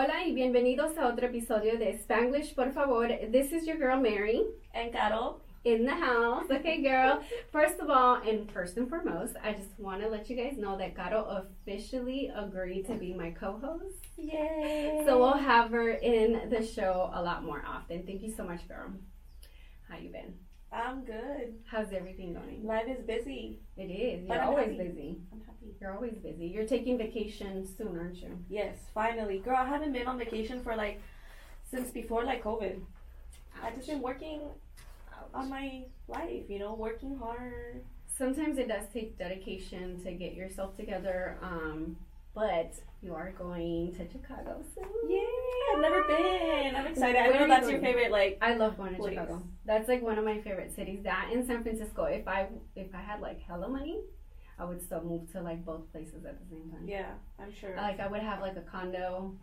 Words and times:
Hola 0.00 0.24
y 0.24 0.32
bienvenidos 0.32 0.96
a 0.96 1.08
otro 1.08 1.26
episodio 1.26 1.76
de 1.76 1.98
Spanglish, 1.98 2.54
por 2.54 2.70
favor. 2.70 3.08
This 3.32 3.50
is 3.50 3.66
your 3.66 3.78
girl 3.78 4.00
Mary 4.00 4.44
And 4.72 4.92
Caro. 4.92 5.40
in 5.64 5.84
the 5.84 5.92
house. 5.92 6.44
Okay, 6.48 6.80
girl. 6.80 7.20
First 7.50 7.80
of 7.80 7.90
all, 7.90 8.22
and 8.22 8.48
first 8.52 8.76
and 8.76 8.88
foremost, 8.88 9.34
I 9.42 9.54
just 9.54 9.76
want 9.76 10.00
to 10.02 10.08
let 10.08 10.30
you 10.30 10.36
guys 10.36 10.56
know 10.56 10.78
that 10.78 10.94
Caro 10.94 11.24
officially 11.42 12.30
agreed 12.32 12.86
to 12.86 12.94
be 12.94 13.12
my 13.12 13.32
co-host. 13.32 14.06
Yay. 14.16 15.02
So 15.04 15.18
we'll 15.18 15.32
have 15.36 15.72
her 15.72 15.90
in 15.90 16.48
the 16.48 16.64
show 16.64 17.10
a 17.12 17.20
lot 17.20 17.42
more 17.42 17.64
often. 17.66 18.06
Thank 18.06 18.22
you 18.22 18.32
so 18.32 18.44
much, 18.44 18.68
girl. 18.68 18.92
How 19.88 19.98
you 19.98 20.12
been? 20.12 20.34
I'm 20.72 21.04
good. 21.04 21.54
How's 21.64 21.92
everything 21.92 22.34
going? 22.34 22.64
Life 22.64 22.86
is 22.88 23.04
busy. 23.04 23.58
It 23.76 23.84
is. 23.84 24.28
You're 24.28 24.42
always 24.42 24.76
happy. 24.76 24.88
busy. 24.88 25.16
I'm 25.32 25.40
happy. 25.40 25.74
You're 25.80 25.94
always 25.94 26.14
busy. 26.22 26.46
You're 26.46 26.66
taking 26.66 26.98
vacation 26.98 27.66
soon, 27.76 27.98
aren't 27.98 28.16
you? 28.16 28.38
Yes, 28.48 28.76
finally. 28.92 29.38
Girl, 29.38 29.56
I 29.56 29.66
haven't 29.66 29.92
been 29.92 30.06
on 30.06 30.18
vacation 30.18 30.62
for 30.62 30.76
like 30.76 31.00
since 31.70 31.90
before 31.90 32.24
like 32.24 32.44
COVID. 32.44 32.80
I've 33.62 33.74
just 33.74 33.88
been 33.88 34.02
working 34.02 34.42
on 35.34 35.48
my 35.48 35.84
life, 36.06 36.44
you 36.48 36.58
know, 36.58 36.74
working 36.74 37.16
hard. 37.16 37.82
Sometimes 38.06 38.58
it 38.58 38.68
does 38.68 38.84
take 38.92 39.18
dedication 39.18 40.02
to 40.04 40.12
get 40.12 40.34
yourself 40.34 40.76
together. 40.76 41.38
Um, 41.42 41.96
but 42.34 42.74
you 43.00 43.14
are 43.14 43.32
going 43.32 43.92
to 43.96 44.08
Chicago 44.10 44.62
soon. 44.74 45.10
Yay! 45.10 45.20
I've 45.74 45.80
never 45.80 46.02
been. 46.04 46.74
I'm 46.76 46.86
excited. 46.86 47.16
I 47.16 47.28
Where 47.28 47.40
know 47.40 47.48
that's 47.48 47.66
you 47.66 47.74
your 47.74 47.80
favorite 47.80 48.10
like 48.10 48.38
I 48.42 48.54
love 48.54 48.76
going 48.76 48.94
to 48.94 49.00
Please. 49.00 49.14
Chicago. 49.14 49.42
That's 49.64 49.88
like 49.88 50.02
one 50.02 50.18
of 50.18 50.24
my 50.24 50.40
favorite 50.40 50.74
cities. 50.74 51.00
That 51.04 51.30
in 51.32 51.46
San 51.46 51.62
Francisco. 51.62 52.04
If 52.04 52.26
I 52.26 52.48
if 52.74 52.94
I 52.94 53.00
had 53.00 53.20
like 53.20 53.40
hella 53.40 53.68
money, 53.68 54.00
I 54.58 54.64
would 54.64 54.82
still 54.82 55.02
move 55.02 55.30
to 55.32 55.40
like 55.42 55.64
both 55.64 55.90
places 55.92 56.24
at 56.24 56.40
the 56.40 56.46
same 56.50 56.70
time. 56.70 56.86
Yeah, 56.86 57.12
I'm 57.38 57.52
sure. 57.52 57.76
Like 57.76 58.00
I 58.00 58.08
would 58.08 58.22
have 58.22 58.40
like 58.40 58.56
a 58.56 58.62
condo 58.62 59.34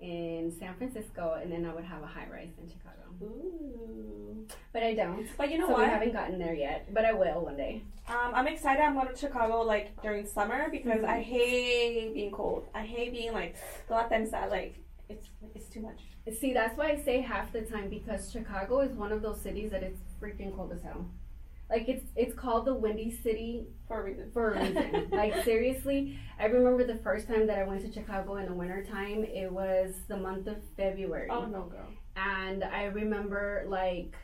in 0.00 0.50
San 0.58 0.74
Francisco, 0.76 1.38
and 1.40 1.52
then 1.52 1.64
I 1.66 1.74
would 1.74 1.84
have 1.84 2.02
a 2.02 2.06
high 2.06 2.26
rise 2.32 2.48
in 2.60 2.68
Chicago. 2.68 2.96
Ooh. 3.22 4.46
But 4.72 4.82
I 4.82 4.94
don't. 4.94 5.26
But 5.36 5.50
you 5.50 5.58
know 5.58 5.66
so 5.66 5.72
what? 5.74 5.80
we 5.82 5.86
haven't 5.86 6.12
gotten 6.12 6.38
there 6.38 6.54
yet. 6.54 6.92
But 6.94 7.04
I 7.04 7.12
will 7.12 7.40
one 7.44 7.56
day. 7.56 7.82
Um, 8.08 8.32
I'm 8.34 8.48
excited. 8.48 8.82
I'm 8.82 8.94
going 8.94 9.08
to 9.08 9.16
Chicago 9.16 9.60
like 9.62 10.00
during 10.02 10.26
summer 10.26 10.68
because 10.70 11.00
Mhm. 11.02 11.04
I 11.16 11.20
hate 11.22 12.14
being 12.14 12.30
cold. 12.32 12.66
I 12.74 12.82
hate 12.82 13.12
being 13.12 13.32
like 13.32 13.56
la 13.90 14.08
tensa. 14.08 14.48
Like 14.50 14.76
it's 15.08 15.28
it's 15.54 15.68
too 15.68 15.80
much. 15.82 16.00
See, 16.40 16.52
that's 16.52 16.76
why 16.78 16.90
I 16.92 16.96
say 16.96 17.20
half 17.20 17.52
the 17.52 17.62
time 17.62 17.88
because 17.90 18.30
Chicago 18.32 18.80
is 18.80 18.92
one 18.92 19.12
of 19.12 19.20
those 19.22 19.40
cities 19.40 19.70
that 19.72 19.82
it's 19.82 20.00
freaking 20.20 20.54
cold 20.56 20.72
as 20.72 20.82
hell. 20.82 21.04
Like 21.70 21.88
it's 21.88 22.04
it's 22.16 22.34
called 22.34 22.66
the 22.66 22.74
Windy 22.74 23.10
City 23.22 23.66
For 23.86 24.00
a 24.00 24.04
reason. 24.04 24.30
for 24.32 24.50
a 24.52 24.60
reason. 24.60 25.08
like 25.12 25.44
seriously, 25.44 26.18
I 26.38 26.46
remember 26.46 26.84
the 26.84 26.98
first 26.98 27.28
time 27.28 27.46
that 27.46 27.58
I 27.58 27.64
went 27.64 27.82
to 27.82 27.92
Chicago 27.92 28.36
in 28.36 28.46
the 28.46 28.54
wintertime, 28.54 29.24
it 29.24 29.50
was 29.52 29.94
the 30.08 30.16
month 30.16 30.46
of 30.48 30.56
February. 30.76 31.28
Oh 31.30 31.46
no, 31.46 31.62
girl. 31.64 31.86
And 32.16 32.64
I 32.64 32.84
remember 32.84 33.64
like 33.68 34.16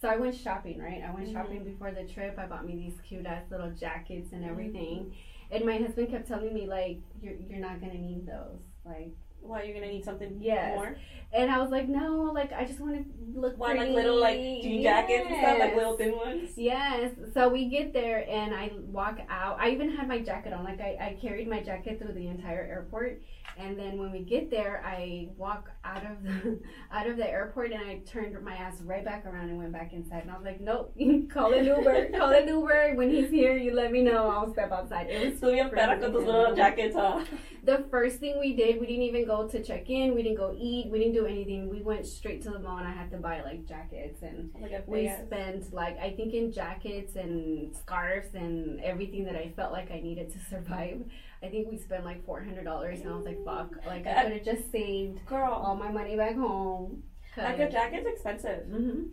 so 0.00 0.08
I 0.08 0.16
went 0.16 0.34
shopping, 0.34 0.78
right? 0.78 1.02
I 1.06 1.12
went 1.12 1.28
Mhm. 1.28 1.32
shopping 1.32 1.64
before 1.64 1.90
the 1.92 2.04
trip. 2.04 2.38
I 2.38 2.46
bought 2.46 2.66
me 2.66 2.74
these 2.76 2.98
cute 3.06 3.26
ass 3.26 3.44
little 3.50 3.70
jackets 3.70 4.32
and 4.32 4.44
everything. 4.44 5.14
And 5.50 5.64
my 5.64 5.78
husband 5.78 6.10
kept 6.10 6.28
telling 6.28 6.52
me 6.54 6.66
like 6.66 6.98
you're 7.22 7.34
you're 7.48 7.58
not 7.60 7.80
gonna 7.80 7.94
need 7.98 8.26
those. 8.26 8.60
Like 8.84 9.12
Why 9.42 9.62
you're 9.64 9.74
gonna 9.74 9.92
need 9.92 10.04
something 10.04 10.36
Yes. 10.40 10.76
more? 10.76 10.96
and 11.32 11.48
I 11.50 11.58
was 11.62 11.70
like, 11.70 11.88
no, 11.88 12.30
like 12.34 12.52
I 12.52 12.64
just 12.64 12.80
want 12.80 12.96
to 12.96 13.04
look 13.38 13.56
Why 13.56 13.74
like 13.74 13.90
little 13.90 14.18
like 14.20 14.36
jean 14.36 14.82
jackets 14.82 15.26
and 15.28 15.36
stuff, 15.38 15.58
like 15.60 15.76
little 15.76 15.96
thin 15.96 16.16
ones. 16.16 16.50
Yes. 16.56 17.12
So 17.34 17.48
we 17.48 17.66
get 17.66 17.92
there 17.92 18.26
and 18.28 18.52
I 18.52 18.72
walk 18.90 19.20
out. 19.28 19.56
I 19.60 19.70
even 19.70 19.90
had 19.96 20.08
my 20.08 20.18
jacket 20.18 20.52
on. 20.52 20.64
Like 20.64 20.80
I, 20.80 20.96
I 21.00 21.18
carried 21.20 21.48
my 21.48 21.60
jacket 21.62 22.00
through 22.00 22.14
the 22.14 22.26
entire 22.26 22.62
airport. 22.68 23.22
And 23.58 23.78
then 23.78 23.98
when 23.98 24.10
we 24.12 24.20
get 24.20 24.50
there, 24.50 24.82
I 24.84 25.28
walk 25.36 25.70
out 25.84 26.04
of 26.04 26.22
the 26.22 26.60
out 26.92 27.06
of 27.06 27.16
the 27.16 27.28
airport 27.28 27.72
and 27.72 27.80
I 27.84 27.98
turned 28.06 28.40
my 28.42 28.54
ass 28.54 28.80
right 28.82 29.04
back 29.04 29.26
around 29.26 29.48
and 29.50 29.58
went 29.58 29.72
back 29.72 29.92
inside. 29.92 30.22
And 30.22 30.30
I 30.30 30.36
was 30.36 30.44
like, 30.44 30.60
nope, 30.60 30.94
call 31.32 31.52
an 31.52 31.64
Uber, 31.64 32.10
call 32.16 32.30
an 32.30 32.48
Uber. 32.48 32.94
When 32.94 33.10
he's 33.10 33.30
here, 33.30 33.56
you 33.56 33.74
let 33.74 33.92
me 33.92 34.02
know. 34.02 34.28
I'll 34.30 34.52
step 34.52 34.72
outside. 34.72 35.08
It 35.08 35.30
was 35.30 35.40
So 35.40 35.50
bien 35.52 35.70
pera 35.70 35.98
con 35.98 36.12
those 36.12 36.24
little 36.24 36.54
jackets, 36.54 36.94
huh? 36.96 37.24
the 37.64 37.84
first 37.90 38.18
thing 38.20 38.38
we 38.40 38.54
did, 38.54 38.80
we 38.80 38.86
didn't 38.86 39.02
even 39.02 39.26
go 39.26 39.46
to 39.46 39.62
check 39.62 39.90
in. 39.90 40.14
We 40.14 40.22
didn't 40.22 40.38
go 40.38 40.56
eat. 40.58 40.90
We 40.90 40.98
didn't 40.98 41.14
do 41.14 41.26
anything. 41.26 41.68
We 41.68 41.82
went 41.82 42.06
straight 42.06 42.42
to 42.42 42.50
the 42.50 42.58
mall 42.58 42.78
and 42.78 42.88
I 42.88 42.92
had 42.92 43.10
to 43.10 43.18
buy 43.18 43.42
like 43.42 43.66
jackets 43.66 44.22
and 44.22 44.50
oh 44.56 44.60
Like 44.62 44.84
we 44.86 45.08
ass- 45.08 45.26
spent 45.26 45.72
like 45.72 45.98
I 45.98 46.10
think 46.12 46.34
in 46.34 46.52
jackets 46.52 47.16
and 47.16 47.74
scarves 47.76 48.34
and 48.34 48.80
everything 48.80 49.24
that 49.24 49.36
I 49.36 49.52
felt 49.56 49.72
like 49.72 49.90
I 49.90 50.00
needed 50.00 50.30
to 50.32 50.38
survive. 50.48 51.02
I 51.42 51.48
think 51.48 51.70
we 51.70 51.78
spent 51.78 52.04
like 52.04 52.24
four 52.26 52.42
hundred 52.42 52.64
dollars 52.64 53.00
and 53.00 53.10
I 53.10 53.16
was 53.16 53.24
like, 53.24 53.42
fuck. 53.44 53.70
Like 53.86 54.06
I 54.06 54.24
could 54.24 54.32
have 54.32 54.44
just 54.44 54.70
saved 54.70 55.24
girl. 55.26 55.52
all 55.52 55.74
my 55.76 55.90
money 55.90 56.16
back 56.16 56.36
home. 56.36 57.02
Like 57.36 57.58
a 57.58 57.70
jacket's 57.70 58.06
expensive. 58.06 58.66
Mm 58.66 58.80
Mhm. 58.80 59.08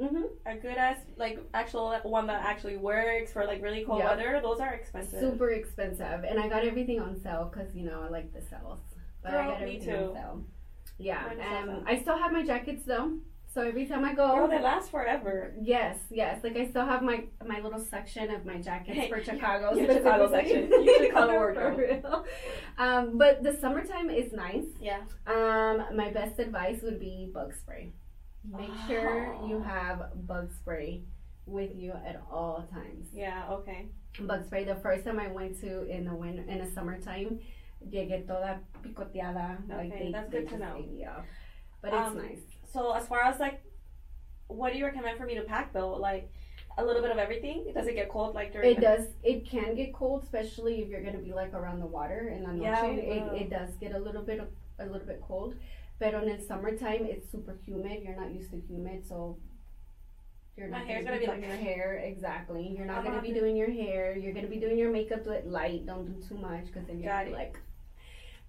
Mm 0.00 0.10
Mhm. 0.12 0.22
A 0.46 0.56
good 0.58 0.76
ass 0.76 0.98
like 1.16 1.38
actual 1.54 1.94
one 2.04 2.26
that 2.26 2.44
actually 2.44 2.76
works 2.76 3.32
for 3.32 3.44
like 3.46 3.62
really 3.62 3.84
cold 3.84 3.98
Yep. 4.00 4.08
weather. 4.10 4.40
Those 4.42 4.60
are 4.60 4.72
expensive. 4.74 5.20
Super 5.20 5.50
expensive, 5.50 6.24
and 6.24 6.38
I 6.40 6.48
got 6.48 6.64
everything 6.64 7.00
on 7.00 7.16
sale 7.20 7.50
because 7.52 7.74
you 7.74 7.84
know 7.86 8.02
I 8.02 8.08
like 8.08 8.32
the 8.32 8.40
sales. 8.42 8.80
But 9.22 9.34
I 9.34 9.42
Girl, 9.42 9.50
got 9.52 9.60
me 9.60 9.66
everything 9.76 9.94
too. 9.94 10.04
on 10.08 10.14
sale. 10.14 10.44
Yeah, 10.98 11.24
Mine 11.28 11.40
is 11.40 11.46
on 11.46 11.68
um. 11.70 11.84
I 11.86 11.98
still 12.02 12.18
have 12.18 12.32
my 12.32 12.42
jackets 12.44 12.84
though. 12.84 13.18
So 13.52 13.60
every 13.60 13.84
time 13.86 14.02
I 14.04 14.14
go, 14.14 14.34
Girl, 14.34 14.48
they 14.48 14.60
last 14.62 14.90
forever. 14.90 15.52
Yes, 15.60 15.98
yes. 16.10 16.42
Like 16.42 16.56
I 16.56 16.66
still 16.70 16.86
have 16.86 17.02
my 17.02 17.24
my 17.46 17.60
little 17.60 17.78
section 17.80 18.30
of 18.30 18.46
my 18.46 18.56
jackets 18.58 19.08
for 19.08 19.22
Chicago. 19.22 19.74
your 19.74 19.92
Chicago 19.92 20.30
section. 20.30 20.70
You 20.70 20.96
should 20.98 21.12
call 21.16 21.28
For 21.28 21.74
real. 21.76 22.24
Um, 22.78 23.18
but 23.18 23.42
the 23.42 23.52
summertime 23.60 24.08
is 24.08 24.32
nice. 24.32 24.64
Yeah. 24.80 25.00
Um, 25.26 25.84
my 25.96 26.10
best 26.10 26.38
advice 26.38 26.80
would 26.82 26.98
be 26.98 27.30
bug 27.34 27.52
spray. 27.54 27.92
Make 28.44 28.70
sure 28.88 29.36
Oh. 29.38 29.46
you 29.46 29.60
have 29.62 30.26
bug 30.26 30.50
spray 30.52 31.02
with 31.44 31.72
you 31.74 31.92
at 31.92 32.22
all 32.30 32.66
times. 32.72 33.06
Yeah. 33.12 33.48
Okay. 33.50 33.86
Bug 34.20 34.46
spray. 34.46 34.64
The 34.64 34.76
first 34.76 35.04
time 35.04 35.18
I 35.20 35.28
went 35.28 35.60
to 35.60 35.82
in 35.90 36.06
the 36.06 36.14
winter 36.14 36.42
in 36.48 36.58
the 36.58 36.70
summertime, 36.72 37.38
llegué 37.86 38.26
toda 38.26 38.60
picoteada. 38.82 39.58
like 39.68 39.92
Okay, 39.92 40.04
they, 40.06 40.12
that's 40.12 40.30
they 40.30 40.38
good 40.40 40.48
to 40.50 40.58
know. 40.58 40.84
up. 41.10 41.24
But 41.82 41.92
it's 41.94 42.08
Um, 42.08 42.16
nice. 42.18 42.38
So 42.72 42.92
as 42.92 43.06
far 43.06 43.22
as 43.22 43.38
like, 43.38 43.62
what 44.48 44.72
do 44.72 44.78
you 44.78 44.84
recommend 44.84 45.18
for 45.18 45.26
me 45.26 45.34
to 45.34 45.42
pack 45.42 45.72
though? 45.72 45.94
Like 45.94 46.30
a 46.78 46.84
little 46.84 47.02
bit 47.02 47.10
of 47.10 47.18
everything. 47.18 47.70
Does 47.74 47.86
it 47.86 47.94
get 47.94 48.08
cold 48.08 48.34
like 48.34 48.52
during? 48.52 48.70
It 48.70 48.76
the- 48.76 48.82
does. 48.82 49.06
It 49.22 49.48
can 49.48 49.74
get 49.74 49.92
cold, 49.92 50.22
especially 50.22 50.80
if 50.82 50.88
you're 50.88 51.02
gonna 51.02 51.18
be 51.18 51.32
like 51.32 51.52
around 51.54 51.80
the 51.80 51.86
water 51.86 52.32
in 52.34 52.42
la 52.42 52.52
noche. 52.52 52.62
Yeah, 52.62 52.86
it, 52.86 53.42
it 53.42 53.50
does 53.50 53.74
get 53.80 53.94
a 53.94 53.98
little 53.98 54.22
bit 54.22 54.40
of, 54.40 54.48
a 54.78 54.86
little 54.86 55.06
bit 55.06 55.20
cold. 55.26 55.54
But 55.98 56.14
on 56.14 56.26
the 56.26 56.38
summertime, 56.40 57.04
it's 57.04 57.30
super 57.30 57.56
humid. 57.64 58.02
You're 58.02 58.16
not 58.16 58.32
used 58.32 58.50
to 58.50 58.58
humid, 58.58 59.06
so 59.06 59.38
you're 60.56 60.68
My 60.68 60.80
hair's 60.80 61.04
gonna, 61.04 61.18
be 61.18 61.26
doing 61.26 61.40
like- 61.40 61.48
your 61.48 61.58
hair 61.58 62.02
exactly. 62.04 62.74
You're 62.76 62.86
not 62.86 62.98
I'm 62.98 63.04
gonna 63.04 63.22
be 63.22 63.32
doing 63.32 63.56
your 63.56 63.70
hair. 63.70 64.16
You're 64.16 64.32
gonna 64.32 64.48
be 64.48 64.58
doing 64.58 64.78
your 64.78 64.90
makeup 64.90 65.24
do 65.24 65.30
it 65.30 65.46
light. 65.46 65.86
Don't 65.86 66.06
do 66.06 66.26
too 66.26 66.36
much 66.36 66.66
because 66.66 66.86
then 66.86 67.00
you're 67.00 67.30
like 67.30 67.56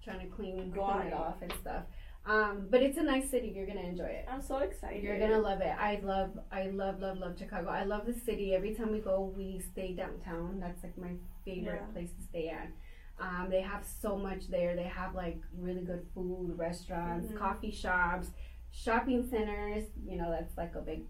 trying 0.02 0.20
to 0.20 0.34
clean, 0.34 0.72
clean 0.72 1.06
it. 1.06 1.12
off 1.12 1.36
and 1.42 1.52
stuff. 1.60 1.84
Um, 2.26 2.68
but 2.70 2.82
it's 2.82 2.96
a 2.96 3.02
nice 3.02 3.28
city. 3.30 3.52
You're 3.54 3.66
gonna 3.66 3.80
enjoy 3.80 4.04
it. 4.06 4.24
I'm 4.30 4.40
so 4.40 4.58
excited. 4.58 5.02
You're 5.02 5.18
gonna 5.18 5.38
love 5.38 5.60
it. 5.60 5.74
I 5.78 6.00
love, 6.02 6.30
I 6.50 6.68
love, 6.68 6.98
love, 7.00 7.18
love 7.18 7.38
Chicago. 7.38 7.68
I 7.68 7.84
love 7.84 8.06
the 8.06 8.14
city. 8.14 8.54
Every 8.54 8.74
time 8.74 8.90
we 8.92 9.00
go, 9.00 9.32
we 9.36 9.60
stay 9.60 9.92
downtown. 9.92 10.58
That's 10.58 10.82
like 10.82 10.96
my 10.96 11.12
favorite 11.44 11.82
Yeah. 11.86 11.92
place 11.92 12.12
to 12.12 12.22
stay 12.22 12.48
at. 12.48 12.68
Um, 13.20 13.48
they 13.50 13.60
have 13.60 13.84
so 13.84 14.16
much 14.16 14.48
there. 14.48 14.74
They 14.74 14.84
have 14.84 15.14
like 15.14 15.38
really 15.58 15.82
good 15.82 16.06
food, 16.14 16.56
restaurants, 16.56 17.30
Mhm. 17.30 17.36
coffee 17.36 17.70
shops, 17.70 18.32
shopping 18.70 19.22
centers. 19.28 19.84
You 20.06 20.16
know, 20.16 20.30
that's 20.30 20.56
like 20.56 20.74
a 20.76 20.80
big 20.80 21.04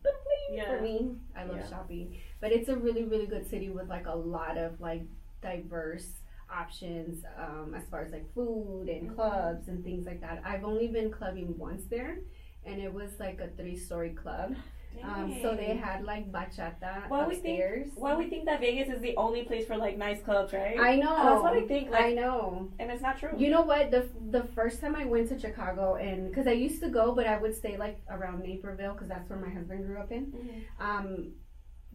Yeah. 0.51 0.65
for 0.77 0.83
me. 0.83 1.17
I 1.37 1.45
love 1.45 1.59
Yeah. 1.59 1.67
shopping, 1.69 2.17
but 2.41 2.51
it's 2.51 2.69
a 2.69 2.77
really, 2.77 3.05
really 3.05 3.27
good 3.27 3.47
city 3.47 3.71
with 3.71 3.89
like 3.89 4.07
a 4.07 4.15
lot 4.17 4.59
of 4.59 4.81
like 4.81 5.03
diverse 5.41 6.24
options 6.55 7.25
um, 7.39 7.75
as 7.75 7.85
far 7.91 8.03
as 8.03 8.13
like 8.13 8.33
food 8.35 8.89
and 8.89 9.15
clubs 9.15 9.69
and 9.69 9.85
things 9.85 10.07
like 10.07 10.21
that. 10.21 10.43
I've 10.45 10.65
only 10.65 10.89
been 10.89 11.11
clubbing 11.11 11.57
once 11.59 11.83
there, 11.91 12.19
and 12.65 12.81
it 12.81 12.93
was 12.93 13.11
like 13.19 13.41
a 13.41 13.49
three-story 13.57 14.11
club. 14.11 14.55
Um, 15.03 15.37
so 15.43 15.57
they 15.57 15.75
had 15.75 16.05
like 16.05 16.31
bachata 16.31 17.09
Why 17.09 17.27
we 17.27 17.35
think- 17.35 17.59
upstairs. 17.59 17.89
Why 17.97 18.15
we 18.15 18.31
think 18.31 18.45
that 18.45 18.61
Vegas 18.61 18.89
is 18.95 19.01
the 19.03 19.17
only 19.17 19.43
place 19.43 19.67
for 19.67 19.77
like 19.77 19.99
nice 19.99 20.23
clubs, 20.23 20.53
right? 20.53 20.79
I 20.79 20.95
know. 20.95 21.17
That's 21.17 21.43
what 21.43 21.53
I 21.55 21.67
think. 21.67 21.91
Like, 21.91 22.01
I 22.05 22.13
know. 22.13 22.69
and 22.79 22.93
it's 22.93 23.03
not 23.03 23.19
true. 23.19 23.31
You 23.37 23.51
know 23.51 23.63
what? 23.63 23.91
The 23.91 24.09
the 24.31 24.45
first 24.55 24.81
time 24.81 24.95
I 24.95 25.05
went 25.05 25.29
to 25.31 25.39
Chicago, 25.39 25.97
and 25.97 26.29
because 26.29 26.47
I 26.47 26.53
used 26.53 26.81
to 26.85 26.89
go, 26.89 27.13
but 27.13 27.27
I 27.27 27.37
would 27.39 27.57
stay 27.57 27.77
like 27.77 27.99
around 28.09 28.45
Naperville 28.45 28.93
because 28.93 29.09
that's 29.09 29.29
where 29.29 29.41
my 29.47 29.51
husband 29.51 29.85
grew 29.85 29.99
up 29.99 30.13
in. 30.13 30.27
Mhm. 30.27 30.63
Um, 30.89 31.33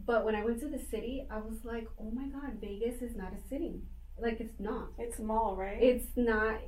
but 0.04 0.26
when 0.26 0.34
I 0.34 0.44
went 0.44 0.60
to 0.60 0.68
the 0.68 0.78
city, 0.78 1.26
I 1.30 1.38
was 1.38 1.64
like, 1.64 1.86
oh 1.98 2.10
my 2.10 2.26
god, 2.28 2.58
Vegas 2.60 3.00
is 3.00 3.16
not 3.16 3.32
a 3.32 3.40
city. 3.48 3.80
Like 4.20 4.40
it's 4.40 4.58
not. 4.58 4.88
It's 4.98 5.16
small, 5.16 5.56
right? 5.56 5.82
It's 5.82 6.06
not. 6.16 6.60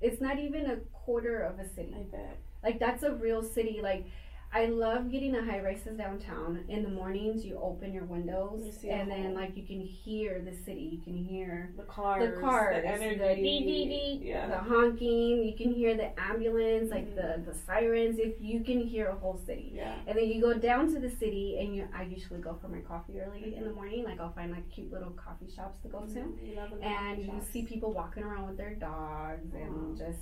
It's 0.00 0.20
not 0.20 0.38
even 0.38 0.70
a 0.70 0.76
quarter 0.92 1.40
of 1.40 1.58
a 1.58 1.68
city. 1.68 1.94
I 1.98 2.02
bet. 2.02 2.38
Like 2.62 2.78
that's 2.78 3.02
a 3.02 3.12
real 3.12 3.42
city. 3.42 3.80
Like 3.82 4.06
I 4.52 4.66
love 4.66 5.10
getting 5.10 5.32
the 5.32 5.42
high 5.44 5.60
rises 5.60 5.98
downtown. 5.98 6.64
In 6.68 6.82
the 6.82 6.88
mornings, 6.88 7.44
you 7.44 7.58
open 7.62 7.92
your 7.92 8.04
windows, 8.04 8.78
You 8.82 8.90
and 8.90 9.10
then 9.10 9.34
like 9.34 9.54
you 9.56 9.64
can 9.66 9.80
hear 9.80 10.40
the 10.40 10.52
city. 10.64 10.88
You 10.92 11.00
can 11.02 11.14
hear 11.16 11.72
The 11.76 11.82
cars, 11.82 12.34
the 12.34 12.40
cars, 12.40 12.76
the 12.76 12.82
the, 12.82 12.88
energy, 12.88 13.42
dee, 13.42 13.64
dee, 13.64 13.84
dee, 14.20 14.28
yeah. 14.28 14.46
the 14.46 14.56
honking. 14.56 15.42
You 15.44 15.54
can 15.56 15.72
hear 15.74 15.94
the 15.94 16.18
ambulance, 16.18 16.90
like 16.90 17.06
Mhm. 17.08 17.16
the 17.44 17.50
the 17.52 17.54
sirens. 17.58 18.18
If 18.18 18.40
you 18.40 18.60
can 18.64 18.80
hear 18.80 19.08
a 19.08 19.14
whole 19.16 19.36
city. 19.36 19.72
yeah. 19.74 19.96
And 20.06 20.16
then 20.16 20.26
you 20.26 20.40
go 20.40 20.54
down 20.54 20.90
to 20.94 21.00
the 21.00 21.10
city, 21.10 21.58
and 21.60 21.74
you. 21.76 21.86
I 21.94 22.04
usually 22.04 22.40
go 22.40 22.54
for 22.54 22.68
my 22.68 22.80
coffee 22.80 23.20
early 23.20 23.54
in 23.56 23.64
the 23.64 23.72
morning. 23.74 24.04
Like 24.04 24.20
I'll 24.20 24.32
find 24.32 24.52
like 24.52 24.70
cute 24.70 24.90
little 24.90 25.10
coffee 25.10 25.50
shops 25.54 25.80
to 25.82 25.88
go 25.88 26.00
to, 26.06 26.20
You 26.42 26.56
love 26.56 26.72
and 26.82 27.18
you 27.18 27.26
shops. 27.26 27.48
see 27.50 27.62
people 27.66 27.92
walking 27.92 28.22
around 28.22 28.46
with 28.48 28.56
their 28.56 28.74
dogs 28.74 29.52
and 29.52 29.98
just 29.98 30.20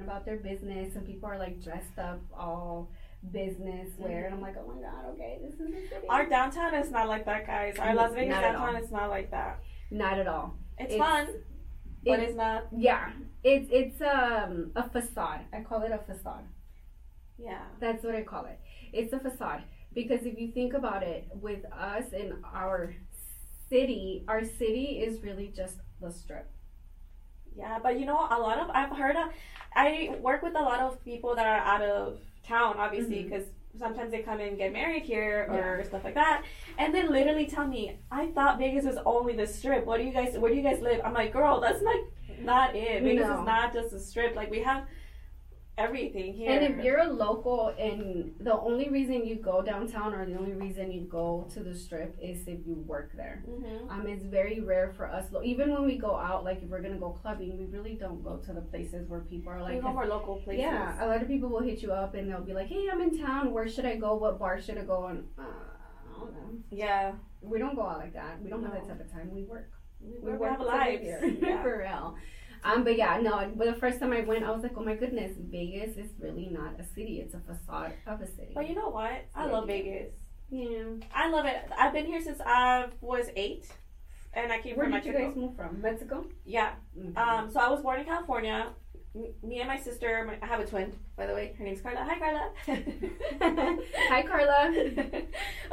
about 0.00 0.24
their 0.24 0.38
business. 0.38 0.96
And 0.96 1.06
people 1.06 1.28
are 1.28 1.38
like 1.38 1.62
dressed 1.62 1.98
up 1.98 2.20
all 2.36 2.90
business 3.32 3.88
wear, 3.98 4.24
and 4.26 4.34
I'm 4.34 4.40
like, 4.40 4.56
oh 4.58 4.66
my 4.66 4.80
god, 4.80 5.04
okay, 5.14 5.38
this 5.42 5.52
is 5.54 5.58
the 5.58 5.88
city. 5.88 6.06
Our 6.08 6.26
downtown 6.26 6.74
is 6.74 6.90
not 6.90 7.08
like 7.08 7.24
that, 7.26 7.46
guys. 7.46 7.76
Our 7.78 7.94
Las 7.94 8.12
Vegas 8.14 8.34
Not 8.34 8.40
downtown 8.42 8.76
is 8.76 8.90
not 8.90 9.10
like 9.10 9.30
that. 9.30 9.58
Not 9.90 10.18
at 10.18 10.26
all. 10.26 10.54
It's, 10.78 10.92
It's- 10.94 10.98
fun, 11.08 11.26
but 12.04 12.20
It's, 12.20 12.28
it's 12.30 12.36
not. 12.36 12.66
yeah, 12.76 13.10
it's 13.42 13.68
it's 13.72 14.00
um 14.00 14.70
a 14.76 14.88
facade. 14.88 15.40
I 15.52 15.60
call 15.62 15.82
it 15.82 15.92
a 15.92 15.98
facade. 15.98 16.44
Yeah. 17.38 17.62
That's 17.80 18.02
what 18.04 18.14
I 18.14 18.22
call 18.22 18.46
it. 18.46 18.58
It's 18.92 19.12
a 19.12 19.18
facade 19.18 19.62
because 19.92 20.22
if 20.24 20.38
you 20.38 20.52
think 20.52 20.72
about 20.74 21.02
it, 21.02 21.28
with 21.40 21.64
us 21.72 22.12
in 22.12 22.42
our 22.54 22.94
city, 23.68 24.24
our 24.28 24.44
city 24.44 25.02
is 25.06 25.22
really 25.22 25.52
just 25.54 25.76
the 26.00 26.10
strip. 26.12 26.48
Yeah, 27.56 27.78
but 27.82 27.98
you 27.98 28.06
know, 28.06 28.16
a 28.18 28.38
lot 28.38 28.58
of 28.58 28.70
I've 28.70 28.96
heard 28.96 29.16
of. 29.16 29.28
I 29.74 30.16
work 30.20 30.42
with 30.42 30.54
a 30.54 30.62
lot 30.62 30.80
of 30.80 31.02
people 31.04 31.34
that 31.36 31.46
are 31.46 31.58
out 31.58 31.82
of 31.82 32.18
town, 32.46 32.76
obviously, 32.78 33.16
mm-hmm. 33.16 33.30
because 33.30 33.46
sometimes 33.78 34.10
they 34.10 34.20
come 34.22 34.40
and 34.40 34.56
get 34.56 34.72
married 34.72 35.02
here 35.02 35.46
or 35.50 35.84
stuff 35.84 36.04
like 36.04 36.14
that, 36.14 36.42
and 36.78 36.94
then 36.94 37.10
literally 37.10 37.46
tell 37.46 37.66
me, 37.66 37.98
"I 38.10 38.28
thought 38.28 38.58
Vegas 38.58 38.84
was 38.84 38.98
only 39.04 39.36
the 39.36 39.46
strip. 39.46 39.84
What 39.86 39.98
do 39.98 40.04
you 40.04 40.12
guys? 40.12 40.36
Where 40.38 40.50
do 40.50 40.56
you 40.56 40.62
guys 40.62 40.80
live?" 40.80 41.00
I'm 41.04 41.14
like, 41.14 41.32
"Girl, 41.32 41.60
that's 41.60 41.82
like 41.82 42.00
not 42.40 42.74
it. 42.74 43.02
Vegas 43.02 43.26
No. 43.26 43.40
is 43.40 43.46
not 43.46 43.72
just 43.72 43.92
a 43.92 43.98
strip. 43.98 44.34
Like 44.34 44.50
we 44.50 44.60
have 44.60 44.84
everything 45.78 46.32
here." 46.32 46.50
And 46.50 46.64
if 46.64 46.84
you're 46.84 47.00
a 47.00 47.08
local 47.08 47.68
and 47.78 48.34
the 48.40 48.58
only 48.58 48.88
reason 48.88 49.26
you 49.26 49.36
go 49.36 49.62
downtown 49.62 50.14
or 50.14 50.24
the 50.26 50.36
only 50.36 50.52
reason 50.52 50.90
you 50.90 51.02
go 51.02 51.46
to 51.54 51.60
the 51.62 51.74
strip 51.74 52.16
is 52.20 52.46
if 52.48 52.60
you 52.66 52.74
work 52.86 53.12
there. 53.16 53.42
Mhm. 53.48 53.90
Um, 53.90 54.06
it's 54.06 54.24
very 54.24 54.60
rare 54.60 54.90
for 54.96 55.06
us. 55.06 55.30
lo- 55.32 55.42
Even 55.42 55.72
when 55.72 55.84
we 55.84 55.96
go 55.98 56.14
out, 56.16 56.44
like 56.44 56.62
if 56.62 56.68
we're 56.70 56.80
gonna 56.82 56.98
go 56.98 57.10
clubbing, 57.10 57.58
we 57.58 57.66
really 57.66 57.94
don't 57.94 58.22
go 58.22 58.36
to 58.38 58.52
the 58.52 58.62
places 58.62 59.08
where 59.08 59.20
people 59.20 59.52
are 59.52 59.58
we 59.58 59.62
like. 59.64 59.82
go 59.82 59.92
more 59.92 60.06
local 60.06 60.36
places. 60.36 60.62
yeah, 60.62 61.04
a 61.04 61.06
lot 61.06 61.20
of 61.22 61.28
people 61.28 61.48
will 61.48 61.62
hit 61.62 61.82
you 61.82 61.92
up 61.92 62.14
and 62.14 62.28
they'll 62.30 62.40
be 62.40 62.54
like, 62.54 62.68
"Hey, 62.68 62.88
I'm 62.90 63.00
in 63.00 63.16
town. 63.18 63.52
Where 63.52 63.68
should 63.68 63.84
I 63.86 63.96
go? 63.96 64.14
What 64.16 64.38
bar 64.38 64.60
should 64.60 64.78
I 64.78 64.84
go?" 64.84 65.06
And 65.06 65.26
uh, 65.38 65.42
I 65.42 66.18
don't 66.20 66.32
know. 66.32 66.48
Yeah. 66.70 67.12
We 67.42 67.58
don't 67.58 67.76
go 67.76 67.82
out 67.82 67.98
like 67.98 68.14
that. 68.14 68.42
We 68.42 68.48
don't 68.50 68.62
have 68.64 68.72
that 68.72 68.86
type 68.88 69.00
of 69.00 69.10
time. 69.12 69.30
We 69.32 69.44
work. 69.44 69.70
We, 70.00 70.18
We 70.22 70.32
we 70.32 70.38
work 70.38 70.50
have 70.52 70.60
lives. 70.60 71.02
here 71.02 71.20
Yeah. 71.42 71.62
for 71.62 71.78
real. 71.78 72.16
Um, 72.66 72.82
but 72.84 72.96
yeah, 72.96 73.18
no. 73.22 73.50
But 73.54 73.66
the 73.66 73.74
first 73.80 74.00
time 74.00 74.12
I 74.12 74.20
went, 74.22 74.44
I 74.44 74.50
was 74.50 74.62
like, 74.62 74.72
"Oh 74.76 74.84
my 74.84 74.96
goodness, 74.96 75.32
Vegas 75.38 75.96
is 75.96 76.10
really 76.18 76.48
not 76.50 76.78
a 76.80 76.84
city. 76.84 77.20
It's 77.24 77.34
a 77.34 77.40
facade 77.40 77.92
of 78.06 78.20
a 78.20 78.26
city." 78.26 78.52
But 78.54 78.68
you 78.68 78.74
know 78.74 78.88
what? 78.88 79.12
I 79.34 79.46
Yeah. 79.46 79.52
love 79.52 79.66
Vegas. 79.68 80.12
yeah. 80.50 80.84
I 81.14 81.30
love 81.30 81.46
it. 81.46 81.58
I've 81.78 81.92
been 81.92 82.06
here 82.06 82.20
since 82.20 82.40
I 82.44 82.88
was 83.00 83.26
eight, 83.36 83.66
and 84.32 84.52
I 84.52 84.58
came 84.60 84.76
Where 84.76 84.86
from 84.86 84.94
did 84.94 85.04
you 85.06 85.12
Mexico. 85.12 85.28
guys 85.28 85.36
move 85.36 85.56
from? 85.56 85.80
Mexico. 85.80 86.24
Yeah. 86.44 86.72
Mhm. 86.98 87.16
Um. 87.16 87.50
So 87.50 87.60
I 87.60 87.68
was 87.68 87.80
born 87.82 88.00
in 88.00 88.06
California. 88.06 88.66
Me 89.42 89.60
and 89.60 89.68
my 89.68 89.78
sister. 89.78 90.24
My, 90.26 90.36
I 90.42 90.46
have 90.46 90.60
a 90.60 90.66
twin, 90.66 90.92
by 91.16 91.26
the 91.26 91.32
way. 91.32 91.54
Her 91.58 91.64
name's 91.64 91.80
Carla. 91.80 92.00
Hi, 92.04 92.18
Carla. 92.18 92.50
Hi, 94.10 94.22
Carla. 94.22 94.74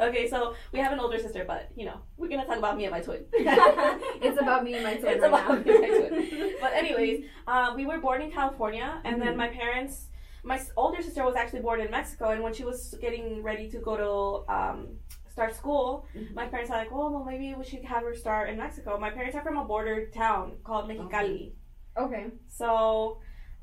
okay, 0.08 0.28
so 0.28 0.54
we 0.72 0.78
have 0.78 0.92
an 0.92 1.00
older 1.00 1.18
sister, 1.18 1.44
but 1.46 1.68
you 1.76 1.84
know 1.84 1.98
we're 2.16 2.28
gonna 2.28 2.46
talk 2.46 2.56
about 2.58 2.76
me 2.78 2.84
and 2.84 2.92
my 2.92 3.00
twin. 3.00 3.24
it's 3.32 4.40
about 4.40 4.64
me 4.64 4.74
and 4.74 4.84
my 4.84 4.94
twin 4.94 5.12
It's 5.12 5.20
right 5.22 5.28
about 5.28 5.48
now. 5.66 5.72
me 5.72 5.74
and 5.74 5.82
my 5.82 6.08
twin. 6.08 6.52
But 6.60 6.72
anyways, 6.72 7.24
um, 7.46 7.76
we 7.76 7.84
were 7.86 7.98
born 7.98 8.22
in 8.22 8.30
California, 8.30 9.00
and 9.04 9.20
then 9.20 9.34
Mhm. 9.34 9.36
my 9.44 9.48
parents, 9.48 10.06
my 10.42 10.58
older 10.76 11.02
sister 11.02 11.22
was 11.24 11.36
actually 11.36 11.60
born 11.60 11.80
in 11.82 11.90
Mexico, 11.90 12.30
and 12.30 12.42
when 12.42 12.54
she 12.54 12.64
was 12.64 12.94
getting 13.00 13.42
ready 13.42 13.68
to 13.70 13.78
go 13.78 13.96
to 13.96 14.52
um, 14.56 14.78
start 15.30 15.54
school, 15.54 16.06
Mhm. 16.16 16.32
my 16.34 16.46
parents 16.46 16.70
are 16.70 16.78
like, 16.78 16.92
"Oh, 16.92 17.10
well, 17.10 17.24
maybe 17.24 17.54
we 17.54 17.64
should 17.64 17.84
have 17.84 18.02
her 18.04 18.14
start 18.14 18.48
in 18.48 18.56
Mexico." 18.56 18.98
My 18.98 19.10
parents 19.10 19.36
are 19.36 19.42
from 19.42 19.58
a 19.58 19.64
border 19.64 20.06
town 20.22 20.56
called 20.64 20.88
Mexicali, 20.88 21.52
okay. 21.98 22.24
so. 22.48 23.18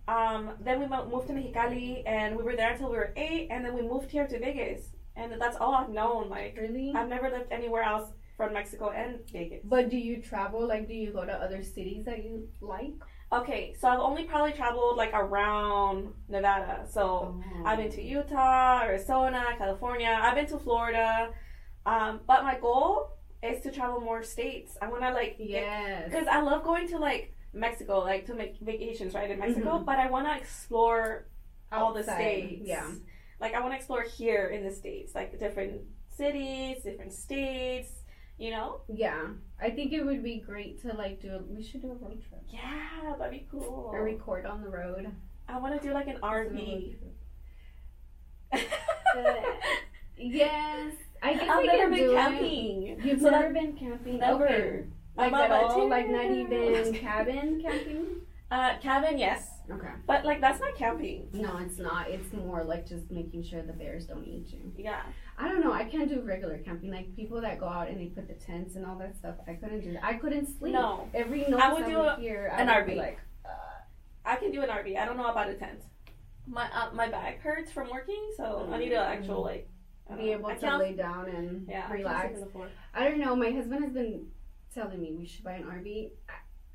Um, 0.07 0.51
then 0.59 0.79
we 0.79 0.87
moved 0.87 1.27
to 1.27 1.33
Mexicali, 1.33 2.03
and 2.05 2.35
we 2.35 2.43
were 2.43 2.55
there 2.55 2.71
until 2.71 2.89
we 2.91 2.97
were 2.97 3.13
eight, 3.15 3.47
and 3.51 3.63
then 3.65 3.73
we 3.73 3.81
moved 3.81 4.09
here 4.11 4.27
to 4.27 4.39
Vegas, 4.39 4.89
and 5.15 5.39
that's 5.39 5.57
all 5.57 5.73
I've 5.75 5.89
known. 5.89 6.29
Like, 6.29 6.57
Really? 6.59 6.93
I've 6.95 7.07
never 7.09 7.29
lived 7.29 7.51
anywhere 7.51 7.83
else 7.83 8.09
from 8.37 8.53
Mexico 8.53 8.89
and 8.89 9.19
Vegas. 9.31 9.61
But 9.63 9.89
do 9.89 9.97
you 9.97 10.21
travel? 10.21 10.67
Like, 10.67 10.87
do 10.87 10.93
you 10.93 11.11
go 11.11 11.23
to 11.25 11.31
other 11.33 11.61
cities 11.63 12.05
that 12.05 12.23
you 12.23 12.47
like? 12.59 12.93
Okay, 13.31 13.73
so 13.79 13.87
I've 13.87 13.99
only 13.99 14.23
probably 14.23 14.51
traveled 14.51 14.97
like 14.97 15.13
around 15.13 16.11
Nevada. 16.27 16.85
So 16.89 17.01
Oh. 17.41 17.63
I've 17.65 17.77
been 17.77 17.91
to 17.91 18.01
Utah, 18.01 18.81
Arizona, 18.83 19.45
California. 19.57 20.19
I've 20.21 20.35
been 20.35 20.47
to 20.47 20.57
Florida. 20.59 21.29
Um, 21.85 22.21
but 22.27 22.43
my 22.43 22.57
goal 22.59 23.11
is 23.41 23.61
to 23.63 23.71
travel 23.71 24.01
more 24.01 24.21
states. 24.23 24.77
I 24.81 24.87
want 24.89 25.03
to 25.03 25.11
like 25.13 25.35
Yes. 25.39 26.05
because 26.09 26.27
I 26.27 26.41
love 26.41 26.63
going 26.63 26.87
to 26.89 26.97
like 26.97 27.33
Mexico, 27.53 27.99
like 27.99 28.25
to 28.27 28.33
make 28.33 28.57
vacations, 28.61 29.13
right 29.13 29.29
in 29.29 29.39
Mexico. 29.39 29.79
Mhm. 29.79 29.85
But 29.85 29.99
I 29.99 30.09
want 30.09 30.27
to 30.27 30.35
explore 30.37 31.25
all 31.71 31.93
the 31.93 32.03
states. 32.03 32.61
Yeah. 32.65 32.89
Like 33.39 33.53
I 33.53 33.59
want 33.59 33.73
to 33.73 33.77
explore 33.77 34.03
here 34.03 34.47
in 34.47 34.63
the 34.63 34.71
states, 34.73 35.13
like 35.15 35.37
different 35.39 35.81
cities, 36.09 36.83
different 36.83 37.13
states. 37.13 37.91
You 38.37 38.49
know? 38.51 38.81
Yeah. 38.87 39.27
I 39.61 39.69
think 39.69 39.93
it 39.93 40.03
would 40.03 40.23
be 40.23 40.39
great 40.39 40.81
to 40.81 40.93
like 40.93 41.21
do. 41.21 41.35
A, 41.35 41.39
we 41.43 41.61
should 41.63 41.81
do 41.81 41.91
a 41.91 41.95
road 41.95 42.21
trip. 42.27 42.41
Yeah, 42.49 43.15
that'd 43.17 43.31
be 43.31 43.47
cool. 43.51 43.89
Or 43.93 44.03
record 44.03 44.45
on 44.45 44.61
the 44.61 44.69
road. 44.69 45.11
I 45.47 45.59
want 45.59 45.79
to 45.79 45.87
do 45.87 45.93
like 45.93 46.07
an 46.07 46.17
RV. 46.23 46.95
Yes. 50.17 50.93
I 51.23 51.33
guess 51.33 51.49
I've 51.49 51.65
never 51.65 51.89
been 51.89 51.99
do 51.99 52.11
it. 52.11 52.15
camping. 52.15 53.01
You've 53.03 53.21
So 53.21 53.29
never 53.29 53.43
that- 53.45 53.53
been 53.53 53.75
camping? 53.75 54.17
Never. 54.19 54.47
Okay. 54.47 54.83
Like 55.15 55.33
at 55.33 55.51
all? 55.51 55.89
Like 55.89 56.09
not 56.09 56.25
even 56.31 56.93
cabin 56.99 57.61
camping? 57.61 58.07
Uh, 58.49 58.77
cabin, 58.79 59.17
yes, 59.17 59.47
Okay. 59.71 59.87
but 60.05 60.25
like 60.25 60.41
that's 60.41 60.59
not 60.59 60.75
camping. 60.75 61.27
No, 61.31 61.57
it's 61.57 61.77
not. 61.77 62.09
It's 62.09 62.33
more 62.33 62.63
like 62.65 62.85
just 62.85 63.09
making 63.09 63.43
sure 63.43 63.61
the 63.61 63.71
bears 63.73 64.05
don't 64.05 64.25
eat 64.25 64.47
you. 64.51 64.73
Yeah, 64.77 65.03
I 65.37 65.47
don't 65.47 65.61
know. 65.61 65.71
I 65.71 65.85
can't 65.85 66.09
do 66.09 66.19
regular 66.21 66.57
camping. 66.57 66.91
Like 66.91 67.15
people 67.15 67.39
that 67.41 67.59
go 67.59 67.67
out 67.67 67.87
and 67.87 67.97
they 67.99 68.07
put 68.07 68.27
the 68.27 68.33
tents 68.33 68.75
and 68.75 68.85
all 68.85 68.97
that 68.99 69.15
stuff. 69.17 69.35
I 69.47 69.53
couldn't 69.53 69.81
do 69.81 69.93
that. 69.93 70.03
I 70.03 70.15
couldn't 70.15 70.47
sleep. 70.59 70.73
no, 70.73 71.07
Every 71.13 71.45
noise 71.47 71.61
I 71.63 71.71
would 71.73 71.83
I 71.83 71.89
do 71.89 71.97
would 71.99 72.05
a- 72.07 72.15
hear, 72.19 72.47
an 72.47 72.67
I 72.67 72.77
would 72.79 72.87
be 72.87 72.93
RV. 72.93 72.97
like, 72.97 73.19
I 74.25 74.35
can 74.35 74.51
do 74.51 74.61
an 74.61 74.69
RV. 74.69 74.97
I 74.97 75.05
don't 75.05 75.17
know 75.17 75.27
about 75.27 75.49
a 75.49 75.53
tent. 75.55 75.81
My 76.47 76.67
uh, 76.73 76.89
my 76.93 77.07
back 77.09 77.39
hurts 77.39 77.71
from 77.71 77.89
working, 77.89 78.31
so 78.35 78.67
I 78.71 78.77
need 78.79 78.91
an 78.91 78.97
actual 78.99 79.43
like. 79.43 79.67
Be 80.17 80.31
able 80.33 80.53
to 80.53 80.77
lay 80.77 80.91
down 80.93 81.29
and 81.29 81.65
yeah, 81.69 81.89
relax. 81.89 82.25
sleep 82.31 82.35
on 82.35 82.41
the 82.41 82.51
floor. 82.51 82.67
I 82.93 83.05
don't 83.07 83.19
know. 83.19 83.33
My 83.33 83.49
husband 83.51 83.81
has 83.85 83.93
been 83.93 84.25
telling 84.73 85.01
me 85.01 85.13
we 85.13 85.25
should 85.25 85.43
buy 85.43 85.53
an 85.53 85.63
RV. 85.63 86.11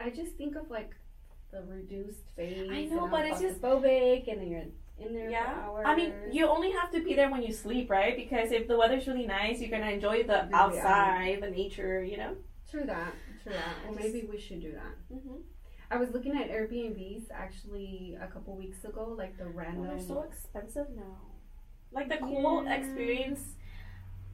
I, 0.01 0.07
I 0.07 0.11
just 0.11 0.33
think 0.37 0.57
of 0.57 0.71
like 0.71 0.93
the 1.53 1.63
reduced 1.63 2.21
phase. 2.37 2.69
I 2.71 2.85
know, 2.85 3.09
but 3.09 3.25
it's 3.27 3.41
just- 3.41 3.61
phobic, 3.61 4.31
and 4.31 4.41
then 4.41 4.49
you're 4.51 4.63
in 4.99 5.15
there 5.15 5.31
Yeah, 5.31 5.55
for 5.55 5.61
hours. 5.61 5.85
I 5.87 5.95
mean, 5.95 6.13
you 6.33 6.47
only 6.49 6.71
have 6.73 6.91
to 6.93 7.03
be 7.03 7.15
there 7.15 7.31
when 7.31 7.43
you 7.43 7.53
sleep, 7.53 7.91
right? 7.91 8.17
Because 8.17 8.51
if 8.53 8.67
the 8.69 8.77
weather's 8.79 9.07
really 9.07 9.27
nice, 9.27 9.61
you're 9.61 9.71
gonna 9.71 9.91
enjoy 9.91 10.23
the 10.23 10.49
Yeah. 10.51 10.63
outside, 10.63 11.43
the 11.43 11.51
nature, 11.51 12.03
you 12.03 12.17
know. 12.17 12.37
True 12.71 12.85
that. 12.87 13.13
True 13.43 13.53
that. 13.53 13.75
Well, 13.85 13.95
Just- 13.95 14.13
maybe 14.15 14.27
we 14.27 14.39
should 14.39 14.61
do 14.61 14.73
that. 14.73 14.95
Mm-hmm. 15.15 15.37
I 15.91 15.97
was 15.99 16.11
looking 16.11 16.37
at 16.37 16.51
Airbnbs 16.51 17.31
actually 17.31 18.19
a 18.21 18.27
couple 18.27 18.57
weeks 18.57 18.85
ago, 18.85 19.15
like 19.17 19.39
the 19.39 19.47
random. 19.47 19.87
they're 19.87 20.01
so 20.01 20.23
expensive 20.23 20.89
now. 20.97 21.21
Like 21.93 22.09
the 22.09 22.17
cool 22.17 22.65
Yeah. 22.65 22.75
experience 22.75 23.55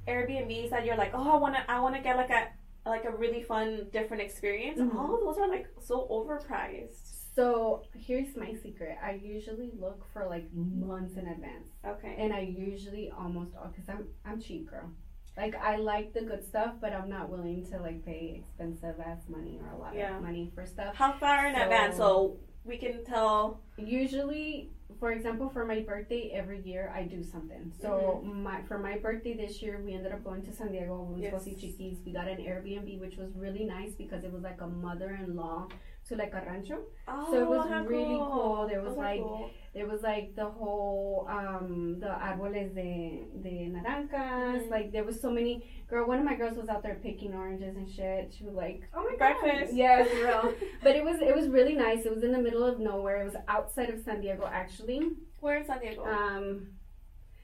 Airbnbs 0.08 0.70
that 0.70 0.84
you're 0.86 0.96
like, 0.96 1.12
oh, 1.14 1.30
I 1.30 1.36
wanna, 1.36 1.64
I 1.68 1.80
wanna 1.80 2.00
get 2.02 2.16
like 2.16 2.30
a 2.30 2.48
like 2.86 3.04
a 3.04 3.10
really 3.16 3.42
fun, 3.42 3.86
different 3.92 4.22
experience. 4.22 4.78
Mhm. 4.80 4.94
All 4.96 5.14
of 5.14 5.20
those 5.20 5.38
are 5.38 5.48
like 5.48 5.68
so 5.80 6.06
overpriced. 6.10 7.18
So 7.34 7.82
here's 7.94 8.36
my 8.36 8.52
secret. 8.54 8.98
I 9.02 9.12
usually 9.12 9.70
look 9.78 10.04
for 10.12 10.26
like 10.26 10.52
months 10.52 11.16
in 11.16 11.26
advance, 11.28 11.68
Okay. 11.86 12.14
and 12.18 12.32
I 12.32 12.40
usually 12.40 13.10
almost 13.10 13.54
all 13.56 13.68
because 13.68 13.88
I'm 13.88 14.08
I'm 14.24 14.40
cheap 14.40 14.68
girl. 14.68 14.90
Like 15.36 15.54
I 15.54 15.76
like 15.76 16.12
the 16.12 16.20
good 16.22 16.44
stuff, 16.44 16.74
but 16.80 16.92
I'm 16.92 17.08
not 17.08 17.30
willing 17.30 17.64
to 17.70 17.78
like 17.80 18.04
pay 18.04 18.34
expensive 18.40 19.00
ass 19.00 19.22
money 19.28 19.58
or 19.62 19.70
a 19.72 19.78
lot 19.78 19.94
Yeah. 19.94 20.16
of 20.16 20.22
money 20.22 20.50
for 20.54 20.66
stuff. 20.66 20.94
How 20.94 21.12
far 21.12 21.46
in 21.46 21.54
So- 21.54 21.62
advance 21.62 21.96
so 21.96 22.36
we 22.64 22.76
can 22.76 23.02
tell? 23.04 23.62
Usually, 23.78 24.70
for 25.02 25.10
example, 25.10 25.48
for 25.48 25.64
my 25.64 25.80
birthday 25.80 26.30
every 26.32 26.60
year 26.60 26.92
I 26.94 27.02
do 27.02 27.24
something. 27.24 27.72
So 27.80 28.22
mm-hmm. 28.24 28.44
my 28.44 28.62
for 28.68 28.78
my 28.78 28.98
birthday 28.98 29.34
this 29.36 29.60
year 29.60 29.82
we 29.84 29.94
ended 29.94 30.12
up 30.12 30.22
going 30.22 30.42
to 30.42 30.52
San 30.52 30.70
Diego. 30.70 31.02
We 31.12 31.22
went 31.22 31.34
to 31.34 31.40
see 31.42 31.56
Chiquis. 31.56 31.96
We 32.06 32.12
got 32.12 32.28
an 32.28 32.36
Airbnb 32.36 33.00
which 33.00 33.16
was 33.16 33.32
really 33.34 33.64
nice 33.64 33.96
because 33.96 34.22
it 34.22 34.32
was 34.32 34.44
like 34.44 34.60
a 34.60 34.68
mother-in-law 34.68 35.66
to 36.08 36.16
like 36.16 36.32
a 36.34 36.42
rancho. 36.46 36.78
Oh, 37.08 37.28
So 37.30 37.42
it 37.42 37.48
was 37.48 37.68
how 37.68 37.84
really 37.84 38.18
cool. 38.18 38.66
There 38.68 38.82
was 38.82 38.94
are 38.94 38.96
like- 38.96 39.20
cool. 39.22 39.50
There 39.74 39.86
was 39.86 40.02
like 40.02 40.36
the 40.36 40.44
whole 40.44 41.26
um 41.30 41.98
the 41.98 42.06
árboles 42.28 42.74
de 42.74 43.24
de 43.42 43.70
naranjas. 43.74 44.64
Mhm. 44.66 44.70
Like 44.70 44.92
there 44.92 45.04
was 45.04 45.18
so 45.20 45.30
many. 45.30 45.64
Girl, 45.88 46.06
one 46.06 46.18
of 46.18 46.24
my 46.26 46.34
girls 46.34 46.58
was 46.58 46.68
out 46.68 46.82
there 46.82 46.96
picking 47.02 47.32
oranges 47.34 47.74
and 47.76 47.88
shit. 47.88 48.34
She 48.34 48.44
was 48.44 48.54
like, 48.54 48.82
oh 48.94 49.02
my 49.08 49.16
breakfast. 49.16 49.70
god, 49.70 49.76
yes, 49.84 50.08
girl. 50.12 50.52
but 50.82 50.94
it 50.96 51.02
was 51.04 51.20
it 51.22 51.34
was 51.34 51.48
really 51.48 51.74
nice. 51.74 52.04
It 52.04 52.14
was 52.14 52.22
in 52.22 52.32
the 52.32 52.38
middle 52.46 52.64
of 52.64 52.80
nowhere. 52.80 53.22
It 53.22 53.24
was 53.24 53.36
outside 53.48 53.88
of 53.88 53.98
San 54.04 54.20
Diego, 54.20 54.44
actually. 54.46 55.00
Where 55.40 55.56
in 55.56 55.64
San 55.64 55.80
Diego? 55.80 56.04
Um, 56.04 56.46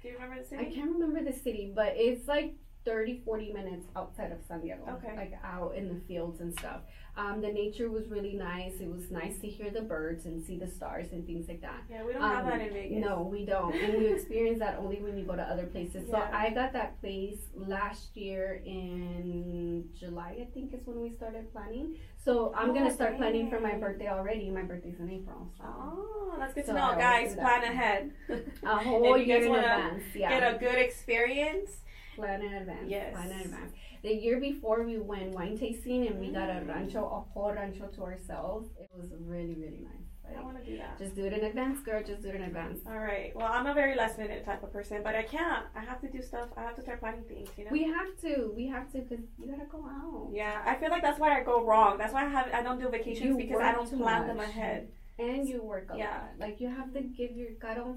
Do 0.03 0.09
you 0.09 0.15
remember 0.15 0.43
the 0.43 0.49
city? 0.49 0.61
I 0.67 0.71
can't 0.75 0.91
remember 0.93 1.25
the 1.31 1.37
city, 1.47 1.73
but 1.75 1.95
it's 1.97 2.29
like 2.29 2.55
30, 2.89 3.21
40 3.25 3.53
minutes 3.53 3.87
outside 3.95 4.33
of 4.33 4.39
San 4.49 4.63
Diego. 4.63 4.83
Okay. 4.97 5.15
Like 5.15 5.35
out 5.45 5.75
in 5.77 5.89
the 5.89 6.01
fields 6.09 6.41
and 6.41 6.53
stuff. 6.59 6.81
Um, 7.19 7.41
the 7.43 7.53
nature 7.53 7.91
was 7.91 8.09
really 8.09 8.33
nice. 8.35 8.75
It 8.81 8.89
was 8.89 9.11
nice 9.11 9.39
to 9.41 9.49
hear 9.49 9.71
the 9.71 9.83
birds 9.83 10.25
and 10.25 10.43
see 10.43 10.57
the 10.57 10.69
stars 10.69 11.09
and 11.13 11.27
things 11.27 11.49
like 11.49 11.61
that. 11.61 11.83
Yeah, 11.91 12.05
we 12.05 12.13
don't 12.15 12.23
have 12.23 12.45
Um, 12.45 12.51
that 12.51 12.61
in 12.67 12.73
Vegas. 12.73 12.99
No, 13.05 13.23
we 13.31 13.45
don't. 13.45 13.75
And 13.75 14.01
you 14.03 14.15
experience 14.15 14.61
that 14.61 14.79
only 14.79 15.03
when 15.03 15.19
you 15.19 15.25
go 15.25 15.37
to 15.37 15.43
other 15.43 15.67
places. 15.67 16.09
So 16.09 16.17
I 16.17 16.51
got 16.51 16.73
that 16.73 16.99
place 17.01 17.41
last 17.57 18.17
year 18.17 18.63
in 18.65 19.89
July, 19.99 20.39
I 20.41 20.47
think 20.55 20.73
is 20.73 20.87
when 20.87 21.01
we 21.03 21.11
started 21.11 21.53
planning. 21.53 21.97
So 22.25 22.53
I'm 22.57 22.71
Oh, 22.71 22.75
gonna 22.75 22.91
start 22.95 23.17
planning 23.19 23.51
for 23.51 23.61
my 23.61 23.75
birthday 23.75 24.09
already. 24.09 24.49
My 24.51 24.63
birthday's 24.63 24.99
in 25.01 25.11
April. 25.11 25.49
So 25.59 25.65
Oh, 25.67 26.37
that's 26.39 26.55
good 26.55 26.67
to 26.67 26.73
know, 26.73 26.95
guys. 26.97 27.35
Plan 27.35 27.65
ahead. 27.65 28.13
a 28.63 28.77
whole 28.89 29.19
year 29.19 29.39
guys 29.41 29.47
in 29.47 29.55
advance. 29.55 30.05
Yeah. 30.15 30.31
Get 30.41 30.55
a 30.55 30.59
good 30.59 30.79
experience. 30.79 31.71
Plan 32.19 32.43
in 32.43 32.53
advance. 32.55 32.89
Yes. 32.89 33.15
Plan 33.15 33.31
in 33.31 33.41
advance. 33.41 33.73
The 34.03 34.13
year 34.15 34.41
before 34.41 34.83
we 34.85 34.99
went 34.99 35.31
wine 35.33 35.57
tasting 35.57 36.07
and 36.09 36.19
we 36.21 36.29
got 36.33 36.49
a 36.51 36.55
Mm. 36.61 36.69
rancho, 36.69 37.03
a 37.05 37.21
whole 37.33 37.53
rancho 37.53 37.87
to 37.97 38.03
ourselves. 38.03 38.67
It 38.81 38.91
was 38.97 39.09
really, 39.21 39.55
really 39.55 39.81
nice. 39.93 40.07
I 40.37 40.43
want 40.43 40.59
to 40.63 40.65
do 40.71 40.77
that. 40.77 40.99
just 40.99 41.15
do 41.15 41.25
it 41.25 41.33
in 41.33 41.43
advance, 41.43 41.81
girl. 41.81 42.03
Just 42.03 42.21
do 42.23 42.29
it 42.29 42.35
in 42.35 42.43
advance. 42.43 42.81
All 42.87 42.99
right. 42.99 43.35
Well, 43.35 43.49
I'm 43.51 43.67
a 43.67 43.73
very 43.73 43.95
last 43.95 44.19
minute 44.19 44.45
type 44.45 44.63
of 44.63 44.71
person, 44.71 45.01
but 45.03 45.15
I 45.15 45.23
can't. 45.23 45.65
I 45.75 45.81
have 45.81 46.01
to 46.03 46.09
do 46.17 46.21
stuff. 46.21 46.49
I 46.55 46.63
have 46.65 46.77
to 46.77 46.83
start 46.83 47.01
planning 47.01 47.23
things. 47.23 47.49
You 47.57 47.65
know. 47.65 47.71
We 47.73 47.85
have 47.85 48.11
to. 48.25 48.53
We 48.55 48.67
have 48.67 48.93
to 48.93 48.99
because 48.99 49.25
you 49.39 49.47
gotta 49.53 49.65
go 49.77 49.79
out. 49.89 50.29
yeah, 50.31 50.61
I 50.67 50.75
feel 50.75 50.91
like 50.91 51.01
that's 51.03 51.19
why 51.19 51.31
I 51.39 51.43
go 51.43 51.65
wrong. 51.65 51.97
That's 51.97 52.13
why 52.13 52.25
I 52.27 52.29
have 52.29 52.47
I 52.53 52.63
don't 52.63 52.79
do 52.79 52.89
vacations 52.91 53.25
You 53.27 53.37
because 53.39 53.61
I 53.61 53.73
don't 53.73 53.91
plan 54.03 54.27
them 54.27 54.37
much. 54.37 54.49
ahead. 54.49 54.89
And 55.19 55.49
you 55.49 55.63
work 55.63 55.87
a 55.95 55.97
Yeah. 55.97 56.11
lot. 56.11 56.31
Like 56.39 56.61
you 56.61 56.69
have 56.69 56.93
to 56.93 57.01
give 57.01 57.31
your 57.41 57.53
Caro. 57.65 57.95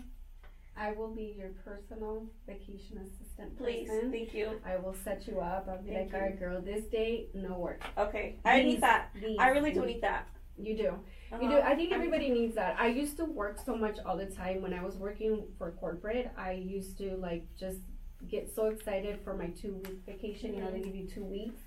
I 0.77 0.93
will 0.93 1.09
be 1.13 1.35
your 1.37 1.49
personal 1.65 2.27
vacation 2.47 2.97
assistant 2.99 3.30
Please, 3.57 3.87
person. 3.89 4.11
thank 4.11 4.33
you. 4.33 4.59
I 4.65 4.77
will 4.77 4.93
set 5.03 5.27
you 5.27 5.39
up. 5.39 5.67
I'll 5.69 5.81
be 5.81 5.91
Thank 5.93 6.13
like, 6.13 6.21
all 6.21 6.27
right, 6.27 6.39
girl, 6.39 6.61
this 6.61 6.85
day, 6.85 7.27
no 7.33 7.57
work. 7.57 7.81
Okay, 7.97 8.35
I 8.45 8.61
These- 8.61 8.73
need 8.73 8.81
that. 8.81 9.09
these- 9.15 9.37
I 9.39 9.49
really 9.49 9.71
do 9.71 9.85
need 9.85 10.01
that. 10.01 10.27
You 10.57 10.75
do. 10.77 10.83
You 10.83 11.49
do. 11.49 11.55
Uh-huh. 11.57 11.61
I 11.71 11.75
think 11.75 11.91
everybody 11.93 12.29
needs 12.29 12.55
that. 12.55 12.75
I 12.79 12.87
used 12.87 13.17
to 13.17 13.25
work 13.25 13.57
so 13.65 13.75
much 13.75 13.97
all 14.05 14.17
the 14.17 14.25
time 14.27 14.61
when 14.61 14.73
I 14.73 14.83
was 14.83 14.97
working 14.97 15.47
for 15.57 15.71
corporate. 15.71 16.29
I 16.37 16.51
used 16.51 16.97
to 16.99 17.15
like 17.17 17.45
just 17.57 17.79
get 18.27 18.53
so 18.53 18.67
excited 18.67 19.19
for 19.23 19.33
my 19.35 19.47
two 19.47 19.75
week 19.75 19.99
vacation. 20.05 20.53
You 20.53 20.61
know, 20.61 20.71
they 20.71 20.79
Mhm. 20.79 20.83
give 20.85 20.95
you 20.95 21.07
two 21.07 21.23
weeks. 21.23 21.61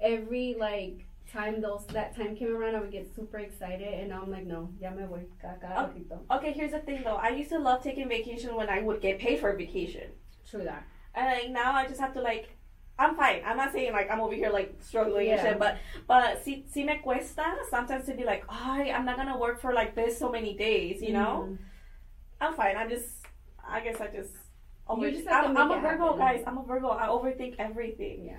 Every 0.00 0.54
like 0.58 1.04
time 1.30 1.60
those 1.60 1.86
that 1.88 2.16
time 2.16 2.34
came 2.34 2.56
around, 2.56 2.74
I 2.74 2.80
would 2.80 2.90
get 2.90 3.06
super 3.14 3.38
excited, 3.38 3.86
and 3.94 4.08
now 4.08 4.22
I'm 4.22 4.30
like, 4.32 4.46
no, 4.46 4.70
ya 4.80 4.90
me 4.90 5.04
voy. 5.04 5.24
Cada 5.40 5.68
Oh. 5.76 5.86
ratito. 5.86 6.18
Okay, 6.38 6.52
here's 6.52 6.72
the 6.72 6.80
thing 6.80 7.02
though. 7.04 7.16
I 7.16 7.28
used 7.28 7.50
to 7.50 7.58
love 7.58 7.82
taking 7.84 8.08
vacation 8.08 8.56
when 8.56 8.68
I 8.68 8.80
would 8.80 9.00
get 9.00 9.18
paid 9.20 9.38
for 9.38 9.54
vacation. 9.54 10.10
True 10.48 10.64
that. 10.64 10.82
And 11.14 11.26
like 11.26 11.50
now 11.50 11.72
I 11.72 11.86
just 11.86 12.00
have 12.00 12.14
to 12.14 12.20
like 12.20 12.48
I'm 12.98 13.16
fine. 13.16 13.42
I'm 13.46 13.56
not 13.56 13.72
saying 13.72 13.92
like 13.92 14.10
I'm 14.10 14.20
over 14.20 14.34
here 14.34 14.50
like 14.50 14.74
struggling 14.80 15.30
and 15.30 15.40
shit, 15.40 15.58
but 15.58 15.78
but 16.06 16.44
si, 16.44 16.64
si 16.70 16.84
me 16.84 16.98
cuesta 17.02 17.44
sometimes 17.70 18.04
to 18.06 18.14
be 18.14 18.24
like, 18.24 18.44
oh, 18.48 18.54
I'm 18.94 19.04
not 19.06 19.16
gonna 19.16 19.38
work 19.38 19.60
for 19.60 19.72
like 19.72 19.94
this 19.94 20.18
so 20.18 20.30
many 20.30 20.54
days, 20.56 21.00
you 21.02 21.12
know? 21.14 21.48
Mhm. 21.48 21.58
I'm 22.42 22.54
fine. 22.54 22.76
I'm 22.76 22.88
just, 22.88 23.08
I 23.66 23.80
guess 23.80 24.00
I 24.00 24.06
just. 24.08 24.32
Over, 24.88 25.06
You 25.06 25.12
just 25.16 25.28
have 25.28 25.44
to 25.44 25.50
I'm, 25.50 25.56
I'm 25.56 25.70
a 25.70 25.80
Virgo, 25.80 26.04
happen. 26.04 26.18
guys. 26.18 26.42
I'm 26.46 26.58
a 26.58 26.64
Virgo. 26.64 26.88
I 26.88 27.06
overthink 27.06 27.54
everything. 27.58 28.24
Yeah. 28.26 28.36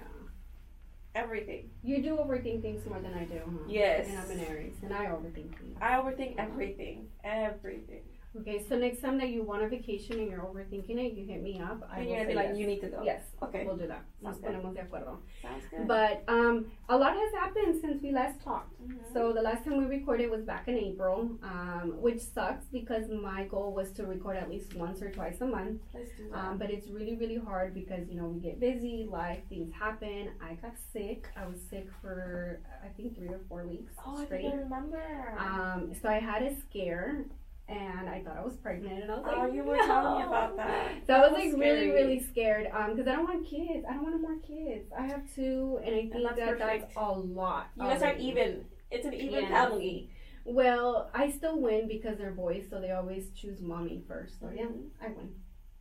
Everything. 1.13 1.69
You 1.83 2.01
do 2.01 2.15
overthink 2.17 2.61
things 2.61 2.85
more 2.85 2.99
than 2.99 3.13
I 3.13 3.25
do, 3.25 3.39
huh? 3.45 3.65
Yes. 3.67 4.07
And 4.09 4.17
I'm 4.17 4.31
an 4.31 4.39
Aries, 4.45 4.75
and 4.81 4.93
I 4.93 5.05
overthink 5.05 5.57
things. 5.59 5.77
I 5.81 5.93
overthink 5.93 6.35
everything. 6.37 7.07
Everything. 7.23 8.03
Okay, 8.39 8.63
so 8.69 8.77
next 8.77 9.01
time 9.01 9.17
that 9.17 9.27
you 9.29 9.43
want 9.43 9.61
a 9.61 9.67
vacation 9.67 10.17
and 10.19 10.29
you're 10.29 10.39
overthinking 10.39 10.97
it, 10.97 11.13
you 11.13 11.25
hit 11.25 11.43
me 11.43 11.59
up. 11.59 11.85
I 11.91 11.99
And 11.99 12.07
you're 12.09 12.17
gonna 12.19 12.29
be 12.29 12.33
like, 12.35 12.47
yes. 12.49 12.57
you 12.57 12.65
need 12.65 12.79
to 12.79 12.87
go. 12.87 13.01
Yes, 13.03 13.23
Okay. 13.43 13.65
we'll 13.65 13.75
do 13.75 13.87
that. 13.87 14.05
Nos 14.21 14.35
Sounds 14.35 14.41
good. 14.45 14.55
ponemos 14.55 14.73
de 14.73 14.81
acuerdo. 14.83 15.17
Sounds 15.41 15.65
good. 15.69 15.85
But 15.85 16.23
um, 16.29 16.67
a 16.87 16.95
lot 16.97 17.13
has 17.13 17.33
happened 17.33 17.81
since 17.81 18.01
we 18.01 18.11
last 18.13 18.39
talked. 18.41 18.71
Mhm. 18.81 19.11
So 19.13 19.33
the 19.33 19.41
last 19.41 19.65
time 19.65 19.75
we 19.77 19.85
recorded 19.85 20.29
was 20.31 20.43
back 20.45 20.69
in 20.69 20.77
April, 20.77 21.29
um, 21.43 21.95
which 22.01 22.21
sucks 22.21 22.65
because 22.71 23.09
my 23.09 23.43
goal 23.47 23.73
was 23.73 23.91
to 23.93 24.05
record 24.05 24.37
at 24.37 24.49
least 24.49 24.75
once 24.75 25.01
or 25.01 25.11
twice 25.11 25.41
a 25.41 25.45
month. 25.45 25.81
Let's 25.93 26.11
do 26.15 26.29
that. 26.29 26.37
Um, 26.37 26.57
but 26.57 26.71
it's 26.71 26.87
really, 26.87 27.17
really 27.17 27.37
hard 27.37 27.73
because 27.73 28.07
you 28.07 28.15
know 28.15 28.27
we 28.27 28.39
get 28.39 28.61
busy, 28.61 29.07
life 29.11 29.41
things 29.49 29.73
happen. 29.73 30.29
I 30.41 30.53
got 30.55 30.75
sick. 30.93 31.27
I 31.35 31.45
was 31.47 31.59
sick 31.69 31.87
for 32.01 32.61
I 32.81 32.87
think 32.95 33.17
three 33.17 33.27
or 33.27 33.41
four 33.49 33.67
weeks 33.67 33.91
oh, 34.05 34.21
I 34.21 34.25
straight. 34.25 34.45
I 34.45 34.55
remember. 34.55 35.03
Um, 35.37 35.91
so 36.01 36.07
I 36.07 36.19
had 36.19 36.43
a 36.43 36.55
scare, 36.55 37.25
and 37.71 38.09
I 38.09 38.21
thought 38.23 38.37
I 38.37 38.43
was 38.43 38.55
pregnant, 38.57 39.03
and 39.03 39.11
I 39.11 39.15
was 39.15 39.25
like, 39.25 39.37
oh, 39.37 39.45
you 39.53 39.63
were 39.63 39.77
no. 39.77 39.85
telling 39.87 40.19
me 40.19 40.23
about 40.27 40.57
that. 40.57 40.91
So 41.07 41.13
I 41.13 41.19
That 41.21 41.31
was 41.31 41.39
like 41.39 41.51
scary. 41.51 41.89
really, 41.89 41.89
really 41.91 42.23
scared, 42.23 42.67
um, 42.73 42.95
because 42.95 43.07
I 43.07 43.15
don't 43.15 43.25
want 43.25 43.45
kids. 43.47 43.85
I 43.89 43.93
don't 43.93 44.03
want 44.03 44.21
more 44.21 44.37
kids. 44.39 44.91
I 44.97 45.03
have 45.07 45.21
two, 45.35 45.79
and 45.85 45.95
I 45.95 45.99
think 46.09 46.23
that's 46.23 46.37
that 46.39 46.59
that's 46.59 46.93
a 46.97 47.11
lot. 47.11 47.67
You 47.77 47.83
guys 47.83 48.01
are 48.01 48.15
even. 48.15 48.65
It's 48.91 49.05
an 49.05 49.13
even 49.13 49.43
Yes. 49.43 49.51
family. 49.51 50.09
Well, 50.43 51.09
I 51.13 51.31
still 51.31 51.59
win 51.61 51.87
because 51.87 52.17
they're 52.17 52.31
boys, 52.31 52.65
so 52.69 52.81
they 52.81 52.91
always 52.91 53.29
choose 53.35 53.61
mommy 53.61 54.03
first. 54.07 54.39
So 54.39 54.49
yeah. 54.53 54.65
I 55.01 55.07
win. 55.09 55.29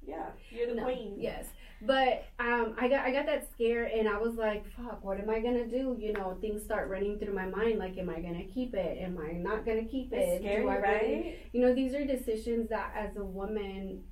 Yeah, 0.07 0.27
you're 0.51 0.67
the 0.69 0.75
No, 0.75 0.85
queen. 0.85 1.17
Yes, 1.19 1.47
but 1.83 2.27
um, 2.39 2.75
I 2.79 2.89
got 2.89 3.05
I 3.07 3.11
got 3.13 3.27
that 3.27 3.51
scare, 3.53 3.85
and 3.85 4.09
I 4.09 4.19
was 4.19 4.35
like, 4.37 4.65
"Fuck, 4.77 5.05
what 5.05 5.19
am 5.21 5.31
I 5.31 5.41
gonna 5.41 5.67
do?" 5.67 5.97
You 5.99 6.13
know, 6.13 6.37
things 6.41 6.63
start 6.63 6.89
running 6.91 7.19
through 7.19 7.35
my 7.35 7.47
mind. 7.47 7.79
Like, 7.79 7.97
am 7.99 8.11
I 8.11 8.21
gonna 8.21 8.45
keep 8.45 8.75
it? 8.75 8.99
Am 9.01 9.19
I 9.19 9.33
not 9.33 9.65
gonna 9.67 9.85
keep 9.85 10.13
it? 10.13 10.41
Scary, 10.41 10.63
Do 10.63 10.69
I 10.69 10.79
right? 10.79 11.03
really- 11.03 11.37
You 11.53 11.61
know, 11.63 11.75
these 11.75 11.95
are 11.95 12.05
decisions 12.05 12.69
that, 12.71 12.93
as 12.97 13.17
a 13.17 13.25
woman, 13.25 14.05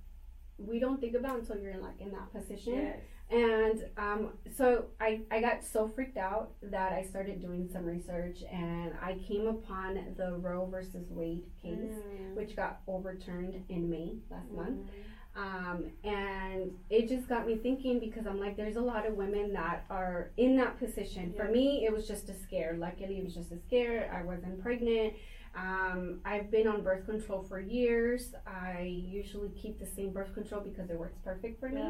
we 0.59 0.79
don't 0.79 1.01
think 1.01 1.15
about 1.15 1.39
until 1.41 1.59
you're 1.59 1.73
in 1.73 1.83
like 1.83 2.01
in 2.01 2.11
that 2.13 2.33
position. 2.33 2.75
Yes. 2.75 2.99
And 3.31 3.85
um, 3.99 4.31
so 4.57 4.87
I, 4.99 5.21
I 5.31 5.43
got 5.43 5.63
so 5.63 5.87
freaked 5.87 6.17
out 6.17 6.53
that 6.63 6.93
I 6.93 7.03
started 7.03 7.43
doing 7.43 7.69
some 7.71 7.85
research 7.85 8.39
and 8.51 8.93
I 9.03 9.19
came 9.29 9.47
upon 9.47 10.15
the 10.17 10.33
Roe 10.39 10.65
versus 10.65 11.11
Wade 11.11 11.45
case, 11.63 11.77
Mm. 11.79 12.35
which 12.35 12.57
got 12.57 12.81
overturned 12.89 13.63
in 13.69 13.91
May 13.91 14.15
last 14.31 14.51
month. 14.51 14.89
Um, 15.39 15.85
and 16.03 16.73
it 16.91 17.09
just 17.09 17.29
got 17.29 17.47
me 17.47 17.57
thinking 17.57 18.01
because 18.01 18.27
I'm 18.27 18.41
like, 18.41 18.57
there's 18.57 18.75
a 18.75 18.81
lot 18.81 19.07
of 19.07 19.15
women 19.15 19.53
that 19.53 19.85
are 19.89 20.31
in 20.37 20.57
that 20.57 20.79
position. 20.81 21.33
For 21.37 21.45
me, 21.45 21.85
it 21.87 21.93
was 21.93 22.09
just 22.09 22.29
a 22.29 22.35
scare. 22.35 22.75
Luckily, 22.77 23.19
it 23.19 23.25
was 23.25 23.35
just 23.35 23.53
a 23.53 23.59
scare. 23.67 24.13
I 24.13 24.25
wasn't 24.25 24.61
pregnant. 24.61 25.15
Um, 25.55 26.21
I've 26.25 26.51
been 26.51 26.67
on 26.67 26.83
birth 26.83 27.07
control 27.07 27.43
for 27.45 27.61
years. 27.61 28.35
I 28.47 28.83
usually 28.83 29.51
keep 29.51 29.79
the 29.79 29.87
same 29.87 30.11
birth 30.11 30.35
control 30.35 30.61
because 30.61 30.91
it 30.91 30.99
works 30.99 31.19
perfect 31.25 31.61
for 31.61 31.69
me. 31.69 31.83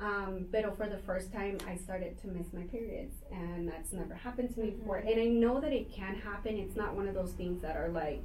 Um, 0.00 0.46
but 0.50 0.76
for 0.76 0.88
the 0.88 0.98
first 0.98 1.32
time, 1.32 1.58
I 1.66 1.76
started 1.76 2.20
to 2.22 2.26
miss 2.28 2.52
my 2.52 2.62
periods, 2.64 3.14
and 3.30 3.68
that's 3.68 3.92
never 3.92 4.14
happened 4.14 4.52
to 4.54 4.60
me 4.60 4.70
Mhm. 4.72 4.78
before. 4.80 4.96
And 4.98 5.18
I 5.20 5.26
know 5.26 5.60
that 5.60 5.72
it 5.72 5.90
can 5.90 6.14
happen. 6.16 6.58
It's 6.58 6.76
not 6.76 6.94
one 6.94 7.08
of 7.08 7.14
those 7.14 7.32
things 7.34 7.62
that 7.62 7.76
are 7.76 7.88
like, 7.88 8.20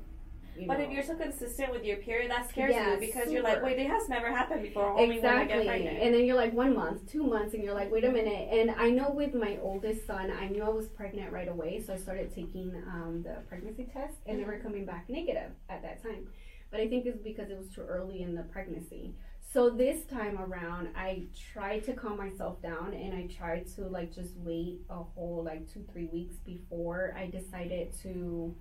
you 0.59 0.67
But 0.67 0.79
know, 0.79 0.85
if 0.85 0.91
you're 0.91 1.03
so 1.03 1.15
consistent 1.15 1.71
with 1.71 1.83
your 1.83 1.97
period, 1.97 2.31
that 2.31 2.49
scares 2.49 2.71
Yeah, 2.73 2.93
you 2.93 2.99
because 2.99 3.31
you're 3.31 3.43
like, 3.43 3.61
wait, 3.63 3.79
it 3.79 3.87
has 3.89 4.09
never 4.09 4.29
happened 4.31 4.63
before. 4.63 4.89
Only 4.97 5.19
when 5.19 5.25
I 5.25 5.45
get 5.45 5.59
exactly, 5.59 5.67
pregnant. 5.67 5.97
and 6.03 6.13
then 6.15 6.25
you're 6.25 6.35
like 6.35 6.53
one 6.53 6.73
month, 6.75 7.11
two 7.11 7.23
months, 7.23 7.53
and 7.53 7.63
you're 7.63 7.73
like, 7.73 7.91
wait 7.91 8.03
a 8.03 8.11
minute. 8.11 8.49
And 8.51 8.71
I 8.71 8.89
know 8.89 9.09
with 9.11 9.33
my 9.33 9.57
oldest 9.61 10.05
son, 10.07 10.31
I 10.31 10.47
knew 10.47 10.63
I 10.63 10.69
was 10.69 10.87
pregnant 10.87 11.31
right 11.31 11.47
away, 11.47 11.81
so 11.85 11.93
I 11.93 11.97
started 11.97 12.33
taking 12.33 12.75
um, 12.87 13.23
the 13.23 13.37
pregnancy 13.47 13.85
test, 13.91 14.15
and 14.25 14.39
they 14.39 14.43
were 14.43 14.59
coming 14.59 14.85
back 14.85 15.09
negative 15.09 15.51
at 15.69 15.81
that 15.83 16.01
time. 16.01 16.27
But 16.71 16.81
I 16.81 16.87
think 16.87 17.05
it's 17.05 17.21
because 17.21 17.49
it 17.49 17.57
was 17.57 17.69
too 17.69 17.81
early 17.81 18.21
in 18.21 18.35
the 18.35 18.43
pregnancy. 18.43 19.15
So 19.53 19.69
this 19.69 20.03
time 20.05 20.37
around, 20.37 20.89
I 20.95 21.27
tried 21.53 21.85
to 21.85 21.93
calm 21.93 22.17
myself 22.17 22.61
down, 22.61 22.93
and 22.93 23.13
I 23.13 23.27
tried 23.27 23.67
to 23.75 23.87
like 23.87 24.13
just 24.13 24.35
wait 24.37 24.81
a 24.89 25.01
whole 25.01 25.43
like 25.45 25.71
two, 25.71 25.85
three 25.91 26.09
weeks 26.11 26.35
before 26.45 27.15
I 27.17 27.27
decided 27.29 27.93
to 28.03 28.53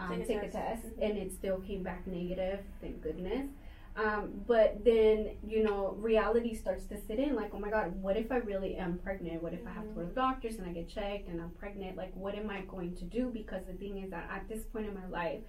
um, 0.00 0.08
Take 0.10 0.20
a 0.22 0.26
take, 0.26 0.40
test. 0.52 0.54
a 0.54 0.58
test, 0.58 0.96
Mhm. 0.98 1.02
and 1.10 1.18
it 1.18 1.32
still 1.32 1.60
came 1.60 1.82
back 1.82 2.06
negative. 2.06 2.60
Thank 2.80 3.02
goodness. 3.02 3.48
Um, 3.96 4.44
but 4.46 4.84
then, 4.84 5.30
you 5.42 5.62
know, 5.64 5.92
reality 5.98 6.54
starts 6.54 6.86
to 6.86 6.96
sit 6.96 7.18
in 7.18 7.34
like, 7.34 7.52
oh 7.52 7.58
my 7.58 7.70
God, 7.70 8.00
what 8.00 8.16
if 8.16 8.30
I 8.30 8.36
really 8.36 8.76
am 8.76 8.98
pregnant? 8.98 9.42
What 9.42 9.52
if 9.52 9.66
I 9.66 9.70
have 9.70 9.88
to 9.88 9.94
go 9.94 10.00
to 10.02 10.06
the 10.06 10.14
doctors 10.14 10.56
and 10.56 10.66
I 10.68 10.72
get 10.72 10.88
checked 10.88 11.28
and 11.28 11.40
I'm 11.40 11.50
pregnant? 11.50 11.96
Like, 11.96 12.14
what 12.14 12.34
am 12.36 12.48
I 12.50 12.60
going 12.62 12.94
to 12.96 13.04
do? 13.04 13.30
Because 13.30 13.64
the 13.66 13.74
thing 13.74 13.98
is 13.98 14.10
that 14.10 14.28
at 14.30 14.48
this 14.48 14.64
point 14.64 14.86
in 14.86 14.94
my 14.94 15.06
life, 15.08 15.40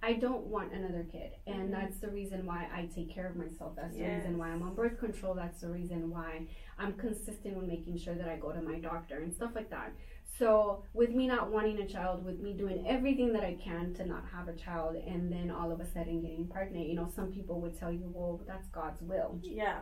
I 0.00 0.12
don't 0.12 0.46
want 0.46 0.72
another 0.72 1.02
kid. 1.10 1.32
And 1.48 1.68
Mhm. 1.68 1.72
that's 1.72 1.98
the 1.98 2.08
reason 2.08 2.46
why 2.46 2.68
I 2.72 2.86
take 2.86 3.10
care 3.10 3.26
of 3.26 3.34
myself. 3.34 3.74
That's 3.74 3.96
the 3.96 4.04
reason 4.04 4.38
why 4.38 4.50
I'm 4.50 4.62
on 4.62 4.76
birth 4.76 4.96
control. 5.00 5.34
That's 5.34 5.60
the 5.60 5.68
reason 5.68 6.08
why 6.08 6.46
I'm 6.78 6.92
consistent 6.94 7.56
with 7.56 7.66
making 7.66 7.96
sure 7.98 8.14
that 8.14 8.28
I 8.28 8.36
go 8.36 8.52
to 8.52 8.62
my 8.62 8.78
doctor 8.78 9.18
and 9.18 9.34
stuff 9.34 9.56
like 9.56 9.70
that. 9.70 9.92
So, 10.38 10.84
with 10.94 11.10
me 11.10 11.26
not 11.26 11.50
wanting 11.50 11.78
a 11.78 11.86
child, 11.86 12.24
with 12.24 12.38
me 12.38 12.52
doing 12.52 12.86
everything 12.86 13.32
that 13.32 13.42
I 13.42 13.54
can 13.54 13.92
to 13.94 14.06
not 14.06 14.24
have 14.32 14.46
a 14.46 14.52
child, 14.54 14.94
and 14.94 15.32
then 15.32 15.50
all 15.50 15.72
of 15.72 15.80
a 15.80 15.86
sudden 15.86 16.20
getting 16.20 16.46
pregnant, 16.46 16.86
you 16.86 16.94
know, 16.94 17.10
some 17.14 17.32
people 17.32 17.60
would 17.60 17.76
tell 17.76 17.90
you, 17.90 18.10
well, 18.14 18.40
that's 18.46 18.68
God's 18.68 19.02
will. 19.02 19.40
Yeah. 19.42 19.80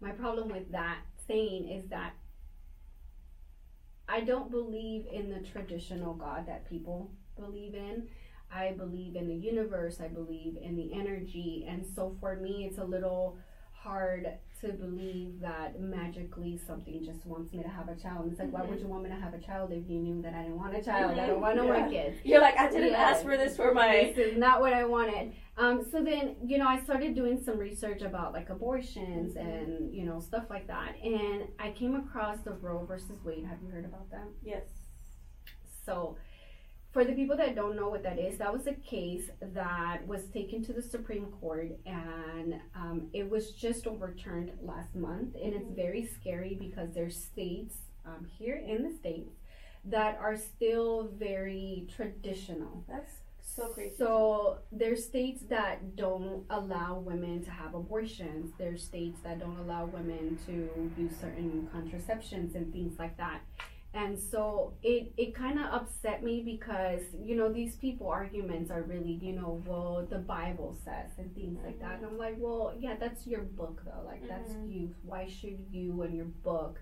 My 0.00 0.10
problem 0.10 0.48
with 0.48 0.70
that 0.72 0.98
saying 1.26 1.68
is 1.68 1.88
that 1.88 2.12
I 4.06 4.20
don't 4.20 4.50
believe 4.50 5.06
in 5.10 5.30
the 5.30 5.40
traditional 5.40 6.14
God 6.14 6.46
that 6.46 6.68
people 6.68 7.10
believe 7.38 7.74
in. 7.74 8.08
I 8.52 8.72
believe 8.72 9.16
in 9.16 9.28
the 9.28 9.34
universe, 9.34 10.00
I 10.00 10.08
believe 10.08 10.56
in 10.60 10.76
the 10.76 10.92
energy, 10.94 11.66
and 11.68 11.84
so 11.94 12.16
for 12.20 12.36
me, 12.36 12.66
it's 12.68 12.78
a 12.78 12.84
little 12.84 13.38
hard 13.82 14.26
to 14.60 14.72
believe 14.72 15.40
that 15.40 15.80
magically 15.80 16.58
something 16.66 17.04
just 17.04 17.24
wants 17.24 17.52
me 17.52 17.62
to 17.62 17.68
have 17.68 17.88
a 17.88 17.94
child. 17.94 18.24
And 18.24 18.32
it's 18.32 18.40
like, 18.40 18.48
mm-hmm. 18.48 18.62
why 18.62 18.66
would 18.66 18.80
you 18.80 18.88
want 18.88 19.04
me 19.04 19.10
to 19.10 19.16
have 19.16 19.34
a 19.34 19.38
child 19.38 19.70
if 19.72 19.88
you 19.88 19.98
knew 20.00 20.20
that 20.22 20.34
I 20.34 20.42
didn't 20.42 20.58
want 20.58 20.76
a 20.76 20.82
child? 20.82 21.12
Mm-hmm. 21.12 21.20
I 21.20 21.26
don't 21.26 21.40
want 21.40 21.56
no 21.56 21.64
yeah. 21.64 21.80
more 21.80 21.88
kids. 21.88 22.18
You're 22.24 22.40
like, 22.40 22.58
I 22.58 22.68
didn't 22.68 22.94
ask 22.94 23.22
for 23.22 23.36
this 23.36 23.56
for 23.56 23.72
my. 23.72 24.12
This 24.14 24.32
is 24.32 24.38
not 24.38 24.60
what 24.60 24.72
I 24.72 24.84
wanted. 24.84 25.32
Um, 25.56 25.84
so 25.90 26.02
then, 26.02 26.36
you 26.44 26.58
know, 26.58 26.66
I 26.66 26.80
started 26.80 27.14
doing 27.14 27.40
some 27.40 27.58
research 27.58 28.02
about 28.02 28.32
like 28.32 28.50
abortions 28.50 29.34
mm-hmm. 29.34 29.48
and 29.48 29.94
you 29.94 30.04
know 30.04 30.20
stuff 30.20 30.44
like 30.50 30.66
that, 30.68 30.94
and 31.02 31.48
I 31.58 31.70
came 31.70 31.94
across 31.94 32.38
the 32.44 32.52
Roe 32.52 32.84
versus 32.84 33.18
Wade. 33.24 33.44
Have 33.44 33.58
you 33.62 33.70
heard 33.70 33.84
about 33.84 34.10
that? 34.10 34.28
Yes. 34.42 34.62
So 35.84 36.16
for 36.92 37.04
the 37.04 37.12
people 37.12 37.36
that 37.36 37.54
don't 37.54 37.76
know 37.76 37.88
what 37.88 38.02
that 38.02 38.18
is, 38.18 38.38
that 38.38 38.52
was 38.52 38.66
a 38.66 38.72
case 38.72 39.30
that 39.40 40.06
was 40.06 40.24
taken 40.26 40.64
to 40.64 40.72
the 40.72 40.82
Supreme 40.82 41.26
Court 41.40 41.78
and 41.84 42.54
um, 42.74 43.08
it 43.12 43.28
was 43.28 43.50
just 43.50 43.86
overturned 43.86 44.52
last 44.62 44.94
month. 44.94 45.34
And 45.42 45.52
it's 45.52 45.70
very 45.70 46.06
scary 46.06 46.56
because 46.58 46.94
there's 46.94 47.16
states 47.16 47.76
um, 48.06 48.26
here 48.38 48.56
in 48.56 48.82
the 48.82 48.96
States 48.96 49.32
that 49.84 50.18
are 50.20 50.36
still 50.36 51.10
very 51.18 51.86
traditional. 51.94 52.84
That's 52.88 53.12
so 53.42 53.68
crazy. 53.68 53.94
So 53.98 54.58
there's 54.72 55.04
states 55.04 55.42
that 55.50 55.94
don't 55.94 56.44
allow 56.48 57.00
women 57.00 57.44
to 57.44 57.50
have 57.50 57.74
abortions. 57.74 58.52
There's 58.58 58.82
states 58.82 59.20
that 59.24 59.40
don't 59.40 59.58
allow 59.58 59.86
women 59.86 60.38
to 60.46 60.52
use 61.00 61.12
certain 61.20 61.68
contraceptions 61.70 62.54
and 62.54 62.72
things 62.72 62.98
like 62.98 63.16
that 63.18 63.40
and 63.98 64.16
so 64.18 64.74
it 64.82 65.12
it 65.16 65.34
kind 65.34 65.58
of 65.58 65.64
upset 65.66 66.22
me 66.22 66.40
because 66.44 67.02
you 67.20 67.34
know 67.34 67.52
these 67.52 67.74
people 67.76 68.06
arguments 68.08 68.70
are 68.70 68.82
really 68.82 69.18
you 69.20 69.32
know 69.32 69.60
well 69.66 70.06
the 70.08 70.18
bible 70.18 70.76
says 70.84 71.10
and 71.18 71.34
things 71.34 71.58
like 71.64 71.80
that. 71.80 71.96
And 71.96 72.06
i'm 72.06 72.16
like 72.16 72.36
well 72.38 72.74
yeah 72.78 72.94
that's 72.98 73.26
your 73.26 73.42
book 73.42 73.82
though. 73.84 74.06
Like 74.06 74.22
mm-hmm. 74.22 74.28
that's 74.28 74.52
you. 74.68 74.94
Why 75.04 75.26
should 75.26 75.58
you 75.70 76.00
and 76.02 76.14
your 76.14 76.26
book 76.26 76.78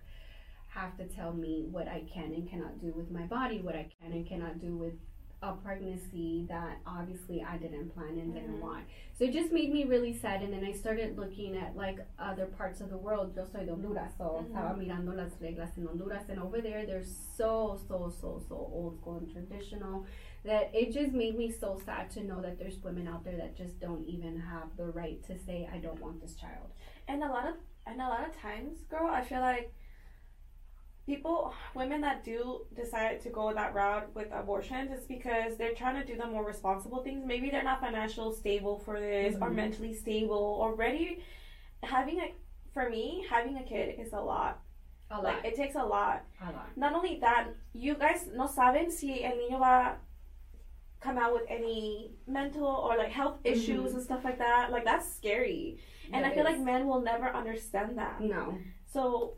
have 0.68 0.96
to 0.98 1.06
tell 1.06 1.32
me 1.32 1.66
what 1.70 1.88
i 1.88 2.04
can 2.12 2.34
and 2.34 2.48
cannot 2.50 2.78
do 2.82 2.92
with 2.94 3.10
my 3.10 3.22
body 3.22 3.60
what 3.62 3.74
i 3.74 3.88
can 3.98 4.12
and 4.12 4.28
cannot 4.28 4.60
do 4.60 4.76
with 4.76 4.92
a 5.46 5.52
pregnancy 5.64 6.46
that 6.48 6.78
obviously 6.86 7.44
I 7.48 7.56
didn't 7.56 7.94
plan 7.94 8.18
and 8.18 8.34
didn't 8.34 8.54
mm-hmm. 8.54 8.60
want. 8.60 8.84
So 9.16 9.24
it 9.24 9.32
just 9.32 9.52
made 9.52 9.72
me 9.72 9.84
really 9.84 10.12
sad. 10.12 10.42
And 10.42 10.52
then 10.52 10.64
I 10.64 10.72
started 10.72 11.16
looking 11.16 11.56
at 11.56 11.76
like 11.76 11.98
other 12.18 12.46
parts 12.46 12.80
of 12.80 12.90
the 12.90 12.96
world. 12.96 13.32
Yo 13.36 13.44
soy 13.44 13.64
de 13.64 13.72
Honduras, 13.72 14.12
so 14.18 14.24
mm-hmm. 14.24 14.52
estaba 14.52 14.76
mirando 14.76 15.16
las 15.16 15.32
reglas 15.40 15.76
en 15.78 15.86
Honduras, 15.86 16.28
and 16.28 16.40
over 16.40 16.60
there 16.60 16.84
they're 16.84 17.04
so 17.36 17.78
so 17.88 18.12
so 18.20 18.42
so 18.48 18.54
old 18.54 18.96
school 18.96 19.18
and 19.18 19.30
traditional 19.32 20.04
that 20.44 20.70
it 20.72 20.92
just 20.92 21.12
made 21.12 21.36
me 21.36 21.50
so 21.50 21.80
sad 21.84 22.10
to 22.10 22.22
know 22.22 22.40
that 22.40 22.58
there's 22.58 22.78
women 22.82 23.08
out 23.08 23.24
there 23.24 23.36
that 23.36 23.56
just 23.56 23.80
don't 23.80 24.04
even 24.04 24.38
have 24.38 24.68
the 24.76 24.86
right 24.86 25.24
to 25.26 25.36
say 25.38 25.68
I 25.72 25.78
don't 25.78 26.00
want 26.00 26.20
this 26.20 26.34
child. 26.34 26.68
And 27.08 27.22
a 27.22 27.28
lot 27.28 27.46
of 27.46 27.54
and 27.86 28.00
a 28.00 28.08
lot 28.08 28.28
of 28.28 28.36
times, 28.36 28.78
girl, 28.90 29.06
I 29.06 29.22
feel 29.22 29.40
like 29.40 29.72
people 31.06 31.54
women 31.74 32.00
that 32.00 32.24
do 32.24 32.66
decide 32.74 33.20
to 33.22 33.30
go 33.30 33.54
that 33.54 33.72
route 33.74 34.12
with 34.14 34.26
abortions 34.32 34.90
is 34.90 35.06
because 35.06 35.56
they're 35.56 35.74
trying 35.74 35.94
to 35.94 36.04
do 36.04 36.18
the 36.18 36.26
more 36.26 36.44
responsible 36.44 37.02
things. 37.02 37.24
Maybe 37.24 37.48
they're 37.48 37.62
not 37.62 37.80
financially 37.80 38.34
stable 38.34 38.78
for 38.80 38.98
this 39.00 39.34
mm-hmm. 39.34 39.44
or 39.44 39.50
mentally 39.50 39.94
stable. 39.94 40.58
Already 40.60 41.22
having 41.82 42.18
a 42.20 42.34
for 42.74 42.90
me 42.90 43.24
having 43.30 43.56
a 43.56 43.62
kid 43.62 43.94
is 43.98 44.12
a 44.12 44.20
lot. 44.20 44.60
A 45.12 45.20
like 45.22 45.44
it 45.44 45.54
takes 45.54 45.76
a 45.76 45.84
lot. 45.84 46.24
A 46.42 46.50
lot. 46.50 46.70
Not 46.76 46.92
only 46.92 47.18
that 47.20 47.48
you 47.72 47.94
guys 47.94 48.28
no 48.34 48.48
saben 48.48 48.90
si 48.90 49.24
el 49.24 49.32
niño 49.32 49.60
va 49.60 49.96
come 50.98 51.18
out 51.18 51.32
with 51.32 51.44
any 51.48 52.10
mental 52.26 52.66
or 52.66 52.96
like 52.96 53.10
health 53.10 53.38
mm-hmm. 53.44 53.54
issues 53.54 53.90
mm-hmm. 53.90 53.96
and 53.96 54.02
stuff 54.02 54.24
like 54.24 54.38
that. 54.38 54.72
Like 54.72 54.84
that's 54.84 55.14
scary. 55.14 55.78
And 56.12 56.24
i 56.24 56.30
feel 56.30 56.46
is. 56.46 56.52
like 56.52 56.60
men 56.60 56.86
will 56.86 57.00
never 57.00 57.28
understand 57.28 57.96
that. 57.98 58.20
No. 58.20 58.58
So 58.92 59.34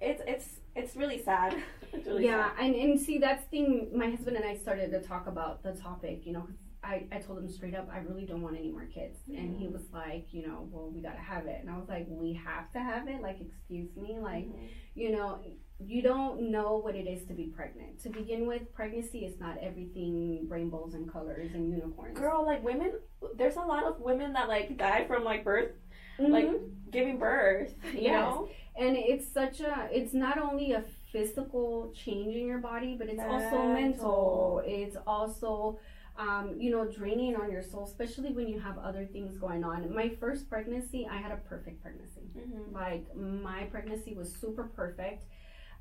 it's 0.00 0.22
it's 0.26 0.48
it's 0.74 0.96
really 0.96 1.22
sad. 1.22 1.56
It's 1.92 2.06
really 2.06 2.24
yeah, 2.24 2.54
sad. 2.56 2.66
and 2.66 2.74
and 2.76 3.00
see 3.00 3.18
that's 3.18 3.44
thing. 3.46 3.90
My 3.92 4.08
husband 4.10 4.36
and 4.36 4.44
I 4.44 4.54
started 4.54 4.92
to 4.92 5.00
talk 5.00 5.26
about 5.26 5.64
the 5.64 5.72
topic. 5.72 6.24
You 6.24 6.34
know, 6.34 6.46
I 6.84 7.06
I 7.10 7.18
told 7.18 7.38
him 7.38 7.48
straight 7.48 7.74
up, 7.74 7.88
I 7.92 7.98
really 7.98 8.24
don't 8.24 8.42
want 8.42 8.56
any 8.56 8.70
more 8.70 8.86
kids, 8.86 9.18
mm-hmm. 9.28 9.38
and 9.38 9.56
he 9.56 9.66
was 9.66 9.82
like, 9.92 10.26
you 10.30 10.46
know, 10.46 10.68
well, 10.70 10.88
we 10.88 11.02
gotta 11.02 11.18
have 11.18 11.46
it, 11.46 11.58
and 11.60 11.68
I 11.68 11.76
was 11.76 11.88
like, 11.88 12.06
we 12.08 12.40
have 12.44 12.70
to 12.74 12.78
have 12.78 13.08
it. 13.08 13.20
Like, 13.20 13.38
excuse 13.40 13.96
me, 13.96 14.18
like, 14.20 14.46
mm-hmm. 14.46 14.66
you 14.94 15.12
know. 15.12 15.40
You 15.82 16.02
don't 16.02 16.50
know 16.50 16.76
what 16.76 16.94
it 16.94 17.06
is 17.06 17.24
to 17.28 17.32
be 17.32 17.46
pregnant. 17.56 18.02
To 18.02 18.10
begin 18.10 18.46
with, 18.46 18.70
pregnancy 18.74 19.20
is 19.20 19.40
not 19.40 19.56
everything 19.62 20.46
rainbows 20.46 20.92
and 20.92 21.10
colors 21.10 21.52
and 21.54 21.70
unicorns. 21.70 22.18
Girl, 22.18 22.44
like 22.44 22.62
women, 22.62 22.92
there's 23.38 23.56
a 23.56 23.62
lot 23.62 23.84
of 23.84 23.98
women 23.98 24.34
that 24.34 24.46
like 24.46 24.76
die 24.76 25.06
from 25.06 25.24
like 25.24 25.42
birth, 25.42 25.70
mm-hmm. 26.18 26.30
like 26.30 26.50
giving 26.90 27.18
birth. 27.18 27.72
You 27.94 28.02
yes. 28.02 28.12
know, 28.12 28.50
and 28.76 28.96
it's 28.96 29.30
such 29.32 29.60
a 29.60 29.88
it's 29.92 30.14
not 30.14 30.38
only 30.38 30.72
a 30.72 30.84
physical 31.12 31.92
change 31.94 32.34
in 32.36 32.46
your 32.46 32.58
body 32.58 32.96
but 32.98 33.08
it's 33.08 33.18
mental. 33.18 33.34
also 33.34 33.68
mental 33.68 34.62
it's 34.64 34.96
also 35.06 35.78
um, 36.18 36.54
you 36.58 36.70
know 36.70 36.84
draining 36.84 37.34
on 37.34 37.50
your 37.50 37.62
soul 37.62 37.84
especially 37.84 38.32
when 38.32 38.46
you 38.46 38.60
have 38.60 38.78
other 38.78 39.06
things 39.06 39.36
going 39.38 39.64
on 39.64 39.92
my 39.94 40.08
first 40.20 40.48
pregnancy 40.48 41.06
i 41.10 41.16
had 41.16 41.32
a 41.32 41.36
perfect 41.48 41.82
pregnancy 41.82 42.30
mm-hmm. 42.36 42.74
like 42.74 43.04
my 43.16 43.64
pregnancy 43.64 44.14
was 44.14 44.32
super 44.34 44.64
perfect 44.64 45.24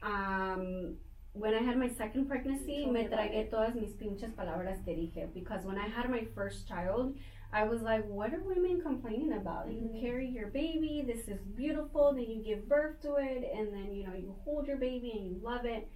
um, 0.01 0.95
when 1.33 1.53
I 1.53 1.59
had 1.59 1.77
my 1.77 1.89
second 1.89 2.27
pregnancy, 2.27 2.85
me 2.85 3.07
tragué 3.07 3.49
todas 3.49 3.75
mis 3.75 3.93
pinches 3.93 4.31
palabras 4.31 4.79
que 4.83 4.95
dije. 4.95 5.33
Because 5.33 5.63
when 5.65 5.77
I 5.77 5.87
had 5.87 6.09
my 6.09 6.25
first 6.35 6.67
child, 6.67 7.15
I 7.51 7.63
was 7.63 7.81
like, 7.81 8.05
what 8.07 8.33
are 8.33 8.43
women 8.43 8.81
complaining 8.81 9.33
about? 9.33 9.67
Mm-hmm. 9.67 9.95
You 9.95 10.01
carry 10.01 10.29
your 10.29 10.47
baby, 10.47 11.03
this 11.05 11.27
is 11.27 11.39
beautiful, 11.55 12.13
then 12.13 12.25
you 12.29 12.43
give 12.43 12.69
birth 12.69 13.01
to 13.01 13.15
it, 13.15 13.49
and 13.55 13.73
then 13.73 13.93
you 13.93 14.05
know 14.05 14.13
you 14.13 14.35
hold 14.43 14.67
your 14.67 14.77
baby 14.77 15.11
and 15.15 15.25
you 15.25 15.39
love 15.41 15.65
it. 15.65 15.89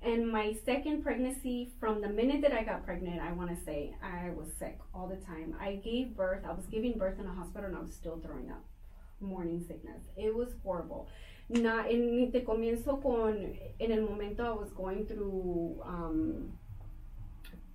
And 0.00 0.28
my 0.28 0.56
second 0.64 1.02
pregnancy, 1.02 1.72
from 1.78 2.00
the 2.00 2.08
minute 2.08 2.40
that 2.42 2.52
I 2.52 2.64
got 2.64 2.84
pregnant, 2.84 3.20
I 3.20 3.32
want 3.32 3.56
to 3.56 3.64
say 3.64 3.94
I 4.02 4.30
was 4.30 4.48
sick 4.58 4.78
all 4.92 5.08
the 5.08 5.24
time. 5.24 5.54
I 5.60 5.76
gave 5.76 6.16
birth, 6.16 6.44
I 6.48 6.52
was 6.52 6.66
giving 6.66 6.98
birth 6.98 7.18
in 7.20 7.26
a 7.26 7.32
hospital, 7.32 7.66
and 7.66 7.76
I 7.76 7.80
was 7.80 7.94
still 7.94 8.20
throwing 8.24 8.50
up, 8.50 8.64
morning 9.20 9.64
sickness. 9.66 10.02
It 10.16 10.34
was 10.34 10.48
horrible. 10.64 11.08
Not 11.48 11.90
en 11.90 12.16
ni 12.16 12.30
te 12.30 12.40
comienzo 12.40 13.02
con 13.02 13.56
en 13.80 13.92
el 13.92 14.02
momento 14.02 14.44
I 14.44 14.56
was 14.58 14.70
going 14.72 15.06
through 15.06 15.82
um, 15.84 16.52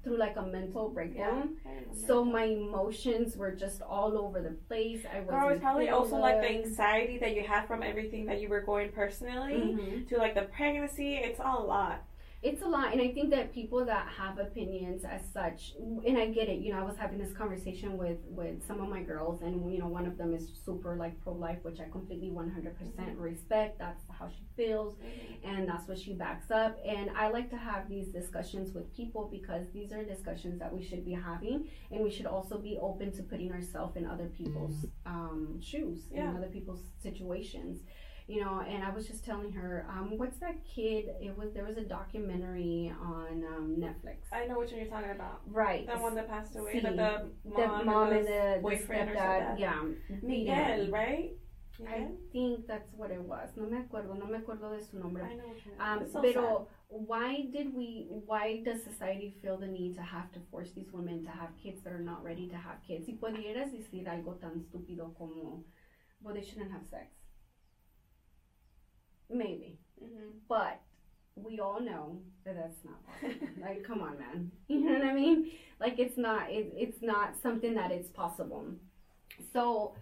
through 0.07 0.17
like 0.17 0.37
a 0.37 0.41
mental 0.41 0.89
breakdown. 0.89 1.55
Yeah, 1.65 1.71
so 2.07 2.23
my 2.23 2.45
emotions 2.45 3.35
were 3.35 3.51
just 3.51 3.81
all 3.81 4.17
over 4.17 4.41
the 4.41 4.55
place. 4.67 5.05
I 5.11 5.19
was. 5.19 5.29
Girl, 5.29 5.49
it's 5.49 5.61
probably 5.61 5.89
also 5.89 6.17
like 6.17 6.41
the 6.41 6.49
anxiety 6.49 7.17
that 7.19 7.35
you 7.35 7.43
had 7.43 7.67
from 7.67 7.83
everything 7.83 8.25
that 8.27 8.39
you 8.41 8.47
were 8.47 8.61
going 8.61 8.91
personally 8.91 9.53
mm-hmm. 9.53 10.05
to 10.05 10.17
like 10.17 10.35
the 10.35 10.43
pregnancy. 10.43 11.15
It's 11.15 11.39
a 11.39 11.43
lot 11.43 12.03
it's 12.43 12.61
a 12.61 12.67
lot 12.67 12.91
and 12.93 13.01
i 13.01 13.11
think 13.11 13.31
that 13.31 13.51
people 13.51 13.83
that 13.83 14.07
have 14.15 14.37
opinions 14.37 15.03
as 15.03 15.21
such 15.33 15.73
and 16.05 16.17
i 16.17 16.27
get 16.27 16.47
it 16.47 16.59
you 16.59 16.71
know 16.71 16.79
i 16.79 16.83
was 16.83 16.95
having 16.95 17.17
this 17.17 17.33
conversation 17.33 17.97
with 17.97 18.19
with 18.27 18.65
some 18.67 18.79
of 18.79 18.87
my 18.87 19.01
girls 19.01 19.41
and 19.41 19.71
you 19.73 19.79
know 19.79 19.87
one 19.87 20.05
of 20.05 20.17
them 20.19 20.35
is 20.35 20.47
super 20.63 20.95
like 20.95 21.19
pro-life 21.23 21.57
which 21.63 21.79
i 21.79 21.89
completely 21.89 22.29
100% 22.29 22.63
mm-hmm. 22.63 23.19
respect 23.19 23.79
that's 23.79 24.03
how 24.19 24.27
she 24.27 24.43
feels 24.55 24.95
mm-hmm. 24.95 25.49
and 25.49 25.67
that's 25.67 25.87
what 25.87 25.97
she 25.97 26.13
backs 26.13 26.51
up 26.51 26.77
and 26.85 27.09
i 27.17 27.27
like 27.27 27.49
to 27.49 27.57
have 27.57 27.89
these 27.89 28.07
discussions 28.09 28.71
with 28.73 28.95
people 28.95 29.27
because 29.31 29.65
these 29.73 29.91
are 29.91 30.03
discussions 30.03 30.59
that 30.59 30.71
we 30.71 30.83
should 30.83 31.03
be 31.03 31.13
having 31.13 31.67
and 31.89 32.03
we 32.03 32.11
should 32.11 32.27
also 32.27 32.59
be 32.59 32.77
open 32.79 33.11
to 33.11 33.23
putting 33.23 33.51
ourselves 33.51 33.95
in 33.95 34.05
other 34.05 34.29
people's 34.37 34.85
um, 35.07 35.59
shoes 35.59 36.01
yeah. 36.11 36.29
in 36.29 36.37
other 36.37 36.47
people's 36.47 36.83
situations 37.01 37.79
you 38.27 38.41
know, 38.41 38.61
and 38.67 38.83
I 38.83 38.89
was 38.89 39.07
just 39.07 39.23
telling 39.23 39.53
her, 39.53 39.87
um, 39.89 40.17
what's 40.17 40.37
that 40.39 40.57
kid? 40.65 41.05
It 41.21 41.37
was 41.37 41.53
there 41.53 41.63
was 41.63 41.77
a 41.77 41.81
documentary 41.81 42.93
on 43.01 43.45
um, 43.55 43.75
Netflix. 43.79 44.17
I 44.33 44.45
know 44.47 44.59
which 44.59 44.71
one 44.71 44.81
you're 44.81 44.89
talking 44.89 45.11
about. 45.11 45.41
Right. 45.47 45.87
The 45.87 45.93
one 45.93 46.13
that 46.15 46.27
passed 46.27 46.55
away. 46.57 46.73
See, 46.73 46.79
that 46.81 46.97
the 46.97 47.29
mom, 47.45 47.79
the 47.79 47.85
mom 47.85 48.11
and, 48.11 48.27
the 48.27 48.59
boyfriend 48.61 49.11
the 49.11 49.13
stepdad. 49.15 49.59
Yeah. 49.59 49.81
Miguel, 50.21 50.89
right? 50.89 51.31
I 51.87 52.07
think 52.33 52.67
that's 52.67 52.91
what 52.95 53.11
it 53.11 53.21
was. 53.21 53.49
No 53.55 53.69
me 53.69 53.77
acuerdo, 53.77 54.17
no 54.17 54.25
me 54.25 54.39
acuerdo 54.39 54.75
de 54.75 54.83
su 54.83 54.97
nombre. 54.97 55.23
I 55.23 55.35
know 55.35 55.53
um, 55.79 56.11
so 56.11 56.21
pero 56.21 56.33
sad. 56.33 56.67
why 56.89 57.45
did 57.53 57.73
we? 57.73 58.07
Why 58.09 58.61
does 58.65 58.83
society 58.83 59.35
feel 59.41 59.57
the 59.57 59.67
need 59.67 59.95
to 59.95 60.01
have 60.01 60.31
to 60.33 60.39
force 60.51 60.71
these 60.75 60.91
women 60.91 61.23
to 61.23 61.29
have 61.29 61.49
kids 61.61 61.83
that 61.83 61.93
are 61.93 62.01
not 62.01 62.23
ready 62.23 62.47
to 62.49 62.55
have 62.55 62.81
kids? 62.85 63.05
Si 63.05 63.13
pudieras 63.13 63.71
decir 63.71 64.09
algo 64.09 64.39
tan 64.41 64.59
estúpido 64.59 65.13
como, 65.17 65.63
well, 66.21 66.33
they 66.33 66.41
shouldn't 66.41 66.71
have 66.71 66.83
sex 66.89 67.16
maybe. 69.29 69.79
Mm-hmm. 70.03 70.37
But 70.47 70.81
we 71.35 71.59
all 71.59 71.79
know 71.79 72.19
that 72.45 72.55
that's 72.55 72.83
not 72.83 73.05
possible. 73.21 73.47
like, 73.61 73.83
come 73.83 74.01
on, 74.01 74.17
man. 74.17 74.51
You 74.67 74.81
know 74.81 74.99
what 74.99 75.07
I 75.07 75.13
mean? 75.13 75.51
Like, 75.79 75.99
it's 75.99 76.17
not. 76.17 76.49
It, 76.49 76.73
it's 76.75 77.01
not 77.01 77.35
something 77.41 77.73
that 77.75 77.91
it's 77.91 78.09
possible. 78.09 78.65
So, 79.53 79.93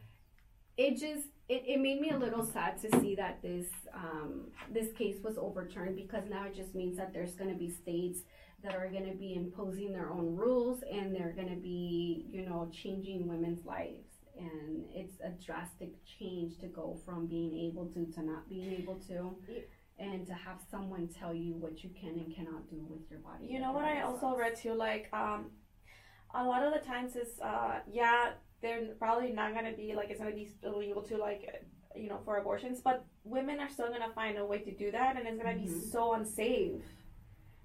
it 0.78 0.92
just 0.98 1.28
it, 1.48 1.64
it 1.68 1.80
made 1.80 2.02
me 2.02 2.10
a 2.10 2.18
little 2.18 2.46
sad 2.46 2.82
to 2.82 3.00
see 3.00 3.16
that 3.16 3.42
this 3.42 3.68
um, 3.94 4.48
this 4.72 4.92
case 4.94 5.18
was 5.24 5.38
overturned 5.38 5.96
because 5.96 6.24
now 6.30 6.46
it 6.46 6.56
just 6.56 6.74
means 6.74 6.98
that 6.98 7.14
there's 7.14 7.36
going 7.36 7.52
to 7.52 7.56
be 7.56 7.70
states 7.70 8.20
that 8.64 8.76
are 8.76 8.90
going 8.90 9.06
to 9.06 9.16
be 9.16 9.36
imposing 9.36 9.92
their 9.92 10.10
own 10.10 10.36
rules 10.36 10.80
and 10.92 11.16
they're 11.16 11.34
going 11.34 11.50
to 11.50 11.56
be 11.56 12.26
you 12.32 12.42
know 12.42 12.70
changing 12.74 13.28
women's 13.28 13.64
lives 13.66 14.08
and 14.38 14.86
it's 14.94 15.20
a 15.22 15.30
drastic 15.46 15.90
change 16.06 16.58
to 16.60 16.68
go 16.68 16.98
from 17.06 17.28
being 17.28 17.54
able 17.68 17.86
to 17.88 18.06
to 18.14 18.22
not 18.22 18.48
being 18.50 18.72
able 18.82 18.96
to 19.08 19.36
and 19.98 20.28
to 20.28 20.34
have 20.34 20.60
someone 20.70 21.08
tell 21.08 21.34
you 21.34 21.54
what 21.54 21.84
you 21.84 21.90
can 22.00 22.10
and 22.10 22.36
cannot 22.36 22.70
do 22.70 22.86
with 22.90 23.10
your 23.10 23.20
body 23.20 23.46
You 23.48 23.60
know 23.60 23.72
what 23.72 23.86
I 23.86 24.02
also 24.02 24.36
read 24.36 24.56
too, 24.56 24.74
like 24.74 25.08
um, 25.14 25.52
a 26.34 26.44
lot 26.44 26.64
of 26.64 26.74
the 26.74 26.80
times 26.80 27.16
is 27.16 27.40
uh, 27.42 27.80
yeah, 27.90 28.32
they're 28.62 28.88
probably 29.00 29.32
not 29.32 29.54
gonna 29.54 29.74
be 29.74 29.94
like 29.96 30.10
it's 30.10 30.20
gonna 30.20 30.36
be 30.36 30.50
illegal 30.64 31.02
to 31.04 31.18
like 31.18 31.64
you 31.96 32.10
know 32.10 32.20
for 32.26 32.38
abortions, 32.38 32.82
but 32.82 33.06
women 33.24 33.60
are 33.62 33.70
still 33.70 33.90
gonna 33.90 34.12
find 34.14 34.38
a 34.38 34.46
way 34.46 34.60
to 34.60 34.72
do 34.76 34.92
that, 34.92 35.16
and 35.16 35.26
it's 35.28 35.38
gonna 35.42 35.56
be 35.58 35.68
Mhm. 35.70 35.92
so 35.94 36.14
unsafe. 36.14 36.82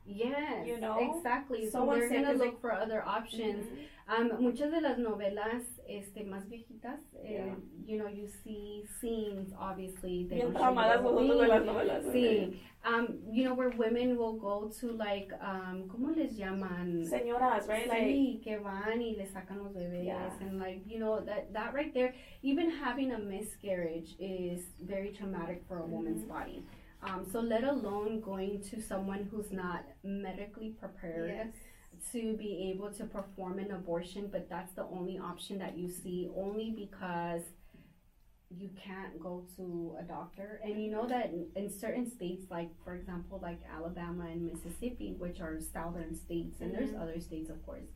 yes 0.07 0.67
You 0.67 0.79
know? 0.81 0.99
exactly 1.17 1.67
so, 1.71 1.85
So 1.87 1.93
they're 1.93 2.09
going 2.09 2.25
to 2.25 2.33
is 2.33 2.39
look 2.41 2.61
for 2.61 2.73
other 2.73 3.03
options 3.07 3.67
Um, 4.09 4.43
muchas 4.43 4.71
de 4.73 4.81
las 4.81 4.99
novelas 4.99 5.63
este, 5.91 6.25
más 6.25 6.49
viejitas, 6.49 7.01
Yeah. 7.25 7.55
you 7.85 7.99
know, 7.99 8.07
you 8.09 8.29
see 8.45 8.85
scenes, 9.01 9.53
obviously. 9.59 10.25
They 10.29 10.37
Bien 10.37 10.53
don't 10.53 10.53
show 10.55 10.59
you 10.61 10.65
traumadas 10.65 11.03
the 11.03 11.11
nosotros 11.11 11.49
las 11.49 11.65
novelas. 11.65 12.05
Sí, 12.13 12.61
um, 12.85 13.19
you 13.33 13.45
know, 13.45 13.55
where 13.55 13.71
women 13.71 14.17
will 14.17 14.35
go 14.39 14.71
to 14.81 14.93
like, 14.93 15.33
um, 15.43 15.89
¿cómo 15.89 16.15
les 16.17 16.37
llaman? 16.39 17.05
Señoras, 17.05 17.67
right? 17.69 17.89
Like 17.89 18.43
que 18.45 18.59
van 18.59 19.01
y 19.03 19.17
le 19.19 19.27
sacan 19.27 19.59
los 19.59 19.73
bebés 19.75 20.05
Yeah. 20.05 20.31
and 20.41 20.59
like, 20.61 20.83
you 20.87 20.99
know, 20.99 21.21
that, 21.21 21.53
that 21.53 21.75
right 21.75 21.93
there, 21.93 22.15
even 22.43 22.71
having 22.71 23.13
a 23.13 23.19
miscarriage 23.19 24.15
is 24.21 24.63
very 24.81 25.11
traumatic 25.11 25.63
for 25.67 25.79
a 25.81 25.87
woman's 25.87 26.23
Mm-hmm. 26.23 26.33
body. 26.33 26.65
Um, 27.03 27.25
so 27.33 27.41
let 27.41 27.65
alone 27.65 28.21
going 28.21 28.61
to 28.71 28.81
someone 28.83 29.27
who's 29.31 29.51
not 29.51 29.85
medically 30.05 30.71
prepared 30.79 31.31
yes. 31.31 31.55
To 32.13 32.37
be 32.37 32.71
able 32.75 32.91
to 32.93 33.05
perform 33.05 33.59
an 33.59 33.71
abortion, 33.73 34.29
but 34.31 34.49
that's 34.49 34.73
the 34.73 34.85
only 34.85 35.19
option 35.19 35.59
that 35.59 35.77
you 35.79 35.89
see 35.89 36.29
only 36.37 36.71
because 36.71 37.43
you 38.51 38.69
can't 38.85 39.21
go 39.21 39.45
to 39.57 39.97
a 40.01 40.03
doctor. 40.03 40.61
And 40.65 40.83
you 40.83 40.91
know 40.91 41.07
that 41.07 41.27
in, 41.27 41.47
in 41.55 41.71
certain 41.71 42.11
states, 42.11 42.47
like 42.51 42.71
for 42.83 42.95
example, 42.97 43.39
like 43.41 43.61
Alabama 43.73 44.27
and 44.27 44.45
Mississippi, 44.45 45.15
which 45.19 45.41
are 45.41 45.61
southern 45.61 46.15
states, 46.17 46.61
and 46.61 46.75
there's 46.75 46.91
Mhm. 46.91 47.01
other 47.01 47.21
states, 47.21 47.49
of 47.51 47.65
course. 47.65 47.87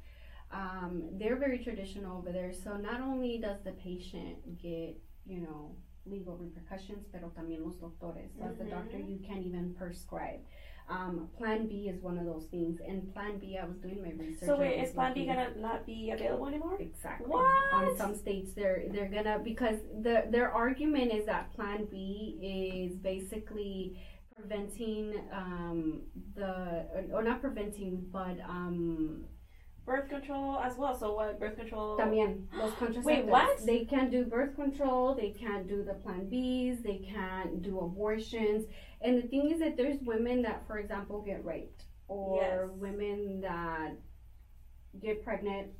Um, 0.52 1.08
they're 1.18 1.36
very 1.36 1.58
traditional 1.58 2.18
over 2.18 2.30
there. 2.30 2.52
So 2.52 2.76
not 2.76 3.00
only 3.00 3.38
does 3.38 3.60
the 3.64 3.72
patient 3.72 4.58
get, 4.58 4.96
you 5.26 5.40
know, 5.40 5.74
legal 6.06 6.36
repercussions, 6.36 7.04
pero 7.10 7.30
también 7.30 7.64
los 7.64 7.76
doctores. 7.78 8.30
So 8.38 8.44
as 8.44 8.60
a 8.60 8.64
doctor, 8.70 8.98
Mhm. 8.98 9.08
you 9.08 9.18
can't 9.26 9.44
even 9.44 9.74
prescribe. 9.74 10.40
Um, 10.88 11.28
plan 11.38 11.66
B 11.66 11.88
is 11.88 12.02
one 12.02 12.18
of 12.18 12.26
those 12.26 12.44
things, 12.50 12.78
and 12.86 13.12
Plan 13.14 13.38
B, 13.38 13.58
I 13.60 13.64
was 13.64 13.78
doing 13.78 14.02
my 14.02 14.10
research. 14.10 14.46
So 14.46 14.58
wait, 14.58 14.82
is 14.82 14.92
Plan 14.92 15.14
B 15.14 15.24
gonna 15.24 15.50
not 15.56 15.86
be 15.86 16.10
available 16.10 16.46
anymore? 16.46 16.76
Exactly. 16.78 17.26
What? 17.26 17.72
On 17.72 17.96
some 17.96 18.14
states, 18.14 18.52
they're 18.52 18.84
they're 18.90 19.08
gonna 19.08 19.38
because 19.42 19.78
the 20.02 20.24
their 20.30 20.52
argument 20.52 21.10
is 21.12 21.24
that 21.24 21.54
Plan 21.54 21.86
B 21.90 22.38
is 22.42 22.98
basically 22.98 23.98
preventing 24.36 25.22
um, 25.32 26.02
the 26.34 26.86
or, 26.92 27.04
or 27.14 27.22
not 27.22 27.40
preventing, 27.40 28.04
but 28.12 28.38
um, 28.46 29.24
Birth 29.86 30.08
control 30.08 30.58
as 30.60 30.78
well. 30.78 30.98
So 30.98 31.12
what? 31.14 31.38
Birth 31.38 31.56
control. 31.56 31.98
también 31.98 32.46
los 32.56 32.72
contraceptives. 32.74 33.04
Wait, 33.04 33.26
what? 33.26 33.66
They 33.66 33.84
can't 33.84 34.10
do 34.10 34.24
birth 34.24 34.54
control. 34.56 35.14
They 35.14 35.30
can't 35.30 35.68
do 35.68 35.82
the 35.84 35.94
Plan 35.94 36.26
Bs. 36.30 36.82
They 36.82 36.98
can't 37.12 37.60
do 37.62 37.80
abortions. 37.80 38.64
And 39.02 39.22
the 39.22 39.28
thing 39.28 39.50
is 39.50 39.60
that 39.60 39.76
there's 39.76 40.00
women 40.00 40.40
that, 40.42 40.66
for 40.66 40.78
example, 40.78 41.20
get 41.20 41.44
raped, 41.44 41.84
or 42.08 42.40
Yes. 42.40 42.70
women 42.78 43.42
that 43.42 43.92
get 45.00 45.22
pregnant 45.22 45.72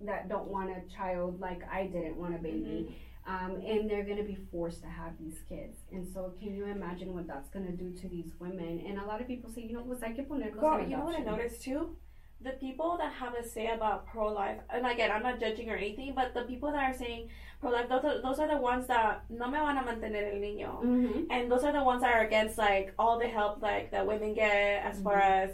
that 0.00 0.28
don't 0.28 0.48
want 0.48 0.70
a 0.70 0.80
child, 0.88 1.38
like 1.38 1.62
I 1.70 1.86
didn't 1.86 2.16
want 2.16 2.34
a 2.34 2.38
baby. 2.38 2.96
Um, 3.24 3.60
and 3.64 3.88
they're 3.88 4.02
gonna 4.02 4.24
be 4.24 4.34
forced 4.50 4.80
to 4.82 4.88
have 4.88 5.16
these 5.16 5.38
kids. 5.48 5.78
And 5.92 6.04
so, 6.08 6.32
can 6.40 6.56
you 6.56 6.64
imagine 6.66 7.14
what 7.14 7.28
that's 7.28 7.48
gonna 7.50 7.70
do 7.70 7.92
to 7.92 8.08
these 8.08 8.32
women? 8.40 8.82
And 8.84 8.98
a 8.98 9.04
lot 9.06 9.20
of 9.20 9.28
people 9.28 9.48
say, 9.48 9.62
you 9.62 9.74
know, 9.74 9.84
pues 9.84 10.00
hay 10.02 10.12
que 10.14 10.24
ponerlos 10.24 10.58
Girl, 10.58 10.80
you 10.80 10.96
know 10.96 11.04
what 11.04 11.14
I 11.14 11.22
noticed 11.22 11.62
too? 11.62 11.96
The 12.42 12.50
people 12.52 12.96
that 12.98 13.12
have 13.12 13.34
a 13.34 13.44
say 13.46 13.68
about 13.68 14.06
pro 14.06 14.28
life, 14.32 14.58
and 14.70 14.84
again, 14.86 15.10
I'm 15.12 15.22
not 15.22 15.38
judging 15.38 15.70
or 15.70 15.76
anything, 15.76 16.12
but 16.14 16.34
the 16.34 16.42
people 16.42 16.72
that 16.72 16.82
are 16.90 16.96
saying 16.96 17.28
pro 17.60 17.70
life, 17.70 17.88
those 17.88 18.04
are, 18.04 18.20
those 18.20 18.38
are 18.40 18.48
the 18.48 18.56
ones 18.56 18.86
that 18.88 19.24
no 19.30 19.46
me 19.48 19.58
van 19.58 19.76
a 19.78 19.82
mantener 19.82 20.32
el 20.34 20.40
niño. 20.40 20.82
Mhm. 20.82 21.26
And 21.30 21.50
those 21.50 21.62
are 21.64 21.72
the 21.72 21.84
ones 21.84 22.02
that 22.02 22.12
are 22.14 22.24
against 22.24 22.58
like 22.58 22.94
all 22.98 23.18
the 23.18 23.28
help 23.28 23.62
like 23.62 23.90
that 23.92 24.06
women 24.06 24.34
get 24.34 24.82
as 24.84 25.00
far 25.00 25.20
Mhm. 25.20 25.44
as, 25.44 25.50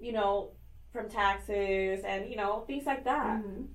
you 0.00 0.12
know, 0.12 0.52
from 0.92 1.10
taxes 1.10 2.02
and 2.04 2.30
you 2.30 2.36
know 2.36 2.60
things 2.66 2.86
like 2.86 3.04
that. 3.04 3.36
Mhm. 3.44 3.66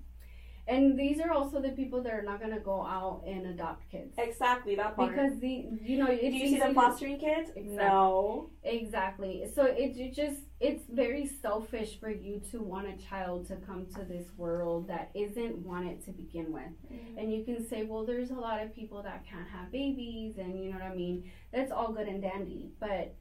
And 0.67 0.97
these 0.97 1.19
are 1.19 1.31
also 1.31 1.61
the 1.61 1.69
people 1.69 2.01
that 2.03 2.13
are 2.13 2.21
not 2.21 2.39
gonna 2.39 2.59
go 2.59 2.81
out 2.81 3.23
and 3.25 3.47
adopt 3.47 3.89
kids 3.89 4.13
Exactly 4.17 4.75
that 4.75 4.95
part. 4.95 5.09
because 5.11 5.39
the 5.39 5.65
you 5.81 5.97
know 5.97 6.07
it's 6.09 6.21
do 6.21 6.37
you 6.37 6.47
see 6.47 6.59
them 6.59 6.75
fostering 6.75 7.19
kids? 7.19 7.49
Exactly. 7.55 7.75
No. 7.75 8.49
Exactly. 8.63 9.45
So 9.53 9.65
it, 9.65 9.97
it 9.97 10.13
just 10.13 10.41
it's 10.59 10.83
very 10.89 11.25
selfish 11.25 11.99
for 11.99 12.09
you 12.09 12.39
to 12.51 12.61
want 12.61 12.87
a 12.87 12.95
child 12.97 13.47
to 13.47 13.55
come 13.55 13.87
to 13.95 14.03
this 14.03 14.27
world 14.37 14.87
that 14.87 15.09
isn't 15.15 15.57
wanted 15.57 16.05
to 16.05 16.11
begin 16.11 16.53
with. 16.53 16.63
Mm. 16.91 17.17
And 17.17 17.33
you 17.33 17.43
can 17.43 17.67
say, 17.67 17.83
well, 17.83 18.05
there's 18.05 18.29
a 18.29 18.35
lot 18.35 18.61
of 18.61 18.73
people 18.75 19.01
that 19.01 19.25
can't 19.27 19.47
have 19.49 19.71
babies, 19.71 20.37
and 20.37 20.63
you 20.63 20.69
know 20.69 20.77
what 20.77 20.85
I 20.85 20.95
mean. 20.95 21.31
That's 21.51 21.71
all 21.71 21.91
good 21.91 22.07
and 22.07 22.21
dandy, 22.21 22.69
but 22.79 23.15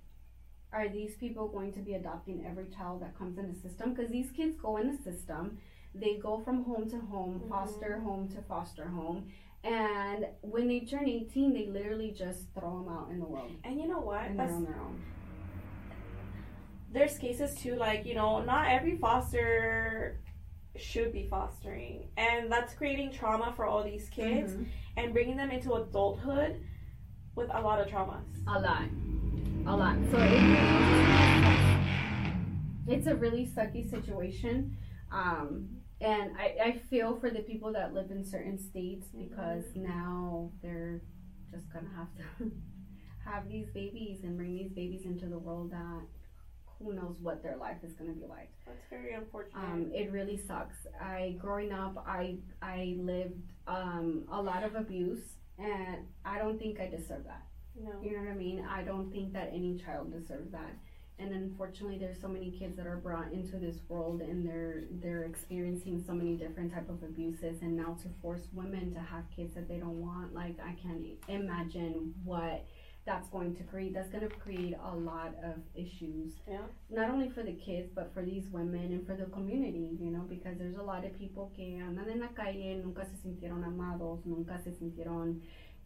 are 0.72 0.88
these 0.88 1.16
people 1.16 1.48
going 1.48 1.72
to 1.72 1.80
be 1.80 1.94
adopting 1.94 2.44
every 2.46 2.66
child 2.66 3.02
that 3.02 3.16
comes 3.18 3.38
in 3.38 3.48
the 3.52 3.58
system? 3.58 3.94
Because 3.94 4.10
these 4.10 4.30
kids 4.30 4.56
go 4.60 4.76
in 4.76 4.96
the 4.96 5.02
system, 5.02 5.58
they 5.94 6.16
go 6.16 6.38
from 6.40 6.64
home 6.64 6.88
to 6.90 6.98
home, 6.98 7.42
foster 7.48 7.98
home 8.00 8.28
to 8.28 8.40
foster 8.42 8.86
home. 8.88 9.26
And 9.64 10.26
when 10.42 10.68
they 10.68 10.80
turn 10.80 11.08
18, 11.08 11.52
they 11.52 11.66
literally 11.66 12.12
just 12.12 12.52
throw 12.54 12.82
them 12.82 12.88
out 12.88 13.10
in 13.10 13.18
the 13.18 13.26
world 13.26 13.50
And 13.64 13.78
you 13.78 13.86
know 13.88 14.00
what? 14.00 14.24
and 14.24 14.38
they're 14.38 14.50
on 14.50 14.64
their 14.64 14.80
own. 14.80 15.02
there's 16.92 17.18
cases 17.18 17.54
too 17.56 17.76
like 17.76 18.04
you 18.04 18.14
know 18.14 18.42
not 18.42 18.68
every 18.68 18.96
foster 18.98 20.18
should 20.76 21.12
be 21.12 21.24
fostering 21.28 22.08
and 22.16 22.50
that's 22.50 22.74
creating 22.74 23.12
trauma 23.12 23.52
for 23.54 23.64
all 23.64 23.82
these 23.84 24.08
kids 24.08 24.54
Mhm. 24.54 24.66
and 24.96 25.12
bringing 25.12 25.36
them 25.36 25.50
into 25.50 25.74
adulthood 25.74 26.60
with 27.36 27.48
a 27.52 27.60
lot 27.60 27.80
of 27.80 27.86
traumas 27.86 28.24
A 28.48 28.58
lot. 28.60 28.88
A 29.66 29.76
lot. 29.76 29.96
So 30.10 30.18
it 30.18 30.40
it's 32.98 33.06
a 33.06 33.14
really 33.14 33.46
sucky 33.46 33.88
situation. 33.88 34.76
Um, 35.12 35.68
and 36.00 36.32
I, 36.38 36.56
I 36.64 36.72
feel 36.90 37.18
for 37.20 37.30
the 37.30 37.40
people 37.40 37.72
that 37.72 37.92
live 37.94 38.10
in 38.10 38.24
certain 38.24 38.58
states 38.58 39.06
because 39.16 39.64
now 39.74 40.50
they're 40.62 41.00
just 41.50 41.70
gonna 41.72 41.90
have 41.96 42.08
to 42.16 42.50
have 43.24 43.48
these 43.48 43.68
babies 43.74 44.20
and 44.24 44.36
bring 44.36 44.56
these 44.56 44.72
babies 44.72 45.04
into 45.04 45.26
the 45.26 45.38
world 45.38 45.70
that 45.72 46.02
who 46.78 46.94
knows 46.94 47.16
what 47.20 47.42
their 47.42 47.56
life 47.56 47.76
is 47.82 47.92
gonna 47.94 48.12
be 48.12 48.26
like. 48.26 48.50
that's 48.66 48.88
very 48.88 49.12
unfortunate 49.12 49.62
Um, 49.62 49.90
it 49.94 50.10
really 50.10 50.38
sucks. 50.38 50.76
I 51.00 51.36
growing 51.38 51.72
up, 51.72 52.02
I 52.06 52.36
I 52.62 52.96
lived 52.98 53.52
um, 53.66 54.24
a 54.32 54.40
lot 54.40 54.64
of 54.64 54.74
abuse, 54.74 55.36
and 55.58 56.06
I 56.24 56.38
don't 56.38 56.58
think 56.58 56.80
I 56.80 56.88
deserve 56.88 57.24
that. 57.24 57.44
no 57.76 58.00
You 58.02 58.12
know 58.12 58.22
what 58.24 58.30
I 58.32 58.34
mean? 58.34 58.64
I 58.64 58.82
don't 58.82 59.10
think 59.12 59.32
that 59.34 59.50
any 59.52 59.76
child 59.78 60.12
deserves 60.12 60.50
that. 60.52 60.74
And 61.20 61.32
unfortunately, 61.32 61.98
there's 61.98 62.20
so 62.20 62.28
many 62.28 62.50
kids 62.50 62.76
that 62.76 62.86
are 62.86 62.96
brought 62.96 63.32
into 63.32 63.58
this 63.58 63.76
world, 63.88 64.22
and 64.22 64.46
they're 64.46 64.84
they're 65.02 65.24
experiencing 65.24 66.02
so 66.06 66.12
many 66.12 66.34
different 66.36 66.72
type 66.72 66.88
of 66.88 67.02
abuses. 67.02 67.60
And 67.62 67.76
now 67.76 67.96
to 68.02 68.08
force 68.22 68.48
women 68.52 68.92
to 68.94 69.00
have 69.00 69.24
kids 69.34 69.54
that 69.54 69.68
they 69.68 69.76
don't 69.76 70.00
want, 70.00 70.34
like 70.34 70.56
I 70.64 70.74
can't 70.82 71.04
imagine 71.28 72.14
what 72.24 72.66
that's 73.06 73.28
going 73.28 73.56
to 73.56 73.62
create. 73.64 73.94
That's 73.94 74.10
going 74.10 74.28
to 74.28 74.34
create 74.36 74.74
a 74.82 74.96
lot 74.96 75.34
of 75.44 75.56
issues. 75.74 76.32
Yeah. 76.48 76.58
Not 76.90 77.10
only 77.10 77.28
for 77.28 77.42
the 77.42 77.52
kids, 77.52 77.90
but 77.94 78.12
for 78.14 78.22
these 78.22 78.48
women 78.50 78.92
and 78.92 79.06
for 79.06 79.16
the 79.16 79.26
community. 79.26 79.96
You 80.00 80.10
know, 80.10 80.24
because 80.28 80.58
there's 80.58 80.76
a 80.76 80.82
lot 80.82 81.04
of 81.04 81.18
people 81.18 81.52
que 81.54 81.80
andan 81.82 82.10
en 82.10 82.20
la 82.20 82.28
calle, 82.28 82.76
nunca 82.82 83.04
se 83.04 83.16
sintieron 83.22 83.64
amados, 83.64 84.24
nunca 84.24 84.60
se 84.62 84.70
sintieron 84.70 85.40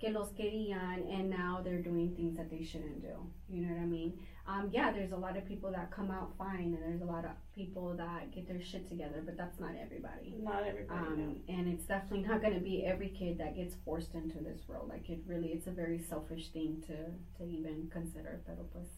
que 0.04 0.12
los 0.12 0.30
querían 0.32 1.02
and 1.10 1.30
now 1.30 1.60
they're 1.64 1.80
doing 1.80 2.14
things 2.14 2.36
that 2.36 2.50
they 2.50 2.62
shouldn't 2.62 3.00
do. 3.00 3.14
You 3.48 3.62
know 3.62 3.72
what 3.72 3.82
I 3.82 3.86
mean? 3.86 4.12
Um, 4.46 4.68
yeah, 4.70 4.92
there's 4.92 5.12
a 5.12 5.16
lot 5.16 5.36
of 5.38 5.46
people 5.46 5.70
that 5.70 5.90
come 5.90 6.10
out 6.10 6.32
fine 6.36 6.74
and 6.74 6.82
there's 6.82 7.00
a 7.00 7.06
lot 7.06 7.24
of 7.24 7.30
people 7.54 7.94
that 7.96 8.30
get 8.34 8.46
their 8.46 8.60
shit 8.60 8.86
together, 8.88 9.22
but 9.24 9.38
that's 9.38 9.58
not 9.58 9.70
everybody. 9.80 10.34
not 10.38 10.64
everybody 10.66 11.00
no. 11.16 11.24
Um, 11.24 11.36
and 11.48 11.68
it's 11.68 11.86
definitely 11.86 12.26
not 12.28 12.42
going 12.42 12.54
to 12.54 12.60
be 12.60 12.84
every 12.84 13.08
kid 13.08 13.38
that 13.38 13.56
gets 13.56 13.76
forced 13.84 14.14
into 14.14 14.38
this 14.38 14.60
world. 14.68 14.90
Like 14.90 15.08
it 15.08 15.20
really, 15.26 15.48
it's 15.48 15.66
a 15.66 15.70
very 15.70 15.98
selfish 15.98 16.48
thing 16.48 16.82
to, 16.86 16.96
to 17.38 17.50
even 17.50 17.88
consider. 17.90 18.42
Pero 18.46 18.66
pues, 18.72 18.88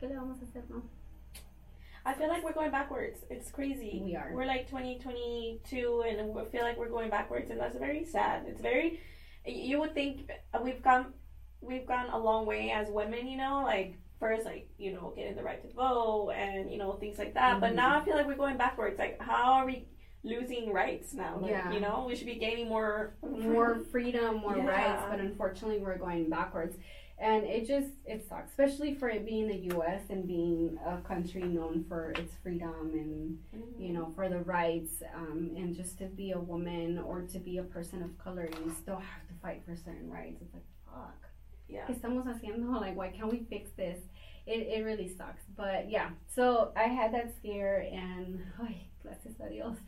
¿Qué 0.00 0.08
le 0.08 0.14
vamos 0.14 0.38
a 0.40 0.44
hacer, 0.44 0.62
no? 0.70 0.82
I 2.04 2.14
feel 2.14 2.28
like 2.28 2.44
we're 2.44 2.52
going 2.52 2.70
backwards. 2.70 3.18
It's 3.30 3.50
crazy. 3.50 4.00
We 4.04 4.14
are. 4.14 4.30
We're 4.32 4.46
like 4.46 4.68
2022 4.68 6.04
and 6.08 6.28
we 6.28 6.44
feel 6.44 6.62
like 6.62 6.78
we're 6.78 6.88
going 6.88 7.10
backwards 7.10 7.50
and 7.50 7.58
that's 7.58 7.76
very 7.76 8.04
sad. 8.04 8.44
It's 8.46 8.60
very 8.60 9.00
you 9.46 9.78
would 9.80 9.94
think 9.94 10.30
we've 10.62 10.82
gone 10.82 11.12
we've 11.60 11.86
gone 11.86 12.10
a 12.10 12.18
long 12.18 12.46
way 12.46 12.70
as 12.70 12.88
women, 12.90 13.26
you 13.26 13.36
know, 13.36 13.62
like 13.64 13.94
first 14.20 14.44
like, 14.44 14.68
you 14.78 14.92
know, 14.92 15.12
getting 15.16 15.34
the 15.36 15.42
right 15.42 15.62
to 15.62 15.74
vote 15.74 16.30
and 16.30 16.70
you 16.70 16.78
know 16.78 16.92
things 16.94 17.18
like 17.18 17.34
that. 17.34 17.60
But 17.60 17.72
Mhm. 17.72 17.76
now 17.76 17.98
I 18.00 18.04
feel 18.04 18.14
like 18.16 18.26
we're 18.26 18.34
going 18.36 18.56
backwards. 18.56 18.98
Like 18.98 19.20
how 19.20 19.54
are 19.54 19.66
we 19.66 19.86
losing 20.22 20.72
rights 20.72 21.14
now? 21.14 21.38
Like, 21.40 21.50
Yeah. 21.50 21.70
you 21.70 21.80
know, 21.80 22.04
we 22.08 22.16
should 22.16 22.26
be 22.26 22.36
gaining 22.36 22.68
more 22.68 23.14
more 23.22 23.76
freedom, 23.92 24.36
more 24.36 24.56
Yeah. 24.56 24.66
rights, 24.66 25.02
but 25.10 25.20
unfortunately 25.20 25.78
we're 25.78 25.98
going 25.98 26.28
backwards. 26.28 26.76
And 27.18 27.44
it 27.44 27.66
just 27.66 27.92
it 28.04 28.26
sucks, 28.28 28.50
especially 28.50 28.94
for 28.94 29.08
it 29.08 29.24
being 29.24 29.48
the 29.48 29.56
U.S. 29.74 30.02
and 30.10 30.26
being 30.26 30.78
a 30.84 30.98
country 30.98 31.42
known 31.44 31.84
for 31.88 32.10
its 32.10 32.34
freedom 32.42 32.90
and 32.92 33.38
you 33.78 33.94
know 33.94 34.12
for 34.14 34.28
the 34.28 34.40
rights, 34.40 35.02
um, 35.14 35.50
and 35.56 35.74
just 35.74 35.96
to 35.98 36.04
be 36.06 36.32
a 36.32 36.38
woman 36.38 36.98
or 36.98 37.22
to 37.22 37.38
be 37.38 37.56
a 37.56 37.62
person 37.62 38.02
of 38.02 38.16
color, 38.18 38.48
you 38.62 38.70
still 38.70 38.96
have 38.96 39.26
to 39.28 39.34
fight 39.40 39.62
for 39.64 39.74
certain 39.74 40.10
rights. 40.10 40.42
It's 40.42 40.52
like 40.52 40.66
fuck, 40.84 41.16
Yeah. 41.68 41.86
¿qué 41.86 41.94
estamos 41.98 42.26
haciendo? 42.26 42.78
Like 42.78 42.94
why 42.96 43.08
can't 43.08 43.32
we 43.32 43.46
fix 43.48 43.70
this? 43.78 43.98
It 44.46 44.68
it 44.78 44.84
really 44.84 45.08
sucks, 45.08 45.42
but 45.56 45.88
yeah. 45.90 46.10
So 46.34 46.72
I 46.76 46.84
had 46.84 47.14
that 47.14 47.34
scare, 47.38 47.80
and 47.90 48.40
ay, 48.60 48.76
gracias 49.02 49.40
a 49.40 49.48
Dios, 49.48 49.78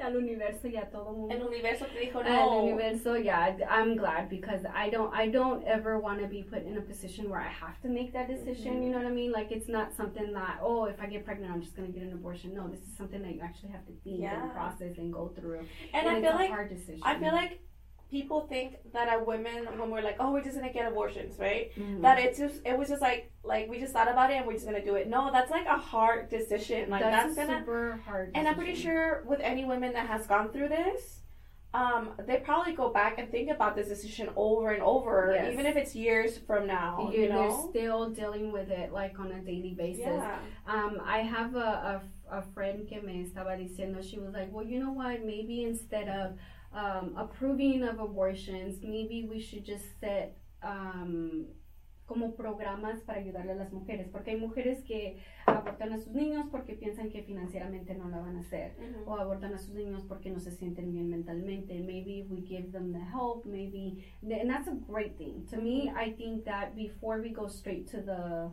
al 0.00 0.16
universo 0.16 0.68
ya 0.68 0.84
todo 0.90 1.12
mundo. 1.12 1.34
El 1.34 1.42
universo 1.42 1.86
te 1.86 1.98
dijo 2.00 2.20
El 2.20 2.32
no. 2.32 2.62
universo, 2.64 3.16
yeah, 3.16 3.56
I'm 3.68 3.96
glad 3.96 4.28
because 4.28 4.64
I 4.74 4.90
don't, 4.90 5.12
I 5.14 5.28
don't 5.28 5.64
ever 5.66 5.98
want 5.98 6.20
to 6.20 6.26
be 6.28 6.42
put 6.42 6.64
in 6.66 6.76
a 6.76 6.80
position 6.80 7.28
where 7.30 7.40
I 7.40 7.48
have 7.48 7.80
to 7.82 7.88
make 7.88 8.12
that 8.12 8.28
decision. 8.28 8.74
Mhm. 8.76 8.82
You 8.84 8.90
know 8.90 8.98
what 8.98 9.06
I 9.06 9.10
mean? 9.10 9.32
Like 9.32 9.50
it's 9.52 9.68
not 9.68 9.92
something 9.94 10.32
that, 10.32 10.58
oh, 10.62 10.84
if 10.86 11.00
I 11.00 11.06
get 11.06 11.24
pregnant, 11.24 11.52
I'm 11.52 11.60
just 11.62 11.74
gonna 11.76 11.88
get 11.88 12.02
an 12.02 12.12
abortion. 12.12 12.54
No, 12.54 12.68
this 12.68 12.80
is 12.80 12.96
something 12.96 13.22
that 13.22 13.34
you 13.34 13.40
actually 13.40 13.70
have 13.72 13.84
to 13.86 13.92
think 14.04 14.20
Yeah. 14.20 14.42
and 14.42 14.52
process 14.52 14.98
and 14.98 15.12
go 15.12 15.28
through. 15.28 15.66
And, 15.92 16.08
I 16.08 16.14
it's 16.18 16.26
feel 16.26 16.34
a 16.34 16.40
like 16.42 16.50
hard 16.50 16.68
decision. 16.70 17.02
I 17.04 17.18
feel 17.18 17.32
like 17.32 17.60
people 18.10 18.46
think 18.48 18.76
that 18.92 19.08
as 19.08 19.26
women 19.26 19.66
when 19.78 19.90
we're 19.90 20.00
like, 20.02 20.16
oh, 20.20 20.32
we're 20.32 20.42
just 20.42 20.56
gonna 20.56 20.72
get 20.72 20.86
abortions, 20.90 21.38
right? 21.38 21.70
Mhm. 21.76 22.00
That 22.02 22.18
it's 22.18 22.38
just 22.38 22.60
it 22.64 22.76
was 22.78 22.88
just 22.88 23.02
like 23.02 23.30
like 23.44 23.68
we 23.68 23.78
just 23.78 23.92
thought 23.92 24.10
about 24.10 24.30
it 24.30 24.36
and 24.38 24.46
we're 24.46 24.54
just 24.54 24.64
gonna 24.66 24.84
do 24.84 24.94
it. 24.94 25.08
No, 25.08 25.30
that's 25.32 25.50
like 25.50 25.66
a 25.66 25.76
hard 25.76 26.28
decision. 26.30 26.90
Like 26.90 27.02
that's, 27.02 27.34
that's, 27.36 27.38
a 27.38 27.52
gonna 27.52 27.58
super 27.60 28.00
hard. 28.04 28.32
and 28.34 28.48
I'm 28.48 28.54
pretty 28.54 28.74
sure 28.74 29.24
with 29.26 29.40
any 29.40 29.64
women 29.64 29.92
that 29.92 30.06
has 30.06 30.26
gone 30.26 30.50
through 30.52 30.68
this, 30.68 31.20
um, 31.74 32.10
they 32.26 32.38
probably 32.38 32.72
go 32.72 32.88
back 32.90 33.18
and 33.18 33.30
think 33.30 33.50
about 33.50 33.76
this 33.76 33.88
decision 33.88 34.30
over 34.36 34.70
and 34.70 34.82
over, 34.82 35.32
Yes. 35.34 35.52
even 35.52 35.66
if 35.66 35.76
it's 35.76 35.94
years 35.94 36.38
from 36.38 36.66
now. 36.66 37.10
you 37.12 37.22
You 37.22 37.28
they're 37.28 37.36
know? 37.48 37.66
still 37.68 38.08
dealing 38.10 38.52
with 38.52 38.70
it 38.70 38.90
like 38.90 39.18
on 39.20 39.30
a 39.32 39.40
daily 39.40 39.74
basis. 39.76 40.06
Yeah. 40.06 40.38
Um, 40.66 40.98
I 41.04 41.18
have 41.18 41.54
a, 41.56 42.00
a, 42.30 42.38
a 42.38 42.42
friend 42.54 42.88
que 42.88 43.02
me 43.02 43.22
estaba 43.26 43.58
diciendo, 43.58 44.02
she 44.02 44.18
was 44.18 44.32
like, 44.32 44.50
well, 44.50 44.64
you 44.64 44.78
know 44.80 44.92
what, 44.92 45.22
maybe 45.26 45.64
instead 45.64 46.08
of 46.08 46.38
um, 46.78 47.14
approving 47.16 47.82
of 47.82 47.98
abortions, 47.98 48.82
maybe 48.82 49.26
we 49.28 49.40
should 49.40 49.64
just 49.64 49.84
set 50.00 50.36
um, 50.62 51.46
como 52.06 52.32
programas 52.32 53.00
para 53.00 53.20
ayudarle 53.20 53.52
a 53.52 53.56
las 53.56 53.72
mujeres, 53.72 54.08
porque 54.10 54.30
hay 54.30 54.40
mujeres 54.40 54.82
que 54.84 55.18
abortan 55.46 55.92
a 55.92 55.98
sus 55.98 56.14
niños 56.14 56.46
porque 56.50 56.74
piensan 56.74 57.10
que 57.10 57.22
financieramente 57.22 57.94
no 57.94 58.08
la 58.08 58.18
van 58.18 58.36
a 58.36 58.40
hacer. 58.40 58.72
Mhm. 58.78 59.06
o 59.06 59.16
abortan 59.16 59.52
a 59.54 59.58
sus 59.58 59.74
niños 59.74 60.04
porque 60.08 60.30
no 60.30 60.40
se 60.40 60.50
sienten 60.52 60.92
bien 60.92 61.10
mentalmente. 61.10 61.78
Maybe 61.80 62.26
we 62.30 62.40
give 62.40 62.72
them 62.72 62.92
the 62.92 63.04
help, 63.12 63.44
maybe, 63.44 64.04
and 64.22 64.48
that's 64.48 64.68
a 64.68 64.76
great 64.90 65.18
thing. 65.18 65.44
To 65.50 65.58
me, 65.58 65.92
I 65.94 66.12
think 66.12 66.44
that 66.44 66.74
before 66.74 67.20
we 67.20 67.30
go 67.30 67.48
straight 67.48 67.86
to 67.90 68.00
the 68.00 68.50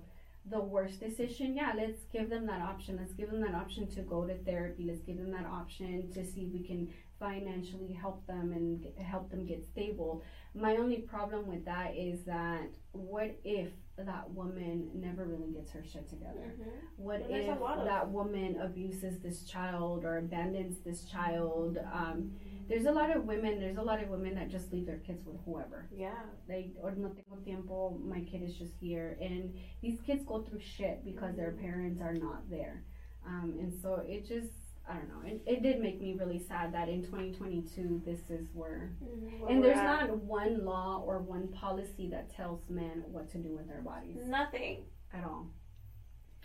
the 0.48 0.60
worst 0.60 1.00
decision, 1.00 1.56
yeah, 1.56 1.74
let's 1.76 2.06
give 2.14 2.30
them 2.30 2.46
that 2.46 2.62
option. 2.62 2.98
Let's 2.98 3.14
give 3.14 3.32
them 3.32 3.42
that 3.42 3.56
option 3.56 3.88
to 3.88 4.02
go 4.04 4.28
to 4.28 4.36
therapy. 4.44 4.84
Let's 4.86 5.02
give 5.02 5.18
them 5.18 5.32
that 5.32 5.48
option 5.48 6.12
to 6.12 6.24
see 6.24 6.46
if 6.46 6.54
we 6.54 6.62
can 6.62 6.88
financially 7.20 7.94
help 7.94 8.26
them 8.28 8.52
and 8.52 8.82
get, 8.82 8.98
help 8.98 9.30
them 9.30 9.46
get 9.46 9.64
stable. 9.64 10.24
My 10.54 10.76
only 10.78 10.98
problem 11.02 11.48
with 11.48 11.66
that 11.66 11.96
is 11.96 12.24
that 12.26 12.70
what 12.92 13.38
if 13.44 13.72
that 13.98 14.30
woman 14.32 14.90
never 14.94 15.26
really 15.26 15.52
gets 15.54 15.72
her 15.72 15.84
shit 15.84 16.10
together? 16.10 16.56
Mhm. 16.60 16.98
What 16.98 17.22
if 17.22 17.48
of- 17.80 17.86
that 17.86 18.12
woman 18.12 18.60
abuses 18.60 19.20
this 19.20 19.46
child 19.46 20.04
or 20.04 20.18
abandons 20.18 20.80
this 20.82 21.06
child? 21.06 21.78
Um, 21.92 22.36
there's 22.68 22.86
a 22.86 22.92
lot 22.92 23.16
of 23.16 23.26
women. 23.26 23.60
There's 23.60 23.78
a 23.78 23.82
lot 23.84 24.02
of 24.04 24.10
women 24.10 24.36
that 24.36 24.50
just 24.50 24.74
leave 24.74 24.86
their 24.86 24.98
kids 25.00 25.24
with 25.26 25.38
whoever. 25.46 25.88
Yeah. 25.92 26.26
They 26.48 26.74
or 26.82 26.92
no 26.96 27.10
tengo 27.10 27.38
tiempo. 27.44 27.98
My 28.04 28.22
kid 28.22 28.42
is 28.42 28.58
just 28.58 28.76
here, 28.78 29.18
and 29.22 29.54
these 29.82 30.02
kids 30.02 30.26
go 30.26 30.42
through 30.44 30.60
shit 30.60 31.06
because 31.06 31.36
their 31.36 31.52
parents 31.54 32.02
are 32.02 32.14
not 32.16 32.50
there. 32.50 32.84
Um, 33.26 33.58
and 33.60 33.74
so 33.74 33.96
it 34.06 34.26
just. 34.26 34.65
I 34.88 34.94
don't 34.94 35.10
know. 35.10 35.22
It, 35.28 35.42
it 35.48 35.64
did 35.64 35.80
make 35.82 36.00
me 36.00 36.16
really 36.18 36.38
sad 36.40 36.74
that 36.74 36.90
in 36.90 37.02
2022, 37.04 38.02
this 38.06 38.30
is 38.30 38.48
where. 38.54 38.92
Mhm. 39.04 39.40
Where 39.40 39.50
And 39.52 39.64
there's 39.64 39.78
at. 39.78 39.84
not 40.10 40.18
one 40.24 40.64
law 40.64 41.02
or 41.06 41.20
one 41.20 41.48
policy 41.50 42.08
that 42.12 42.30
tells 42.30 42.70
men 42.70 43.04
what 43.12 43.30
to 43.32 43.40
do 43.40 43.56
with 43.56 43.68
their 43.68 43.82
bodies 43.82 44.28
nothing. 44.28 44.86
at 45.14 45.24
all. 45.24 45.48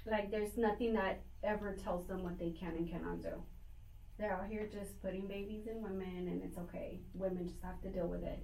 Like 0.07 0.31
there's 0.31 0.57
nothing 0.57 0.95
that 0.95 1.21
ever 1.43 1.75
tells 1.75 2.07
them 2.07 2.23
what 2.23 2.39
they 2.39 2.51
can 2.53 2.77
and 2.77 2.89
cannot 2.91 3.21
do. 3.23 3.43
They're 4.19 4.33
out 4.33 4.47
here 4.49 4.67
just 4.71 5.01
putting 5.03 5.27
babies 5.27 5.67
in 5.67 5.83
women, 5.83 6.29
and 6.29 6.43
it's 6.43 6.57
okay. 6.59 7.01
Women 7.15 7.47
just 7.47 7.61
have 7.63 7.81
to 7.83 7.91
deal 7.91 8.07
with 8.07 8.23
it. 8.23 8.39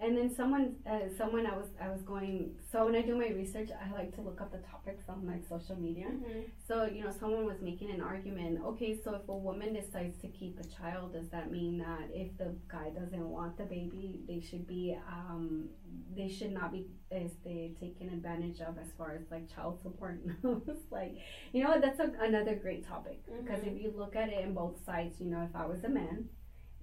And 0.00 0.18
then 0.18 0.34
someone, 0.34 0.74
uh, 0.90 1.08
someone 1.16 1.46
I 1.46 1.56
was, 1.56 1.68
I 1.80 1.88
was 1.88 2.02
going. 2.02 2.56
So 2.70 2.84
when 2.86 2.96
I 2.96 3.02
do 3.02 3.16
my 3.16 3.28
research, 3.28 3.70
I 3.70 3.90
like 3.92 4.14
to 4.16 4.22
look 4.22 4.40
up 4.40 4.50
the 4.50 4.58
topics 4.58 5.04
on 5.08 5.24
like 5.26 5.46
social 5.48 5.76
media. 5.76 6.08
Mhm. 6.08 6.50
So 6.66 6.84
you 6.84 7.04
know, 7.04 7.10
someone 7.12 7.46
was 7.46 7.60
making 7.62 7.90
an 7.92 8.00
argument. 8.00 8.58
Okay, 8.64 8.98
so 9.02 9.14
if 9.14 9.28
a 9.28 9.36
woman 9.36 9.72
decides 9.72 10.18
to 10.22 10.28
keep 10.28 10.58
a 10.58 10.64
child, 10.64 11.12
does 11.12 11.28
that 11.30 11.50
mean 11.52 11.78
that 11.78 12.10
if 12.12 12.36
the 12.36 12.56
guy 12.68 12.90
doesn't 12.90 13.28
want 13.36 13.56
the 13.56 13.64
baby, 13.64 14.20
they 14.26 14.40
should 14.40 14.66
be, 14.66 14.96
um, 15.08 15.68
they 16.14 16.28
should 16.28 16.52
not 16.52 16.72
be, 16.72 16.86
they 17.10 17.72
taken 17.80 18.08
advantage 18.08 18.60
of 18.60 18.76
as 18.78 18.90
far 18.98 19.12
as 19.12 19.30
like 19.30 19.48
child 19.54 19.80
support? 19.80 20.20
like, 20.90 21.14
you 21.52 21.62
know 21.62 21.70
what? 21.70 21.80
That's 21.80 22.00
a, 22.00 22.10
another 22.20 22.56
great 22.56 22.84
topic 22.86 23.24
because 23.26 23.60
Mhm. 23.62 23.76
if 23.76 23.82
you 23.82 23.92
look 23.96 24.16
at 24.16 24.28
it 24.28 24.44
in 24.44 24.54
both 24.54 24.84
sides, 24.84 25.20
you 25.20 25.30
know, 25.30 25.42
if 25.48 25.54
I 25.54 25.66
was 25.66 25.84
a 25.84 25.88
man 25.88 26.28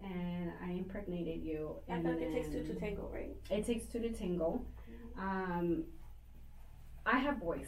and 0.03 0.51
I 0.63 0.71
impregnated 0.71 1.43
you, 1.43 1.75
I 1.89 1.93
and 1.95 2.03
like 2.03 2.21
it 2.21 2.33
takes 2.33 2.49
two 2.49 2.63
to 2.63 2.73
tango, 2.79 3.09
right? 3.13 3.35
it 3.49 3.65
takes 3.65 3.85
two 3.85 3.99
to 3.99 4.09
tango. 4.11 4.65
Um, 5.17 5.83
I 7.05 7.19
have 7.19 7.39
boys, 7.39 7.67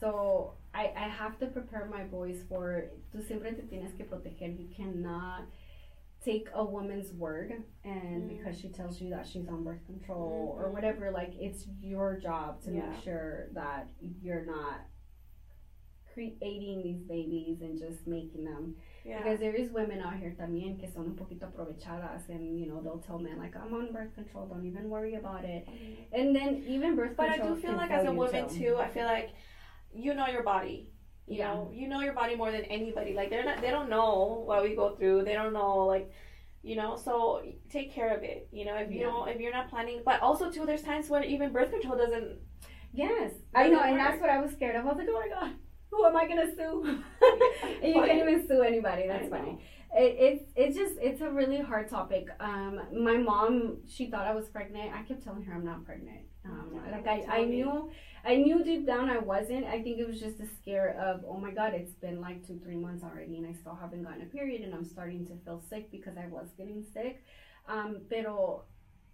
so 0.00 0.54
I, 0.74 0.92
I 0.96 1.08
have 1.08 1.38
to 1.40 1.46
prepare 1.46 1.86
my 1.90 2.04
boys 2.04 2.42
for. 2.48 2.86
Tú 3.14 3.26
siempre 3.26 3.52
te 3.52 3.62
tienes 3.62 3.96
que 3.96 4.04
proteger. 4.04 4.58
You 4.58 4.68
cannot 4.76 5.42
take 6.24 6.48
a 6.52 6.64
woman's 6.64 7.12
word 7.12 7.52
and 7.84 8.22
Mm. 8.24 8.28
because 8.36 8.58
she 8.60 8.68
tells 8.68 9.00
you 9.00 9.08
that 9.10 9.24
she's 9.26 9.46
on 9.48 9.62
birth 9.62 9.84
control 9.86 10.54
or 10.58 10.64
Mhm. 10.68 10.72
whatever. 10.72 11.10
Like 11.12 11.32
it's 11.38 11.66
your 11.80 12.18
job 12.18 12.60
to 12.64 12.72
Yeah. 12.72 12.90
make 12.90 13.02
sure 13.02 13.48
that 13.52 13.88
you're 14.00 14.44
not 14.44 14.80
creating 16.18 16.82
these 16.82 17.02
babies 17.14 17.58
and 17.60 17.78
just 17.78 18.06
making 18.06 18.44
them 18.44 18.74
Yeah. 19.04 19.18
because 19.22 19.38
there 19.40 19.54
is 19.54 19.70
women 19.70 20.00
out 20.00 20.16
here 20.16 20.34
también 20.38 20.78
que 20.80 20.88
son 20.90 21.06
un 21.06 21.16
poquito 21.16 21.46
aprovechadas 21.46 22.28
and 22.28 22.58
you 22.58 22.66
know 22.66 22.80
they'll 22.82 22.98
tell 23.08 23.18
men 23.18 23.38
like 23.38 23.54
I'm 23.56 23.72
on 23.74 23.92
birth 23.92 24.14
control, 24.14 24.46
don't 24.46 24.66
even 24.66 24.88
worry 24.90 25.14
about 25.14 25.44
it. 25.44 25.62
Mhm. 25.66 26.18
And 26.18 26.36
then 26.36 26.50
even 26.66 26.96
birth 26.96 27.16
control 27.16 27.28
But 27.28 27.30
I 27.30 27.48
do 27.48 27.56
feel 27.64 27.76
like 27.76 27.90
as 27.90 28.04
a 28.04 28.12
woman 28.12 28.48
too, 28.48 28.76
I 28.78 28.88
feel 28.88 29.06
like 29.06 29.30
you 29.92 30.14
know 30.14 30.26
your 30.26 30.42
body. 30.42 30.90
You 31.26 31.38
Yeah. 31.38 31.54
know, 31.54 31.70
you 31.72 31.86
know 31.88 32.00
your 32.00 32.14
body 32.14 32.34
more 32.36 32.50
than 32.50 32.64
anybody. 32.64 33.12
Like 33.14 33.28
they're 33.30 33.44
not, 33.44 33.60
they 33.60 33.70
don't 33.70 33.90
know 33.90 34.42
what 34.46 34.62
we 34.62 34.74
go 34.74 34.96
through. 34.96 35.24
They 35.24 35.34
don't 35.34 35.52
know 35.52 35.84
like, 35.94 36.10
you 36.62 36.74
know. 36.74 36.96
So 36.96 37.42
take 37.70 37.92
care 37.92 38.10
of 38.16 38.22
it. 38.22 38.48
You 38.50 38.64
know, 38.64 38.76
if 38.76 38.90
you 38.90 39.00
Yeah. 39.00 39.10
don't, 39.10 39.28
if 39.28 39.38
you're 39.40 39.52
not 39.52 39.68
planning. 39.68 40.00
But 40.04 40.20
also 40.22 40.50
too, 40.50 40.64
there's 40.66 40.82
times 40.82 41.08
when 41.10 41.22
even 41.24 41.52
birth 41.52 41.70
control 41.70 41.96
doesn't. 41.98 42.40
Yes, 42.94 43.32
I 43.54 43.68
know, 43.68 43.82
and 43.82 43.98
that's 44.00 44.18
what 44.20 44.30
I 44.30 44.40
was 44.40 44.52
scared 44.52 44.74
of. 44.74 44.86
I 44.86 44.88
was 44.88 44.96
like, 44.96 45.08
oh 45.10 45.20
my 45.20 45.28
god, 45.28 45.52
who 45.98 46.06
am 46.06 46.16
I 46.16 46.28
gonna 46.28 46.54
sue? 46.54 46.84
and 47.82 47.94
you 47.94 48.02
can't 48.02 48.20
even 48.20 48.46
sue 48.46 48.62
anybody. 48.62 49.08
That's 49.08 49.28
funny. 49.28 49.58
It, 49.94 50.16
it's 50.18 50.44
it's 50.54 50.76
just 50.76 50.94
it's 51.00 51.20
a 51.20 51.30
really 51.30 51.60
hard 51.60 51.88
topic. 51.88 52.28
Um, 52.38 52.80
my 52.92 53.16
mom 53.16 53.78
she 53.88 54.08
thought 54.10 54.26
I 54.26 54.34
was 54.34 54.48
pregnant. 54.48 54.92
I 54.94 55.02
kept 55.02 55.24
telling 55.24 55.42
her 55.42 55.54
I'm 55.54 55.64
not 55.64 55.84
pregnant. 55.84 56.20
Um, 56.44 56.80
like 56.92 57.06
I, 57.06 57.24
I 57.28 57.44
knew 57.44 57.90
I 58.24 58.36
knew 58.36 58.62
deep 58.62 58.86
down 58.86 59.10
I 59.10 59.18
wasn't. 59.18 59.64
I 59.66 59.82
think 59.82 59.98
it 59.98 60.06
was 60.06 60.20
just 60.20 60.38
the 60.38 60.46
scare 60.60 60.96
of 61.00 61.24
oh 61.26 61.36
my 61.36 61.50
god 61.50 61.74
it's 61.74 61.94
been 61.94 62.20
like 62.20 62.46
two 62.46 62.60
three 62.62 62.76
months 62.76 63.02
already 63.02 63.36
and 63.38 63.46
I 63.46 63.52
still 63.52 63.74
haven't 63.74 64.04
gotten 64.04 64.22
a 64.22 64.26
period 64.26 64.62
and 64.62 64.72
I'm 64.72 64.84
starting 64.84 65.26
to 65.26 65.34
feel 65.44 65.60
sick 65.68 65.90
because 65.90 66.16
I 66.16 66.28
was 66.28 66.48
getting 66.56 66.84
sick. 66.94 67.24
Um, 67.66 68.02
pero 68.08 68.64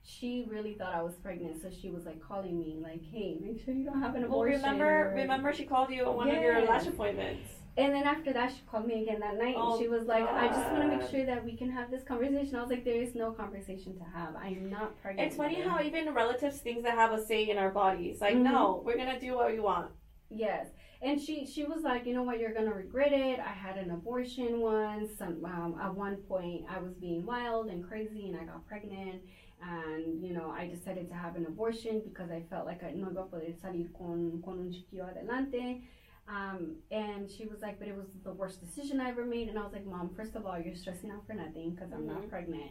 she 0.06 0.44
really 0.50 0.74
thought 0.74 0.94
I 0.94 1.02
was 1.02 1.14
pregnant, 1.14 1.60
so 1.62 1.70
she 1.70 1.88
was 1.90 2.04
like 2.04 2.20
calling 2.20 2.58
me 2.58 2.78
like, 2.82 3.02
hey, 3.10 3.38
make 3.40 3.64
sure 3.64 3.72
you 3.72 3.84
don't 3.84 4.02
have 4.02 4.14
an 4.14 4.22
Well, 4.22 4.32
abortion. 4.42 4.56
remember, 4.60 5.08
or- 5.10 5.14
remember, 5.14 5.52
she 5.52 5.64
called 5.64 5.90
you 5.90 6.04
on 6.04 6.16
one 6.16 6.28
of 6.28 6.42
your 6.42 6.58
Yes. 6.58 6.68
lash 6.68 6.86
appointments. 6.86 7.48
And 7.76 7.92
then 7.92 8.04
after 8.04 8.32
that, 8.34 8.52
she 8.52 8.60
called 8.70 8.86
me 8.86 9.02
again 9.02 9.18
that 9.20 9.36
night. 9.36 9.54
Oh, 9.58 9.72
and 9.72 9.80
she 9.82 9.88
was 9.88 10.06
like, 10.06 10.28
I 10.28 10.46
just 10.46 10.70
want 10.70 10.82
to 10.88 10.96
make 10.96 11.08
sure 11.10 11.24
that 11.24 11.42
we 11.44 11.56
can 11.56 11.70
have 11.70 11.90
this 11.90 12.04
conversation. 12.04 12.54
I 12.54 12.60
was 12.60 12.70
like, 12.70 12.84
there 12.84 13.02
is 13.02 13.14
no 13.16 13.32
conversation 13.32 13.96
to 13.98 14.04
have. 14.04 14.36
I 14.36 14.48
am 14.48 14.70
not 14.70 14.96
pregnant. 15.02 15.26
It's 15.26 15.36
funny 15.36 15.60
how 15.60 15.80
even 15.82 16.12
relatives 16.14 16.58
things 16.58 16.84
that 16.84 16.94
have 16.94 17.12
a 17.12 17.24
say 17.24 17.48
in 17.50 17.58
our 17.58 17.70
bodies. 17.70 18.20
Like, 18.20 18.36
Mhm. 18.36 18.42
no, 18.42 18.82
we're 18.84 18.96
gonna 18.96 19.18
do 19.18 19.34
what 19.34 19.50
we 19.50 19.58
want. 19.58 19.90
Yes, 20.30 20.68
and 21.02 21.20
she 21.20 21.44
she 21.46 21.64
was 21.64 21.82
like, 21.82 22.06
you 22.06 22.14
know 22.14 22.22
what, 22.22 22.38
you're 22.38 22.54
gonna 22.54 22.72
regret 22.72 23.12
it. 23.12 23.38
I 23.40 23.52
had 23.52 23.76
an 23.76 23.90
abortion 23.90 24.60
once. 24.60 25.16
Some, 25.18 25.44
um, 25.44 25.78
at 25.80 25.94
one 25.94 26.16
point, 26.28 26.64
I 26.68 26.78
was 26.78 26.94
being 26.94 27.24
wild 27.26 27.66
and 27.68 27.84
crazy, 27.86 28.28
and 28.28 28.36
I 28.40 28.44
got 28.44 28.66
pregnant. 28.66 29.22
And 29.66 30.22
you 30.22 30.32
know, 30.34 30.50
I 30.50 30.66
decided 30.66 31.08
to 31.08 31.14
have 31.14 31.36
an 31.36 31.46
abortion 31.46 32.02
because 32.04 32.30
I 32.30 32.42
felt 32.50 32.66
like 32.66 32.82
I 32.84 32.90
no 32.92 33.06
iba 33.08 33.22
a 33.22 33.26
poder 33.26 33.52
salir 33.62 33.88
con 33.96 34.42
con 34.44 34.58
un 34.58 34.70
chiquillo 34.72 35.08
adelante. 35.10 35.82
Um, 36.28 36.76
and 36.90 37.30
she 37.30 37.44
was 37.46 37.60
like, 37.62 37.78
but 37.78 37.86
it 37.88 37.96
was 37.96 38.06
the 38.24 38.32
worst 38.32 38.60
decision 38.60 39.00
I 39.00 39.10
ever 39.10 39.24
made. 39.24 39.48
And 39.48 39.58
I 39.58 39.62
was 39.62 39.72
like, 39.72 39.86
Mom, 39.86 40.10
first 40.14 40.34
of 40.36 40.46
all, 40.46 40.58
you're 40.58 40.74
stressing 40.74 41.10
out 41.10 41.26
for 41.26 41.34
nothing 41.34 41.70
because 41.74 41.92
I'm 41.92 42.06
not 42.06 42.22
Mhm. 42.22 42.28
pregnant. 42.30 42.70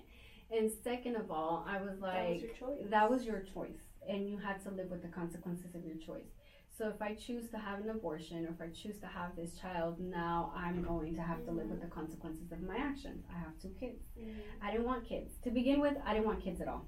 And 0.52 0.72
second 0.72 1.16
of 1.16 1.32
all, 1.32 1.64
I 1.68 1.82
was 1.82 2.00
like 2.00 2.14
that 2.14 2.30
was 2.30 2.42
like, 2.42 2.42
your 2.44 2.54
choice. 2.78 2.90
that 2.90 3.10
was 3.10 3.26
your 3.26 3.42
choice 3.42 3.82
and 4.08 4.28
you 4.30 4.38
had 4.38 4.60
to 4.64 4.70
live 4.72 4.90
with 4.92 5.02
the 5.02 5.08
consequences 5.08 5.74
of 5.76 5.84
your 5.86 5.96
choice 5.98 6.30
so 6.78 6.88
if 6.90 7.02
i 7.02 7.14
choose 7.14 7.50
to 7.50 7.58
have 7.58 7.80
an 7.82 7.90
abortion 7.90 8.46
or 8.46 8.50
if 8.50 8.62
i 8.62 8.68
choose 8.74 8.98
to 9.00 9.06
have 9.08 9.36
this 9.36 9.52
child 9.60 10.00
now 10.00 10.52
i'm 10.56 10.82
going 10.82 11.16
to 11.16 11.22
have 11.22 11.44
to 11.46 11.52
live 11.52 11.68
with 11.70 11.82
the 11.82 11.88
consequences 11.88 12.52
of 12.52 12.62
my 12.62 12.76
actions 12.78 13.24
i 13.34 13.38
have 13.38 13.54
two 13.62 13.70
kids 13.80 14.04
Mhm. 14.20 14.34
i 14.62 14.72
didn't 14.72 14.86
want 14.86 15.06
kids 15.06 15.38
to 15.44 15.52
begin 15.52 15.80
with 15.82 15.96
i 16.06 16.14
didn't 16.14 16.26
want 16.26 16.42
kids 16.42 16.62
at 16.62 16.68
all 16.68 16.86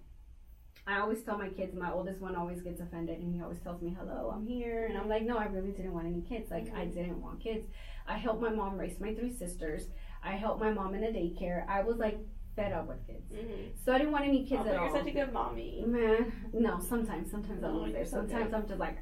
i 0.87 0.99
always 0.99 1.21
tell 1.23 1.37
my 1.37 1.49
kids 1.49 1.75
my 1.75 1.91
oldest 1.91 2.19
one 2.21 2.35
always 2.35 2.61
gets 2.61 2.79
offended 2.81 3.19
and 3.19 3.33
he 3.33 3.41
always 3.41 3.59
tells 3.59 3.81
me 3.81 3.95
hello 3.99 4.31
i'm 4.35 4.45
here 4.45 4.85
and 4.87 4.97
i'm 4.97 5.07
like 5.09 5.23
no 5.23 5.37
i 5.37 5.45
really 5.45 5.71
didn't 5.71 5.93
want 5.93 6.07
any 6.07 6.21
kids 6.21 6.49
like 6.51 6.67
i 6.75 6.85
Mhm. 6.85 6.93
didn't 6.93 7.21
want 7.21 7.39
kids 7.39 7.67
i 8.07 8.17
helped 8.17 8.41
my 8.41 8.49
mom 8.49 8.77
raise 8.77 8.99
my 8.99 9.13
three 9.13 9.31
sisters 9.31 9.87
i 10.23 10.31
helped 10.31 10.59
my 10.59 10.71
mom 10.71 10.95
in 10.95 11.03
a 11.03 11.11
daycare 11.19 11.65
i 11.67 11.81
was 11.83 11.97
like 11.97 12.17
fed 12.55 12.71
up 12.71 12.87
with 12.87 13.05
kids 13.05 13.31
Mhm. 13.31 13.75
so 13.83 13.93
i 13.93 13.97
didn't 13.97 14.13
want 14.13 14.25
any 14.25 14.45
kids 14.45 14.61
Oh, 14.65 14.67
at 14.69 14.71
but 14.73 14.77
all 14.77 14.85
you're 14.87 14.97
such 14.97 15.07
a 15.07 15.11
good 15.11 15.33
mommy. 15.33 15.83
Man, 15.85 16.31
no. 16.53 16.79
Sometimes, 16.79 17.29
sometimes 17.29 17.61
I 17.63 17.67
No, 17.67 17.79
lose 17.79 17.93
you're 17.93 18.05
so. 18.05 18.17
Sometimes 18.17 18.53
I'm 18.53 18.65
just 18.65 18.79
like, 18.79 18.97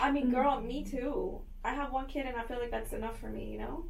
I 0.00 0.10
mean, 0.12 0.28
Mhm. 0.28 0.34
girl, 0.34 0.60
me 0.60 0.84
too. 0.84 1.42
I 1.64 1.72
have 1.74 1.92
one 1.92 2.06
kid, 2.06 2.26
and 2.26 2.36
I 2.36 2.42
feel 2.44 2.58
like 2.58 2.70
that's 2.70 2.92
enough 2.92 3.18
for 3.18 3.28
me. 3.30 3.44
You 3.52 3.58
know. 3.58 3.84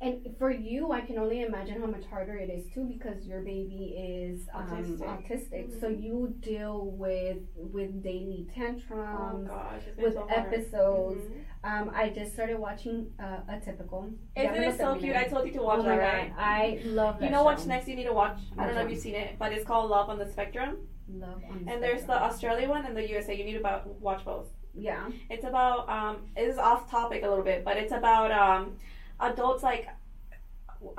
and 0.00 0.36
for 0.38 0.50
you, 0.50 0.92
I 0.92 1.00
can 1.00 1.16
only 1.16 1.40
imagine 1.42 1.80
how 1.80 1.86
much 1.86 2.04
harder 2.06 2.36
it 2.36 2.50
is 2.50 2.66
too 2.74 2.84
because 2.84 3.24
your 3.26 3.40
baby 3.40 3.94
is 3.96 4.46
um, 4.52 4.66
Autistic. 4.68 4.98
autistic. 5.26 5.80
So 5.80 5.88
Mhm. 5.88 6.02
you 6.02 6.34
deal 6.40 6.86
with 6.90 7.38
with 7.56 8.02
daily 8.02 8.46
oh 8.50 8.52
tantrums. 8.54 9.48
gosh, 9.48 9.82
with 9.96 10.14
so 10.14 10.26
episodes. 10.28 11.22
Mhm. 11.24 11.44
Um, 11.64 11.90
I 11.94 12.10
just 12.10 12.32
started 12.34 12.58
watching 12.58 13.12
uh, 13.18 13.40
Atypical. 13.48 14.12
Isn't 14.36 14.54
lo 14.54 14.68
it 14.68 14.76
so 14.76 14.96
cute? 14.96 15.16
I 15.16 15.24
told 15.24 15.46
you 15.46 15.52
to 15.54 15.62
watch 15.62 15.80
oh 15.80 15.84
that, 15.84 15.98
right? 15.98 16.32
I 16.36 16.80
love 16.84 17.18
that. 17.20 17.24
You 17.24 17.30
know 17.30 17.44
what's 17.44 17.64
next 17.66 17.88
you 17.88 17.96
need 17.96 18.04
to 18.04 18.12
watch? 18.12 18.38
I 18.58 18.66
don't 18.66 18.74
know 18.74 18.82
if 18.82 18.90
you've 18.90 18.98
seen 19.00 19.14
it, 19.14 19.38
but 19.38 19.52
it's 19.52 19.64
called 19.64 19.88
Love 19.90 20.10
on 20.10 20.18
the 20.18 20.28
Spectrum. 20.28 20.88
Love 21.08 21.40
on 21.48 21.64
the 21.64 21.72
And 21.72 21.82
there's 21.82 22.04
the 22.04 22.20
Australia 22.28 22.68
one 22.68 22.84
and 22.84 22.94
the 22.96 23.08
USA. 23.08 23.34
You 23.34 23.44
need 23.44 23.58
to 23.62 23.82
watch 24.00 24.24
both. 24.24 24.48
Yeah. 24.76 25.08
It's 25.30 25.44
about 25.44 25.88
um 25.88 26.18
it 26.36 26.42
is 26.48 26.58
off 26.58 26.90
topic 26.90 27.22
a 27.22 27.28
little 27.28 27.44
bit, 27.44 27.64
but 27.64 27.76
it's 27.76 27.92
about 27.92 28.30
um 28.30 28.76
adults 29.20 29.62
like 29.62 29.88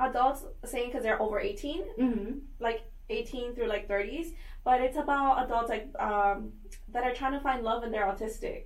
adults 0.00 0.44
saying 0.64 0.88
because 0.88 1.02
they're 1.02 1.20
over 1.22 1.38
18, 1.38 1.84
Mm-hmm. 1.98 2.66
18 3.10 3.54
through 3.54 3.68
like 3.68 3.88
30s, 3.88 4.34
but 4.64 4.82
it's 4.82 4.98
about 4.98 5.42
adults 5.46 5.70
like 5.70 5.88
um 5.98 6.52
that 6.92 7.04
are 7.04 7.14
trying 7.14 7.32
to 7.32 7.40
find 7.40 7.62
love 7.64 7.82
and 7.82 7.92
they're 7.94 8.04
autistic. 8.04 8.64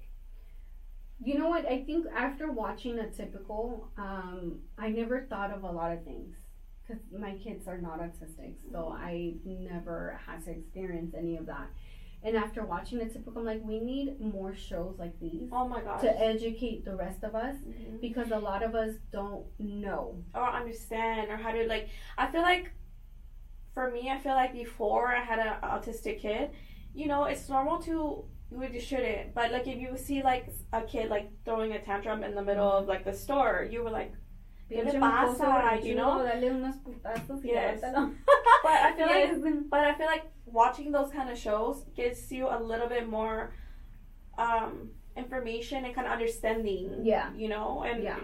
You 1.25 1.39
know 1.39 1.49
what? 1.49 1.65
I 1.67 1.83
think 1.85 2.07
after 2.17 2.51
watching 2.51 2.97
Atypical, 2.97 3.85
um, 3.97 4.59
I 4.77 4.89
never 4.89 5.21
thought 5.31 5.53
of 5.53 5.63
a 5.63 5.71
lot 5.71 5.93
of 5.93 6.03
things 6.03 6.35
because 6.83 7.01
my 7.17 7.35
kids 7.37 7.69
are 7.69 7.79
not 7.79 8.01
autistic, 8.01 8.55
so 8.73 8.89
I 8.99 9.35
never 9.45 10.19
had 10.27 10.45
to 10.47 10.51
experience 10.51 11.15
any 11.17 11.37
of 11.37 11.47
that. 11.47 11.69
And 12.25 12.37
after 12.37 12.65
watching 12.65 12.99
the 12.99 13.07
typical, 13.07 13.41
I'm 13.41 13.45
like, 13.47 13.63
we 13.65 13.81
need 13.81 14.21
more 14.21 14.55
shows 14.55 14.95
like 14.99 15.19
these 15.19 15.49
Oh 15.53 15.67
my 15.67 15.81
gosh. 15.81 16.03
to 16.03 16.21
educate 16.21 16.85
the 16.85 16.95
rest 16.95 17.25
of 17.25 17.35
us 17.35 17.57
Mhm. 17.57 18.01
because 18.01 18.31
a 18.31 18.39
lot 18.39 18.63
of 18.63 18.75
us 18.75 18.95
don't 19.11 19.47
know. 19.59 20.23
or 20.35 20.49
understand 20.49 21.31
or 21.31 21.37
how 21.37 21.51
to 21.53 21.67
like 21.67 21.89
I 22.17 22.27
feel 22.29 22.43
like 22.43 22.73
for 23.75 23.91
me 23.91 24.11
I 24.11 24.19
feel 24.19 24.35
like 24.35 24.53
before 24.53 25.09
I 25.15 25.21
had 25.21 25.39
an 25.39 25.55
autistic 25.63 26.21
kid, 26.21 26.51
you 26.95 27.07
know, 27.07 27.25
it's 27.25 27.49
normal 27.49 27.79
to 27.83 28.25
you 28.51 28.81
shouldn't. 28.81 29.35
But 29.35 29.51
like 29.51 29.67
if 29.67 29.79
you 29.79 29.97
see 29.97 30.23
like 30.23 30.53
a 30.73 30.83
kid 30.83 31.09
like 31.11 31.31
throwing 31.45 31.73
a 31.73 31.81
tantrum 31.83 32.23
in 32.23 32.35
the 32.35 32.43
middle 32.43 32.71
of 32.71 32.87
like 32.87 33.05
the 33.05 33.13
store, 33.15 33.67
you 33.71 33.83
were 33.83 33.91
like 33.91 34.13
¿Qué 34.73 34.85
le 34.93 35.01
pasa? 35.01 35.79
You 35.83 35.95
know? 35.95 36.23
Dale 36.23 36.51
unos 36.51 36.77
putazos 36.85 37.43
y 37.45 37.49
Yes. 37.51 37.81
But 38.63 38.73
I 38.73 38.93
feel 38.97 39.07
like 39.07 39.71
but 39.71 39.81
I 39.81 39.95
feel 39.95 40.07
like 40.07 40.25
watching 40.47 40.93
those 40.93 41.11
kind 41.13 41.31
of 41.31 41.39
shows 41.39 41.85
gives 41.97 42.31
you 42.33 42.49
a 42.49 42.59
little 42.61 42.89
bit 42.89 43.09
more 43.09 43.53
um 44.39 44.91
information 45.17 45.85
and 45.85 45.95
kind 45.95 46.07
of 46.07 46.13
understanding. 46.13 47.01
Yeah. 47.05 47.31
You 47.37 47.49
know, 47.49 47.83
and 47.85 48.03
Yeah. 48.03 48.19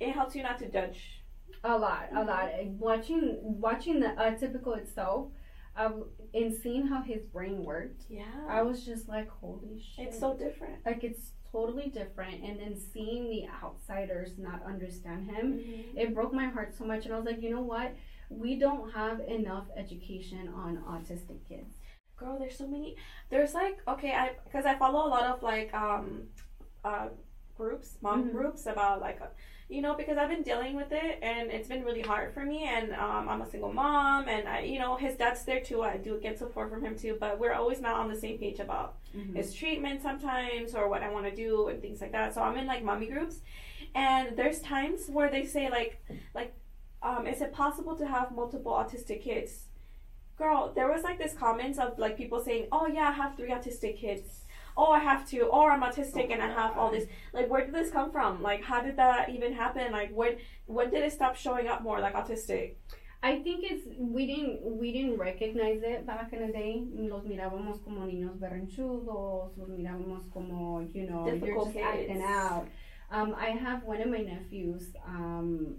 it 0.00 0.12
helps 0.12 0.34
you 0.34 0.42
not 0.42 0.58
to 0.60 0.68
judge. 0.68 1.22
A 1.64 1.76
lot, 1.78 2.08
a 2.16 2.24
lot. 2.24 2.48
Watching 2.78 3.38
watching 3.40 4.00
the 4.00 4.08
uh, 4.20 4.32
typical 4.36 4.72
itself, 4.74 5.28
uh, 5.76 5.92
and 6.34 6.52
seeing 6.52 6.88
how 6.88 7.02
his 7.02 7.22
brain 7.26 7.64
worked, 7.64 8.02
Yeah. 8.08 8.24
I 8.48 8.62
was 8.62 8.84
just 8.84 9.08
like, 9.08 9.28
holy 9.28 9.78
shit! 9.80 10.08
it's 10.08 10.18
so 10.18 10.36
different. 10.36 10.84
like 10.84 11.04
it's 11.04 11.30
totally 11.52 11.88
different. 11.90 12.42
And 12.42 12.58
then 12.60 12.74
seeing 12.76 13.28
the 13.28 13.44
outsiders 13.62 14.30
not 14.38 14.62
understand 14.66 15.30
him, 15.30 15.46
Mm-hmm. 15.52 15.98
it 15.98 16.14
broke 16.14 16.32
my 16.32 16.46
heart 16.46 16.74
so 16.76 16.84
much. 16.84 17.04
And 17.04 17.14
I 17.14 17.16
was 17.18 17.26
like, 17.26 17.42
you 17.42 17.50
know 17.50 17.62
what? 17.62 17.94
We 18.30 18.56
don't 18.56 18.90
have 18.92 19.20
enough 19.20 19.66
education 19.76 20.48
on 20.64 20.78
autistic 20.88 21.40
kids. 21.48 21.74
girl 22.16 22.38
there's 22.38 22.56
so 22.56 22.66
many 22.68 22.94
there's 23.30 23.52
like 23.62 23.76
okay 23.92 24.12
i 24.22 24.26
because 24.44 24.64
i 24.70 24.74
follow 24.82 25.00
a 25.08 25.10
lot 25.16 25.24
of 25.32 25.42
like 25.42 25.70
um 25.74 26.04
uh 26.84 27.08
groups 27.56 27.88
mom 28.04 28.18
Mhm. 28.24 28.32
groups 28.36 28.66
about 28.66 29.00
like 29.00 29.18
uh, 29.20 29.26
you 29.74 29.80
know 29.84 29.94
because 30.00 30.16
i've 30.18 30.28
been 30.34 30.42
dealing 30.50 30.74
with 30.76 30.92
it 30.92 31.18
and 31.30 31.50
it's 31.50 31.68
been 31.72 31.84
really 31.88 32.04
hard 32.12 32.32
for 32.36 32.44
me 32.52 32.58
and 32.76 32.92
um, 33.06 33.28
i'm 33.30 33.42
a 33.42 33.50
single 33.54 33.72
mom 33.72 34.28
and 34.28 34.48
i 34.48 34.60
you 34.72 34.78
know 34.78 34.92
his 34.96 35.14
dad's 35.16 35.44
there 35.44 35.60
too 35.68 35.82
i 35.82 35.96
do 35.96 36.12
get 36.26 36.38
support 36.38 36.70
from 36.70 36.82
him 36.86 36.94
too 37.04 37.16
but 37.24 37.32
we're 37.40 37.54
always 37.60 37.80
not 37.80 37.96
on 38.02 38.08
the 38.12 38.20
same 38.24 38.38
page 38.38 38.60
about 38.60 38.88
his 39.34 39.52
treatment 39.54 40.02
sometimes 40.02 40.74
or 40.74 40.88
what 40.88 41.02
i 41.02 41.10
want 41.10 41.26
to 41.26 41.34
do 41.34 41.68
and 41.68 41.80
things 41.80 42.00
like 42.00 42.12
that. 42.12 42.34
So 42.34 42.42
i'm 42.42 42.56
in 42.56 42.66
like 42.66 42.82
mommy 42.82 43.06
groups. 43.06 43.40
And 43.94 44.36
there's 44.36 44.60
times 44.60 45.08
where 45.08 45.30
they 45.30 45.44
say 45.44 45.70
like 45.70 46.02
like 46.34 46.54
um, 47.02 47.26
is 47.26 47.40
it 47.40 47.52
possible 47.52 47.96
to 47.96 48.06
have 48.06 48.30
multiple 48.32 48.72
autistic 48.72 49.22
kids? 49.22 49.64
Girl 50.38 50.72
there 50.74 50.90
was 50.90 51.02
like 51.02 51.18
this 51.18 51.34
comments 51.34 51.78
of 51.78 51.98
like 51.98 52.16
people 52.16 52.40
saying 52.40 52.68
oh 52.72 52.86
yeah 52.86 53.08
i 53.08 53.12
have 53.12 53.36
three 53.36 53.50
autistic 53.50 53.98
kids. 53.98 54.40
Oh 54.76 54.90
i 54.92 54.98
have 54.98 55.28
two. 55.28 55.42
Or 55.42 55.70
i'm 55.70 55.82
autistic 55.82 56.30
Oh 56.30 56.32
and 56.32 56.42
i 56.42 56.46
my 56.46 56.54
have 56.60 56.78
all 56.78 56.90
this. 56.90 57.06
Like 57.32 57.50
where 57.50 57.64
did 57.64 57.74
this 57.74 57.90
come 57.90 58.10
from? 58.10 58.42
Like 58.42 58.62
how 58.64 58.80
did 58.80 58.96
that 58.96 59.28
even 59.28 59.52
happen? 59.52 59.92
Like 59.92 60.10
when 60.12 60.36
when 60.66 60.90
did 60.90 61.02
it 61.02 61.12
stop 61.12 61.36
showing 61.36 61.68
up 61.68 61.82
more 61.82 62.00
like 62.00 62.14
autistic 62.14 62.76
I 63.24 63.38
think 63.38 63.64
it's 63.70 63.86
we 63.98 64.26
didn't 64.26 64.60
we 64.62 64.92
didn't 64.92 65.16
recognize 65.16 65.80
it 65.82 66.06
back 66.06 66.32
in 66.32 66.44
the 66.46 66.52
day. 66.52 66.84
Los 66.92 67.24
mirábamos 67.24 67.82
como 67.84 68.04
niños 68.04 68.38
berrinchudos, 68.38 69.56
los 69.56 69.68
mirábamos 69.68 70.30
como 70.32 70.80
you 70.92 71.06
know 71.08 71.26
you're 71.26 71.54
just 71.64 71.72
kids. 71.72 71.86
acting 71.86 72.22
out. 72.22 72.66
Um, 73.10 73.34
I 73.38 73.50
have 73.50 73.84
one 73.84 74.00
of 74.00 74.08
my 74.08 74.18
nephews. 74.18 74.84
Um, 75.06 75.76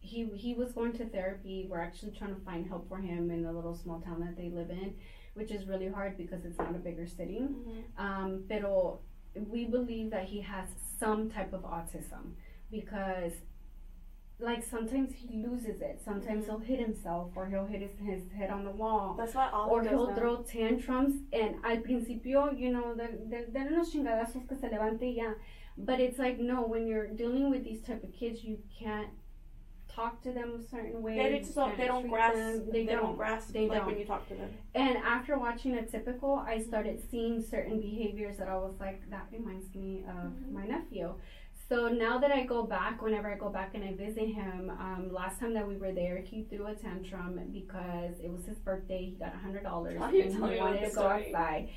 he 0.00 0.26
he 0.34 0.52
was 0.54 0.72
going 0.72 0.92
to 0.94 1.08
therapy. 1.08 1.66
We're 1.70 1.80
actually 1.80 2.12
trying 2.12 2.34
to 2.34 2.40
find 2.42 2.66
help 2.66 2.86
for 2.88 2.98
him 2.98 3.30
in 3.30 3.42
the 3.42 3.52
little 3.52 3.74
small 3.74 4.00
town 4.00 4.20
that 4.20 4.36
they 4.36 4.50
live 4.50 4.68
in, 4.70 4.94
which 5.34 5.50
is 5.50 5.66
really 5.66 5.88
hard 5.88 6.18
because 6.18 6.44
it's 6.44 6.58
not 6.58 6.74
a 6.74 6.78
bigger 6.78 7.06
city. 7.06 7.48
Um, 7.96 8.44
pero 8.46 9.00
we 9.48 9.64
believe 9.64 10.10
that 10.10 10.24
he 10.24 10.40
has 10.42 10.68
some 10.98 11.30
type 11.30 11.52
of 11.52 11.62
autism 11.62 12.32
because 12.70 13.32
like 14.38 14.62
sometimes 14.62 15.12
he 15.14 15.28
loses 15.46 15.80
it. 15.80 16.00
Sometimes 16.04 16.44
he'll 16.46 16.58
hit 16.58 16.78
himself 16.78 17.32
or 17.36 17.46
he'll 17.46 17.64
hit 17.64 17.80
his, 17.80 17.92
his 17.98 18.30
head 18.32 18.50
on 18.50 18.64
the 18.64 18.70
wall. 18.70 19.14
that's 19.18 19.34
what 19.34 19.52
all 19.52 19.70
Or 19.70 19.82
he'll 19.82 20.08
now. 20.08 20.14
throw 20.14 20.36
tantrums 20.42 21.22
and 21.32 21.56
al 21.64 21.78
principio, 21.78 22.52
you 22.52 22.70
know, 22.70 22.94
de 22.94 23.58
unos 23.58 23.92
chingadazos 23.92 24.46
que 24.46 24.56
se 24.56 24.68
levante 24.68 25.10
ya. 25.14 25.32
But 25.78 26.00
it's 26.00 26.18
like, 26.18 26.38
no, 26.38 26.66
when 26.66 26.86
you're 26.86 27.06
dealing 27.08 27.50
with 27.50 27.64
these 27.64 27.80
type 27.82 28.02
of 28.04 28.12
kids, 28.12 28.44
you 28.44 28.58
can't 28.78 29.08
talk 29.88 30.20
to 30.22 30.30
them 30.32 30.60
a 30.60 30.68
certain 30.68 31.00
way. 31.02 31.16
they 31.16 31.38
just 31.38 31.54
don't, 31.54 31.74
they 31.78 31.86
don't 31.86 32.06
grasp 32.08 32.34
them. 32.36 32.66
they, 32.70 32.84
They, 32.84 32.92
don't, 32.92 33.02
don't. 33.04 33.16
grasp 33.16 33.52
They 33.54 33.66
like 33.68 33.78
don't. 33.78 33.86
when 33.86 33.98
you 33.98 34.04
talk 34.04 34.28
to 34.28 34.34
them 34.34 34.50
And 34.74 34.98
after 34.98 35.38
watching 35.38 35.72
Atypical, 35.74 36.44
I 36.46 36.60
started 36.62 37.00
seeing 37.10 37.42
certain 37.42 37.80
behaviors 37.80 38.36
that 38.36 38.48
I 38.48 38.56
was 38.56 38.74
like, 38.78 39.08
that 39.08 39.26
reminds 39.32 39.74
me 39.74 40.04
of 40.06 40.32
Mhm. 40.32 40.52
my 40.52 40.66
nephew. 40.66 41.14
So 41.68 41.88
now 41.88 42.18
that 42.18 42.30
I 42.30 42.44
go 42.44 42.62
back, 42.62 43.02
whenever 43.02 43.32
I 43.32 43.36
go 43.36 43.48
back 43.48 43.74
and 43.74 43.82
I 43.82 43.92
visit 43.94 44.28
him, 44.28 44.70
um, 44.70 45.10
last 45.12 45.40
time 45.40 45.52
that 45.54 45.66
we 45.66 45.76
were 45.76 45.90
there, 45.90 46.18
he 46.18 46.44
threw 46.44 46.66
a 46.68 46.74
tantrum 46.74 47.40
because 47.52 48.14
it 48.22 48.30
was 48.30 48.44
his 48.44 48.58
birthday. 48.58 49.06
He 49.06 49.16
got 49.16 49.34
a 49.34 49.38
hundred 49.38 49.64
dollars 49.64 50.00
and 50.00 50.14
he 50.14 50.60
wanted 50.60 50.80
to 50.80 50.86
go 50.86 50.90
story. 50.92 51.26
outside. 51.26 51.68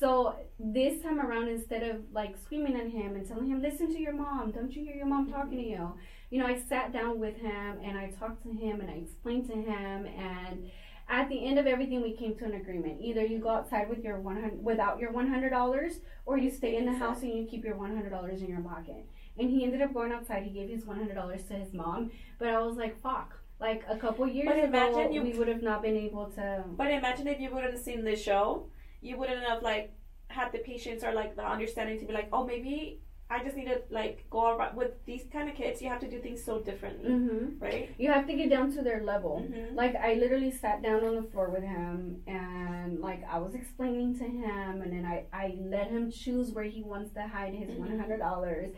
So 0.00 0.34
this 0.58 1.00
time 1.00 1.20
around, 1.20 1.48
instead 1.48 1.84
of 1.84 2.02
like 2.12 2.36
screaming 2.42 2.76
at 2.76 2.88
him 2.88 3.14
and 3.14 3.26
telling 3.26 3.46
him, 3.46 3.62
"Listen 3.62 3.86
to 3.92 4.00
your 4.00 4.12
mom," 4.12 4.50
don't 4.50 4.74
you 4.74 4.84
hear 4.84 4.96
your 4.96 5.06
mom 5.06 5.30
talking 5.30 5.58
to 5.58 5.64
you? 5.64 5.94
You 6.30 6.40
know, 6.40 6.46
I 6.46 6.58
sat 6.58 6.92
down 6.92 7.20
with 7.20 7.36
him 7.36 7.78
and 7.84 7.96
I 7.96 8.10
talked 8.10 8.42
to 8.42 8.50
him 8.52 8.80
and 8.80 8.90
I 8.90 8.94
explained 8.94 9.46
to 9.46 9.54
him 9.54 10.06
and 10.06 10.70
at 11.08 11.28
the 11.28 11.46
end 11.46 11.58
of 11.58 11.68
everything, 11.68 12.02
we 12.02 12.12
came 12.14 12.34
to 12.36 12.44
an 12.44 12.54
agreement. 12.54 13.00
Either 13.00 13.24
you 13.24 13.38
go 13.38 13.50
outside 13.50 13.88
with 13.88 14.02
your 14.02 14.18
one 14.18 14.40
hundred 14.40 14.64
without 14.64 14.98
your 14.98 15.12
one 15.12 15.28
hundred 15.28 15.50
dollars, 15.50 16.00
or 16.24 16.36
you 16.36 16.50
stay 16.50 16.76
in 16.76 16.84
the 16.84 16.92
house 16.92 17.22
and 17.22 17.32
you 17.32 17.46
keep 17.46 17.64
your 17.64 17.76
one 17.76 17.94
hundred 17.94 18.10
dollars 18.10 18.42
in 18.42 18.48
your 18.48 18.60
pocket. 18.60 19.06
And 19.38 19.50
he 19.50 19.64
ended 19.64 19.82
up 19.82 19.92
going 19.92 20.12
outside. 20.12 20.42
He 20.44 20.50
gave 20.50 20.68
his 20.70 20.84
one 20.86 20.96
hundred 20.98 21.14
dollars 21.14 21.44
to 21.44 21.54
his 21.54 21.72
mom, 21.72 22.10
but 22.38 22.48
I 22.48 22.60
was 22.60 22.76
like, 22.76 23.00
fuck. 23.00 23.38
Like 23.58 23.84
a 23.88 23.96
couple 23.96 24.26
years 24.28 24.48
But 24.48 24.64
ago, 24.64 25.10
you- 25.10 25.22
we 25.22 25.32
would 25.38 25.48
have 25.48 25.62
not 25.62 25.80
been 25.82 25.96
able 25.96 26.26
to. 26.32 26.64
But 26.76 26.90
imagine 26.90 27.26
if 27.26 27.40
you 27.40 27.50
wouldn't 27.50 27.72
have 27.72 27.82
seen 27.82 28.04
this 28.04 28.22
show, 28.22 28.68
you 29.00 29.16
wouldn't 29.16 29.44
have 29.44 29.62
like 29.62 29.92
had 30.28 30.52
the 30.52 30.58
patience 30.58 31.02
or 31.04 31.12
like 31.12 31.36
the 31.36 31.46
understanding 31.46 31.98
to 32.00 32.04
be 32.06 32.12
like, 32.12 32.28
oh, 32.32 32.44
maybe 32.46 33.00
I 33.30 33.42
just 33.42 33.56
need 33.56 33.66
to 33.66 33.80
like 33.90 34.26
go 34.30 34.42
around 34.56 34.76
with 34.76 34.92
these 35.06 35.24
kind 35.32 35.48
of 35.48 35.54
kids. 35.56 35.80
You 35.80 35.88
have 35.88 36.00
to 36.00 36.10
do 36.10 36.20
things 36.20 36.44
so 36.44 36.60
differently, 36.60 37.10
hmm 37.10 37.58
right? 37.58 37.94
You 37.98 38.10
have 38.12 38.26
to 38.26 38.34
get 38.34 38.50
down 38.50 38.72
to 38.76 38.82
their 38.82 39.02
level. 39.02 39.42
Mm-hmm. 39.42 39.74
Like 39.74 39.94
I 39.96 40.14
literally 40.14 40.50
sat 40.50 40.82
down 40.82 41.02
on 41.04 41.14
the 41.16 41.22
floor 41.22 41.48
with 41.48 41.62
him 41.62 42.22
and 42.26 43.00
like 43.00 43.22
I 43.30 43.38
was 43.38 43.54
explaining 43.54 44.18
to 44.18 44.24
him 44.24 44.82
and 44.82 44.92
then 44.92 45.04
I, 45.06 45.24
I 45.32 45.54
let 45.58 45.88
him 45.90 46.10
choose 46.10 46.52
where 46.52 46.64
he 46.64 46.82
wants 46.82 47.12
to 47.14 47.22
hide 47.26 47.54
his 47.54 47.70
Mhm. 47.70 47.78
one 47.78 47.98
hundred 47.98 48.18
dollars. 48.18 48.74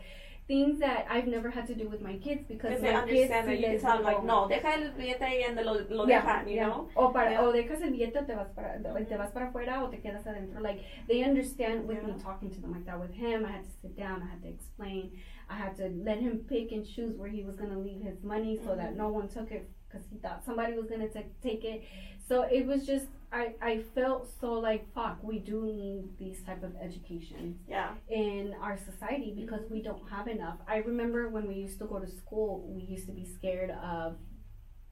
Things 0.49 0.79
that 0.79 1.05
I've 1.07 1.27
never 1.27 1.49
had 1.51 1.67
to 1.67 1.75
do 1.75 1.87
with 1.87 2.01
my 2.01 2.15
kids 2.17 2.41
because 2.47 2.81
they 2.81 2.91
my 2.91 3.05
kids 3.05 3.31
understand 3.31 3.47
that 3.47 3.59
you 3.59 3.67
can 3.67 3.79
tell 3.79 3.97
them 3.97 4.05
like, 4.11 4.23
no, 4.23 4.47
deja 4.49 4.71
el 4.77 4.91
billete 4.97 5.21
ahí 5.21 5.43
and 5.47 5.55
lo, 5.63 5.73
lo 5.91 6.07
Yeah, 6.07 6.21
dejan, 6.23 6.49
you 6.49 6.55
yeah. 6.55 6.65
know? 6.67 6.89
O 6.95 7.11
para 7.13 7.29
Yeah. 7.33 7.43
o 7.43 7.53
dejas 7.53 7.81
el 7.83 7.91
billete 7.91 8.25
te 8.25 8.33
vas 8.33 8.49
para 8.55 8.79
like, 8.95 9.07
te 9.07 9.15
vas 9.15 9.29
para 9.31 9.49
afuera 9.51 9.83
o 9.83 9.89
te 9.91 9.97
quedas 9.97 10.25
adentro. 10.25 10.59
Like 10.59 10.79
they 11.07 11.21
understand 11.23 11.87
with 11.87 12.01
me 12.03 12.13
talking 12.27 12.49
to 12.49 12.59
them 12.61 12.71
like 12.71 12.85
that. 12.87 12.99
With 12.99 13.13
him, 13.13 13.45
I 13.45 13.51
had 13.51 13.63
to 13.63 13.71
sit 13.83 13.95
down. 13.95 14.23
I 14.23 14.31
had 14.33 14.41
to 14.41 14.49
explain. 14.49 15.11
I 15.51 15.55
had 15.55 15.75
to 15.77 15.89
let 16.03 16.17
him 16.19 16.39
pick 16.49 16.71
and 16.71 16.83
choose 16.83 17.15
where 17.15 17.29
he 17.29 17.43
was 17.43 17.55
gonna 17.55 17.77
leave 17.77 18.01
his 18.01 18.23
money 18.23 18.57
so 18.65 18.75
that 18.75 18.93
Mhm. 18.93 18.97
no 18.97 19.09
one 19.09 19.27
took 19.27 19.51
it 19.51 19.69
because 19.87 20.05
he 20.09 20.17
thought 20.17 20.43
somebody 20.43 20.73
was 20.73 20.87
gonna 20.89 21.09
ta- 21.09 21.29
take 21.43 21.63
it. 21.63 21.83
So 22.29 22.43
it 22.43 22.65
was 22.71 22.85
just 22.85 23.07
I 23.31 23.43
I 23.61 23.73
felt 23.95 24.23
so 24.41 24.53
like 24.69 24.83
fuck. 24.93 25.17
We 25.31 25.37
do 25.51 25.57
need 25.65 26.03
these 26.23 26.39
type 26.47 26.63
of 26.63 26.73
education 26.87 27.59
Yeah. 27.67 27.91
in 28.09 28.53
our 28.65 28.77
society 28.89 29.31
because 29.41 29.63
we 29.69 29.81
don't 29.81 30.05
have 30.15 30.27
enough. 30.27 30.57
I 30.67 30.77
remember 30.91 31.29
when 31.35 31.45
we 31.47 31.55
used 31.55 31.79
to 31.79 31.85
go 31.85 31.97
to 31.99 32.09
school, 32.21 32.51
we 32.75 32.81
used 32.95 33.05
to 33.07 33.13
be 33.21 33.25
scared 33.37 33.71
of 33.71 34.17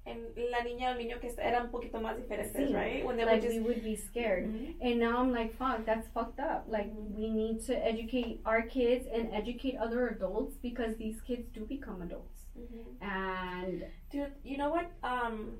And 0.09 0.19
la 0.53 0.59
niña 0.63 0.85
o 0.87 0.91
el 0.93 0.97
niño 0.99 1.19
que 1.19 1.29
eran 1.37 1.63
un 1.65 1.69
poquito 1.69 1.99
más 1.99 2.15
diferentes, 2.15 2.55
Sí. 2.55 2.73
right? 2.73 3.03
When 3.05 3.17
they 3.17 3.25
like 3.25 3.41
would 3.41 3.51
just. 3.51 3.55
we 3.59 3.63
would 3.67 3.83
be 3.83 3.95
scared. 3.97 4.45
Mhm. 4.47 4.75
And 4.79 4.99
now 5.01 5.17
I'm 5.21 5.33
like, 5.33 5.51
fuck, 5.57 5.85
that's 5.85 6.07
fucked 6.15 6.39
up. 6.39 6.61
Like, 6.69 6.89
we 7.19 7.27
need 7.29 7.59
to 7.69 7.73
educate 7.91 8.39
our 8.45 8.61
kids 8.61 9.05
and 9.13 9.23
educate 9.33 9.75
other 9.85 10.07
adults 10.07 10.55
because 10.67 10.95
these 10.95 11.19
kids 11.27 11.45
do 11.57 11.65
become 11.65 12.01
adults. 12.01 12.39
Mhm. 12.57 12.85
And 13.01 13.83
Dude, 14.09 14.31
you 14.45 14.55
know 14.57 14.69
what? 14.69 14.87
Um, 15.03 15.57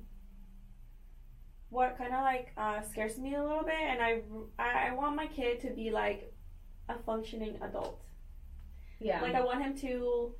what 1.69 1.97
kind 1.97 2.13
of 2.13 2.21
like 2.21 2.51
uh, 2.57 2.81
scares 2.81 3.17
me 3.17 3.35
a 3.35 3.43
little 3.43 3.63
bit, 3.63 3.75
and 3.75 4.01
I, 4.01 4.21
I 4.57 4.89
I 4.89 4.93
want 4.93 5.15
my 5.15 5.27
kid 5.27 5.59
to 5.61 5.69
be 5.71 5.91
like 5.91 6.33
a 6.89 6.95
functioning 7.05 7.57
adult. 7.61 8.01
yeah, 8.99 9.21
Like 9.21 9.35
I 9.35 9.41
want 9.41 9.61
him 9.61 9.75
to 9.79 10.33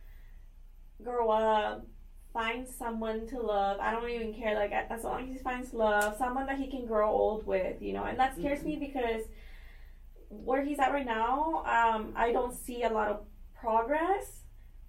grow 1.03 1.29
up, 1.29 1.85
find 2.33 2.67
someone 2.67 3.27
to 3.27 3.39
love. 3.41 3.79
I 3.79 3.91
don't 3.91 4.09
even 4.09 4.33
care. 4.33 4.55
Like 4.55 4.71
as 4.71 5.03
long 5.03 5.23
as 5.23 5.29
he 5.29 5.37
finds 5.37 5.73
love, 5.73 6.17
someone 6.17 6.45
that 6.47 6.57
he 6.57 6.67
can 6.69 6.85
grow 6.85 7.09
old 7.09 7.45
with, 7.45 7.81
you 7.81 7.93
know. 7.93 8.03
And 8.05 8.17
that 8.19 8.35
scares 8.37 8.63
me 8.63 8.77
because 8.77 9.23
where 10.29 10.63
he's 10.63 10.79
at 10.79 10.91
right 10.91 11.05
now, 11.05 11.63
um, 11.65 12.13
I 12.15 12.31
don't 12.31 12.53
see 12.53 12.83
a 12.83 12.89
lot 12.89 13.09
of 13.09 13.25
progress. 13.53 14.43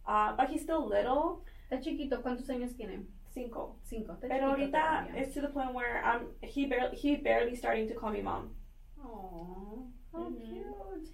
Uh, 0.06 0.34
but 0.36 0.48
he's 0.48 0.62
still 0.62 0.88
little, 0.88 1.44
está 1.70 1.82
chiquito. 1.82 2.22
¿Cuántos 2.22 2.48
años 2.48 2.74
tiene? 2.76 3.02
Cinco. 3.38 3.76
Cinco. 3.82 4.16
Pero 4.20 4.50
ahorita 4.50 5.06
it's 5.16 5.34
to 5.34 5.40
the 5.40 5.48
point 5.48 5.72
where 5.74 6.02
um 6.04 6.34
he 6.42 6.66
barely 6.66 6.96
he 6.96 7.16
barely 7.16 7.54
starting 7.54 7.86
to 7.88 7.94
call 7.94 8.10
me 8.10 8.22
mom. 8.22 8.54
Aw, 8.98 9.78
how 10.12 10.24
Mhm. 10.28 10.40
cute. 10.42 11.08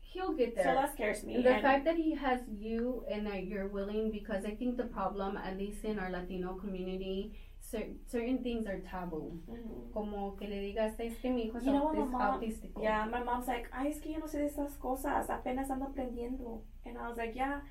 He'll 0.00 0.34
get 0.34 0.54
there. 0.54 0.64
So 0.64 0.74
that 0.74 0.92
scares 0.92 1.24
me. 1.24 1.42
the 1.42 1.56
fact 1.62 1.84
that 1.86 1.96
he 1.96 2.14
has 2.14 2.40
you 2.48 3.04
and 3.10 3.26
that 3.26 3.44
you're 3.46 3.68
willing, 3.68 4.10
because 4.10 4.44
I 4.44 4.54
think 4.54 4.76
the 4.76 4.84
problem, 4.84 5.36
at 5.38 5.56
least 5.56 5.84
in 5.84 5.98
our 5.98 6.10
Latino 6.10 6.52
community, 6.54 7.32
cer- 7.60 7.96
certain 8.06 8.42
things 8.42 8.66
are 8.66 8.80
taboo. 8.80 9.40
Mhm. 9.48 9.90
Como 9.94 10.32
que 10.36 10.46
le 10.48 10.60
digas, 10.60 11.00
es 11.00 11.16
que 11.18 11.30
mi 11.30 11.44
hijo 11.46 11.56
es 11.58 11.64
You 11.64 11.72
know 11.72 11.84
what, 11.86 11.96
autis- 11.96 12.12
autístico. 12.20 12.82
Yeah, 12.82 13.06
my 13.06 13.22
mom's 13.22 13.48
like, 13.48 13.68
ay, 13.72 13.88
es 13.88 14.00
que 14.00 14.12
yo 14.12 14.18
no 14.18 14.26
sé 14.26 14.38
de 14.40 14.46
estas 14.48 14.76
cosas, 14.76 15.30
apenas 15.30 15.70
ando 15.70 15.86
aprendiendo. 15.86 16.62
And 16.84 16.98
I 16.98 17.08
was 17.08 17.16
like, 17.16 17.34
yeah. 17.34 17.62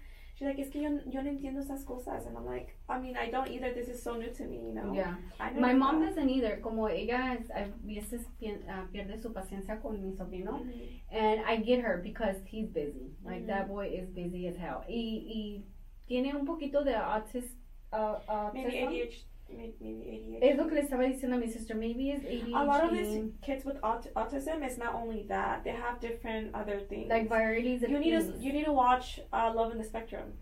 She's 0.41 0.47
like, 0.47 0.57
es 0.59 0.69
que 0.71 0.81
yo, 0.81 0.89
yo 1.07 1.21
no 1.21 1.29
entiendo 1.29 1.59
esas 1.59 1.85
cosas. 1.85 2.25
And 2.25 2.35
I'm 2.35 2.47
like, 2.47 2.75
I 2.89 2.99
mean, 2.99 3.15
I 3.15 3.29
don't 3.29 3.47
either. 3.47 3.71
This 3.75 3.89
is 3.89 4.01
so 4.01 4.15
new 4.15 4.31
to 4.33 4.43
me, 4.45 4.55
you 4.69 4.73
know? 4.73 4.91
Yeah. 4.91 5.13
I 5.39 5.49
never 5.51 5.61
My 5.61 5.73
mom 5.73 5.99
thought. 5.99 6.15
doesn't 6.15 6.29
either. 6.29 6.59
Como 6.63 6.87
ella 6.87 7.37
es, 7.39 7.47
a 7.51 7.67
veces 7.85 8.25
pien- 8.41 8.63
ah, 8.67 8.87
pierde 8.91 9.21
su 9.21 9.31
paciencia 9.33 9.79
con 9.79 10.01
mi 10.01 10.15
sobrino. 10.17 10.63
Mhm. 10.63 11.01
And 11.11 11.41
I 11.45 11.57
get 11.57 11.81
her 11.81 12.01
because 12.03 12.37
he's 12.47 12.69
busy. 12.69 13.13
Like 13.23 13.43
Mhm. 13.43 13.47
that 13.49 13.67
boy 13.67 13.85
is 13.93 14.09
busy 14.09 14.47
as 14.47 14.55
hell. 14.57 14.83
Y, 14.89 15.27
y 15.27 15.63
tiene 16.07 16.33
un 16.35 16.47
poquito 16.47 16.83
de 16.83 16.95
autis, 16.95 17.55
uh, 17.93 18.17
Maybe 18.51 18.71
autism. 18.79 18.87
ADHD. 18.87 19.25
Maybe, 19.57 19.75
maybe 19.81 20.37
ADHD. 20.39 20.51
Es 20.51 20.57
lo 20.57 20.65
que 20.67 20.75
le 20.75 20.81
estaba 20.81 21.03
diciendo 21.03 21.43
a 21.43 21.47
sister. 21.47 21.75
Maybe 21.75 22.11
it's 22.11 22.25
ADHD. 22.25 22.53
a 22.55 22.63
lot 22.63 22.83
of 22.83 22.91
these 22.91 23.29
kids 23.41 23.65
with 23.65 23.77
aut- 23.83 24.13
autism 24.15 24.65
is 24.67 24.77
not 24.77 24.95
only 24.95 25.23
that; 25.29 25.63
they 25.63 25.71
have 25.71 25.99
different 25.99 26.53
other 26.55 26.79
things. 26.79 27.09
like 27.09 27.27
varieties 27.29 27.83
of 27.83 27.89
you 27.89 27.99
need 27.99 28.11
to 28.11 28.33
you 28.39 28.53
need 28.53 28.65
to 28.65 28.73
watch 28.73 29.19
uh, 29.33 29.51
Love 29.55 29.71
in 29.71 29.77
the 29.77 29.83
Spectrum 29.83 30.33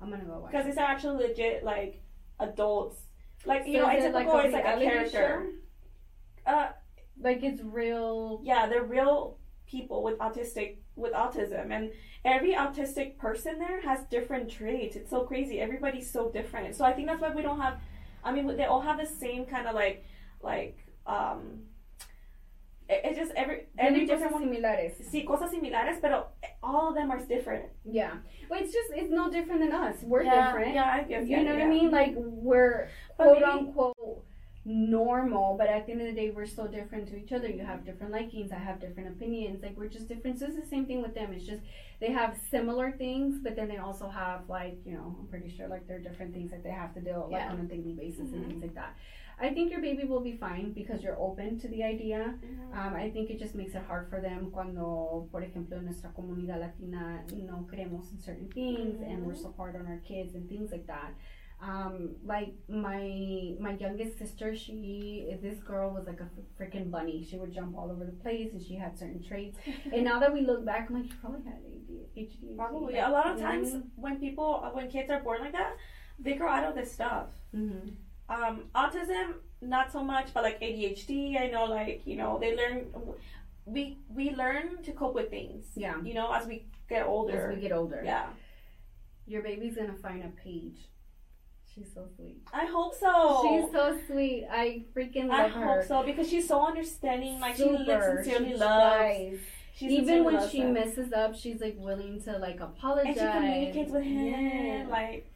I'm 0.00 0.10
gonna 0.10 0.24
go 0.24 0.38
watch 0.40 0.50
because 0.52 0.66
it. 0.66 0.70
these 0.70 0.78
are 0.78 0.86
actually 0.86 1.26
legit 1.28 1.64
like 1.64 2.00
adults. 2.40 2.96
Like 3.46 3.66
you 3.66 3.78
So 3.80 3.86
know, 3.86 3.90
it's 3.92 4.14
like 4.14 4.26
a 4.26 4.38
it's 4.38 4.52
like 4.54 4.64
a 4.64 4.78
reality 4.78 4.86
character. 4.86 5.46
Uh, 6.46 6.68
Like 7.20 7.42
it's 7.42 7.62
real. 7.62 8.40
yeah, 8.42 8.66
they're 8.68 8.82
real 8.84 9.38
people 9.66 10.02
with 10.02 10.18
autistic 10.18 10.76
with 10.96 11.12
autism, 11.12 11.70
and 11.72 11.90
every 12.24 12.52
autistic 12.54 13.16
person 13.18 13.58
there 13.58 13.80
has 13.82 14.00
different 14.10 14.50
traits. 14.50 14.94
It's 14.96 15.10
so 15.10 15.20
crazy. 15.24 15.60
Everybody's 15.60 16.10
so 16.10 16.30
different. 16.30 16.74
So 16.76 16.84
I 16.84 16.92
think 16.92 17.06
that's 17.08 17.20
why 17.20 17.30
we 17.34 17.42
don't 17.42 17.60
have. 17.60 17.78
I 18.24 18.32
mean, 18.32 18.46
they 18.56 18.64
all 18.64 18.80
have 18.80 18.98
the 18.98 19.06
same 19.06 19.44
kind 19.46 19.66
of 19.66 19.74
like 19.74 20.04
like 20.42 20.78
um. 21.06 21.60
It's 22.86 23.16
just 23.18 23.32
every 23.34 23.66
every 23.78 24.04
different 24.04 24.32
cosas 24.34 24.46
one. 24.46 24.54
similares. 24.54 24.92
Sí, 25.10 25.24
cosas 25.26 25.50
similares, 25.50 26.00
pero 26.02 26.26
all 26.62 26.90
of 26.90 26.94
them 26.94 27.10
are 27.10 27.18
different. 27.24 27.64
Yeah. 27.84 28.12
Well, 28.50 28.60
it's 28.62 28.72
just 28.74 28.90
it's 28.94 29.10
no 29.10 29.30
different 29.30 29.60
than 29.62 29.72
us. 29.72 29.96
We're 30.02 30.22
yeah, 30.24 30.46
different. 30.52 30.74
Yeah, 30.74 30.84
I 30.84 31.02
guess. 31.04 31.26
You 31.26 31.36
yeah, 31.38 31.42
know 31.44 31.54
what. 31.54 31.62
I 31.62 31.66
mean? 31.66 31.90
Like 31.90 32.12
we're 32.16 32.88
But 33.16 33.24
quote 33.24 33.40
maybe- 33.40 33.44
unquote 33.52 34.24
normal, 34.64 35.56
but 35.58 35.66
at 35.68 35.86
the 35.86 35.92
end 35.92 36.00
of 36.00 36.06
the 36.08 36.12
day, 36.14 36.30
we're 36.30 36.46
so 36.46 36.66
different 36.66 37.06
to 37.08 37.16
each 37.16 37.32
other. 37.32 37.48
You 37.48 37.64
have 37.64 37.84
different 37.84 38.12
likings. 38.12 38.50
I 38.52 38.58
have 38.58 38.80
different 38.80 39.08
opinions. 39.10 39.62
Like 39.62 39.76
we're 39.76 39.88
just 39.88 40.08
different. 40.08 40.38
So 40.38 40.46
it's 40.46 40.56
the 40.56 40.66
same 40.66 40.86
thing 40.86 41.02
with 41.02 41.14
them. 41.14 41.32
It's 41.32 41.44
just 41.44 41.62
they 42.00 42.10
have 42.12 42.36
similar 42.50 42.92
things, 42.92 43.38
but 43.42 43.56
then 43.56 43.68
they 43.68 43.76
also 43.78 44.08
have 44.08 44.48
like 44.48 44.78
you 44.84 44.94
know 44.94 45.16
I'm 45.20 45.26
pretty 45.28 45.50
sure 45.54 45.68
like 45.68 45.86
there 45.86 45.96
are 45.96 46.00
different 46.00 46.32
things 46.32 46.50
that 46.50 46.62
they 46.64 46.70
have 46.70 46.94
to 46.94 47.00
deal 47.00 47.28
like 47.30 47.42
Yeah. 47.42 47.52
on 47.52 47.60
a 47.60 47.64
daily 47.64 47.92
basis 47.92 48.32
and 48.32 48.44
Mhm. 48.44 48.48
things 48.48 48.62
like 48.62 48.74
that. 48.74 48.94
I 49.36 49.50
think 49.52 49.72
your 49.72 49.80
baby 49.80 50.04
will 50.04 50.20
be 50.20 50.36
fine 50.36 50.72
because 50.72 51.02
you're 51.02 51.18
open 51.18 51.58
to 51.58 51.68
the 51.68 51.82
idea. 51.82 52.38
Mhm. 52.40 52.72
Um, 52.78 52.94
I 52.94 53.10
think 53.10 53.30
it 53.30 53.38
just 53.38 53.56
makes 53.56 53.74
it 53.74 53.82
hard 53.82 54.08
for 54.08 54.20
them 54.20 54.50
cuando, 54.52 55.28
por 55.32 55.42
ejemplo, 55.42 55.76
en 55.76 55.84
nuestra 55.86 56.10
comunidad 56.12 56.60
latina 56.60 57.20
no 57.36 57.66
creemos 57.68 58.12
in 58.12 58.18
certain 58.20 58.48
things 58.48 59.00
and 59.02 59.26
we're 59.26 59.34
so 59.34 59.50
hard 59.56 59.74
on 59.74 59.86
our 59.88 59.98
kids 60.04 60.36
and 60.36 60.48
things 60.48 60.70
like 60.70 60.86
that. 60.86 61.14
Um, 61.66 62.16
like 62.32 62.52
my 62.68 63.54
my 63.58 63.72
youngest 63.84 64.18
sister, 64.18 64.54
she 64.54 65.34
this 65.40 65.58
girl 65.60 65.90
was 65.96 66.06
like 66.06 66.20
a 66.20 66.28
freaking 66.58 66.90
bunny. 66.90 67.26
She 67.28 67.36
would 67.38 67.52
jump 67.54 67.76
all 67.78 67.90
over 67.90 68.04
the 68.04 68.12
place 68.24 68.50
and 68.52 68.62
she 68.62 68.74
had 68.74 68.98
certain 68.98 69.22
traits. 69.22 69.56
and 69.92 70.04
now 70.04 70.18
that 70.20 70.32
we 70.32 70.40
look 70.42 70.62
back, 70.64 70.88
I'm 70.88 70.96
like, 70.96 71.10
you 71.10 71.16
probably 71.22 71.42
had 71.50 71.60
ADHD. 71.64 72.56
Probably. 72.56 72.94
Like, 72.94 73.06
A 73.08 73.10
lot 73.10 73.26
of 73.32 73.38
times 73.40 73.68
when 73.96 74.16
people, 74.18 74.48
when 74.74 74.90
kids 74.90 75.10
are 75.10 75.20
born 75.20 75.40
like 75.40 75.52
that, 75.52 75.76
they 76.18 76.34
grow 76.34 76.50
out 76.50 76.64
of 76.64 76.74
this 76.74 76.92
stuff. 76.92 77.28
Mhm. 77.54 77.94
Um, 78.28 78.54
autism, 78.74 79.34
not 79.62 79.90
so 79.92 80.02
much, 80.02 80.34
but 80.34 80.42
like 80.44 80.60
ADHD, 80.60 81.38
I 81.40 81.46
know, 81.48 81.64
like 81.64 82.02
you 82.04 82.16
know, 82.16 82.38
they 82.38 82.54
learn. 82.56 82.86
We 83.66 83.82
we 84.08 84.30
learn 84.34 84.82
to 84.82 84.92
cope 84.92 85.14
with 85.14 85.30
things. 85.30 85.64
Yeah. 85.74 85.96
You 86.02 86.14
know, 86.14 86.30
as 86.32 86.46
we 86.46 86.66
get 86.88 87.06
older. 87.06 87.48
As 87.48 87.54
we 87.54 87.60
get 87.62 87.72
older, 87.72 88.02
yeah. 88.04 88.26
your 89.26 89.42
baby's 89.42 89.76
gonna 89.76 89.94
find 90.08 90.22
a 90.22 90.28
page. 90.28 90.80
She's 91.74 91.92
so 91.92 92.06
sweet. 92.16 92.36
I 92.52 92.66
hope 92.66 92.94
so. 92.94 93.42
She's 93.42 93.72
so 93.72 93.98
sweet. 94.06 94.46
I 94.50 94.84
freaking 94.96 95.30
I 95.30 95.42
love 95.44 95.50
her. 95.52 95.74
hope 95.80 95.84
so 95.88 96.02
because 96.04 96.28
she's 96.28 96.46
so 96.46 96.64
understanding. 96.64 97.40
Like 97.40 97.56
she 97.56 97.64
li- 97.64 97.84
sincerely 97.86 98.50
She 98.52 98.56
loves. 98.56 98.96
tries. 98.96 99.38
She 99.74 99.86
Even 99.86 100.22
when 100.24 100.48
she 100.48 100.62
them. 100.62 100.74
messes 100.74 101.12
up, 101.12 101.34
she's 101.34 101.60
like 101.60 101.74
willing 101.78 102.22
to 102.22 102.38
like 102.38 102.60
apologize. 102.60 103.16
and 103.18 103.32
she 103.32 103.38
communicates 103.38 103.90
with 103.90 104.04
him. 104.04 104.46
Yeah. 104.46 104.86
Like 104.88 105.30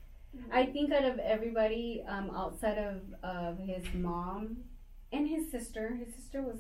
I 0.53 0.67
think 0.67 0.93
out 0.93 1.05
of 1.05 1.19
everybody, 1.19 2.05
um, 2.07 2.31
outside 2.31 2.79
of 2.79 3.01
of 3.25 3.59
his 3.59 3.83
mom 3.95 4.59
and 5.13 5.27
his 5.27 5.51
sister, 5.51 5.97
his 5.97 6.15
sister 6.15 6.41
was 6.43 6.59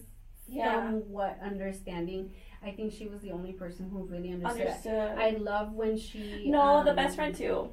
Yeah. 0.48 0.74
somewhat 0.90 1.38
understanding. 1.40 2.32
I 2.64 2.72
think 2.72 2.92
she 2.92 3.06
was 3.06 3.20
the 3.20 3.30
only 3.30 3.52
person 3.52 3.88
who 3.90 4.02
really 4.06 4.32
understood. 4.32 4.66
understood. 4.66 5.18
I 5.18 5.30
love 5.38 5.72
when 5.74 5.96
she. 5.96 6.50
no, 6.50 6.82
the 6.82 6.90
um, 6.90 6.96
best 6.96 7.14
friend 7.14 7.32
too. 7.32 7.70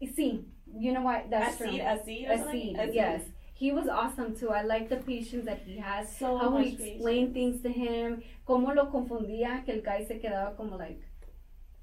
You 0.00 0.12
see, 0.12 0.44
you 0.76 0.92
know 0.92 1.02
what? 1.02 1.30
That's 1.30 1.54
Asid, 1.60 1.68
true. 1.68 1.80
Asid, 1.80 2.24
or 2.28 2.36
something? 2.38 2.76
Asid, 2.76 2.80
Asid. 2.80 2.94
yes. 2.94 3.22
he 3.54 3.72
was 3.72 3.88
awesome 3.88 4.36
too. 4.36 4.50
I 4.50 4.62
like 4.62 4.88
the 4.88 4.96
patience 4.98 5.44
that 5.46 5.60
he 5.66 5.78
has. 5.78 6.16
So 6.16 6.36
how 6.38 6.50
much 6.50 6.66
he 6.66 6.90
explained 6.92 7.34
things 7.34 7.60
to 7.62 7.70
him. 7.70 8.22
Cómo 8.46 8.74
lo 8.74 8.86
confundía, 8.86 9.64
que 9.64 9.74
el 9.74 9.80
guy 9.82 10.04
se 10.04 10.18
quedaba 10.20 10.56
como 10.56 10.76
like, 10.76 11.00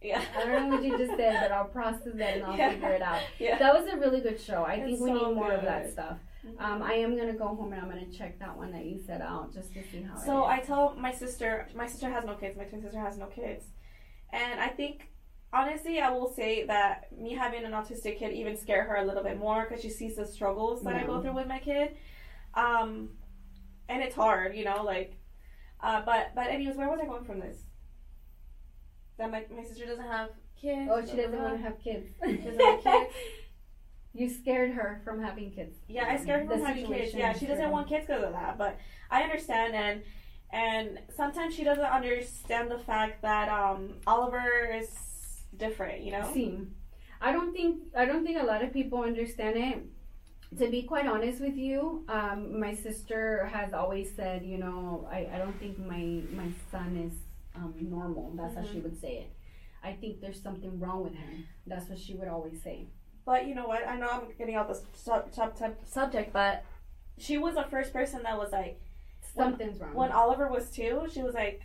Yeah. 0.02 0.22
I 0.38 0.46
don't 0.46 0.70
know 0.70 0.76
what 0.76 0.84
you 0.86 0.98
just 0.98 1.18
said, 1.18 1.38
but 1.42 1.52
I'll 1.52 1.66
process 1.66 2.14
that 2.16 2.36
and 2.38 2.44
I'll 2.46 2.56
Yeah. 2.58 2.72
figure 2.72 2.92
it 2.94 3.02
out. 3.02 3.22
Yeah. 3.40 3.58
That 3.58 3.74
was 3.74 3.92
a 3.92 3.98
really 3.98 4.22
good 4.22 4.40
show. 4.40 4.64
I 4.64 4.80
think 4.80 5.00
we 5.02 5.08
so 5.10 5.14
need 5.14 5.36
more 5.36 5.52
of 5.52 5.64
that 5.64 5.84
good. 5.86 5.94
stuff. 5.94 6.18
Um, 6.60 6.84
I 6.84 6.94
am 6.94 7.18
gonna 7.18 7.34
go 7.34 7.48
home 7.48 7.74
and 7.74 7.82
I'm 7.82 7.90
gonna 7.90 8.12
check 8.12 8.38
that 8.40 8.56
one 8.56 8.72
that 8.72 8.86
you 8.86 9.00
set 9.00 9.20
out 9.20 9.52
just 9.54 9.74
to 9.74 9.82
see 9.92 10.04
how. 10.04 10.16
So 10.16 10.46
I 10.46 10.60
tell 10.60 10.96
my 10.96 11.12
sister, 11.12 11.68
my 11.76 11.88
sister 11.88 12.08
has 12.10 12.24
no 12.24 12.36
kids, 12.36 12.56
my 12.56 12.66
twin 12.66 12.82
sister 12.84 13.00
has 13.00 13.18
no 13.18 13.26
kids. 13.26 13.66
And 14.32 14.60
I 14.60 14.68
think, 14.70 15.10
honestly, 15.56 16.00
I 16.00 16.10
will 16.12 16.32
say 16.34 16.66
that 16.66 17.18
me 17.18 17.34
having 17.34 17.64
an 17.64 17.72
autistic 17.72 18.20
kid 18.20 18.34
even 18.34 18.58
scare 18.58 18.84
her 18.84 18.98
a 18.98 19.06
little 19.06 19.24
bit 19.24 19.40
more 19.40 19.66
because 19.68 19.82
she 19.82 19.90
sees 19.90 20.18
the 20.18 20.26
struggles 20.26 20.84
that 20.84 20.96
I 20.96 21.04
go 21.06 21.22
through 21.22 21.34
with 21.34 21.48
my 21.48 21.60
kid. 21.60 21.96
Um, 22.54 23.10
and 23.88 24.04
it's 24.04 24.16
hard, 24.16 24.56
you 24.56 24.66
know, 24.66 24.84
like, 24.84 25.18
uh, 25.82 26.02
but, 26.06 26.32
but 26.36 26.48
anyways, 26.48 26.76
where 26.76 26.90
was 26.90 27.00
I 27.02 27.06
going 27.06 27.24
from 27.24 27.40
this? 27.40 27.58
That 29.18 29.32
my, 29.32 29.46
my 29.56 29.64
sister 29.64 29.86
doesn't 29.86 30.06
have 30.06 30.30
kids. 30.60 30.90
Oh, 30.92 31.02
she 31.06 31.16
doesn't 31.16 31.42
want 31.42 31.56
to 31.58 31.64
have 31.64 31.80
kids. 31.82 32.08
doesn't 32.22 32.60
have 32.60 32.84
kids. 32.84 33.14
You 34.14 34.30
scared 34.30 34.72
her 34.72 35.02
from 35.04 35.22
having 35.22 35.52
kids. 35.52 35.78
Yeah, 35.88 36.06
I 36.08 36.18
scared 36.18 36.44
her 36.44 36.50
from 36.50 36.60
The 36.60 36.66
having 36.66 36.88
kids. 36.88 37.14
Yeah, 37.14 37.34
she 37.34 37.46
doesn't 37.46 37.70
want 37.70 37.88
kids 37.88 38.06
because 38.08 38.24
of 38.24 38.32
that. 38.32 38.58
But 38.58 38.78
I 39.12 39.24
understand, 39.24 39.74
and 39.76 40.04
and 40.52 41.00
sometimes 41.16 41.54
she 41.54 41.66
doesn't 41.66 41.84
understand 41.84 42.72
the 42.72 42.80
fact 42.80 43.22
that 43.24 43.50
um 43.50 43.96
Oliver 44.08 44.72
is 44.74 44.88
different. 45.58 46.02
You 46.04 46.12
know. 46.14 46.32
I 47.22 47.32
don't 47.32 47.54
think 47.54 47.82
I 47.96 48.06
don't 48.06 48.26
think 48.26 48.40
a 48.42 48.46
lot 48.46 48.64
of 48.64 48.72
people 48.74 49.02
understand 49.02 49.58
it. 49.58 49.78
To 50.60 50.70
be 50.70 50.84
quite 50.84 51.08
honest 51.08 51.42
with 51.42 51.56
you, 51.58 52.06
um, 52.08 52.60
my 52.60 52.74
sister 52.76 53.50
has 53.52 53.74
always 53.74 54.14
said, 54.16 54.46
you 54.46 54.58
know, 54.58 55.08
I, 55.12 55.28
I 55.34 55.38
don't 55.40 55.58
think 55.60 55.80
my 55.80 56.22
my 56.32 56.50
son 56.72 56.96
is 56.98 57.14
um, 57.56 57.74
normal. 57.82 58.34
That's 58.36 58.56
how 58.56 58.64
she 58.64 58.80
would 58.80 59.00
say 59.00 59.14
it. 59.24 59.30
I 59.84 59.94
think 59.94 60.22
there's 60.22 60.42
something 60.42 60.80
wrong 60.80 61.04
with 61.04 61.14
him. 61.14 61.46
That's 61.68 61.90
what 61.90 62.00
she 62.00 62.14
would 62.16 62.28
always 62.28 62.62
say. 62.64 62.88
But 63.26 63.48
you 63.48 63.56
know 63.56 63.68
what? 63.68 63.88
I 63.88 63.98
know 63.98 64.08
I'm 64.08 64.22
getting 64.38 64.56
off 64.56 64.68
the 64.68 64.80
sub, 64.94 65.34
sub, 65.34 65.58
sub, 65.58 65.76
subject, 65.86 66.32
but 66.32 66.64
she 67.18 67.38
was 67.38 67.56
the 67.56 67.64
first 67.64 67.92
person 67.92 68.22
that 68.24 68.38
was 68.38 68.52
like, 68.52 68.80
When- 69.34 69.48
Something's 69.50 69.80
wrong. 69.80 69.94
when 69.94 70.12
Oliver 70.12 70.48
was 70.48 70.70
two, 70.70 71.08
she 71.12 71.22
was 71.24 71.34
like, 71.34 71.62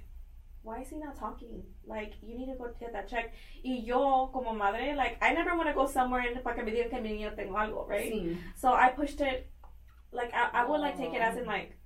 why 0.63 0.81
is 0.81 0.89
he 0.89 0.97
not 0.97 1.17
talking? 1.19 1.63
Like, 1.91 2.15
you 2.23 2.39
need 2.39 2.47
to 2.47 2.55
go 2.57 2.71
get 2.79 2.93
that 2.93 3.09
check. 3.09 3.35
Y 3.65 3.83
yo, 3.85 4.31
como 4.33 4.55
madre, 4.55 4.95
like, 4.97 5.19
I 5.21 5.35
never 5.35 5.57
want 5.57 5.69
to 5.69 5.75
go 5.75 5.87
somewhere 5.87 6.23
and 6.23 6.43
para 6.43 6.55
que 6.55 6.65
me 6.65 6.71
digan 6.71 6.91
que 6.91 7.01
mi 7.01 7.11
niño 7.11 7.37
tengo 7.37 7.57
algo, 7.57 7.89
right? 7.89 8.13
Sí. 8.13 8.37
So 8.57 8.73
I 8.73 8.91
pushed 8.91 9.21
it, 9.21 9.51
like 10.13 10.33
I, 10.33 10.63
I 10.63 10.65
would 10.67 10.81
like 10.81 10.97
take 10.97 11.13
it 11.13 11.21
as 11.21 11.37
in 11.37 11.47
like, 11.47 11.77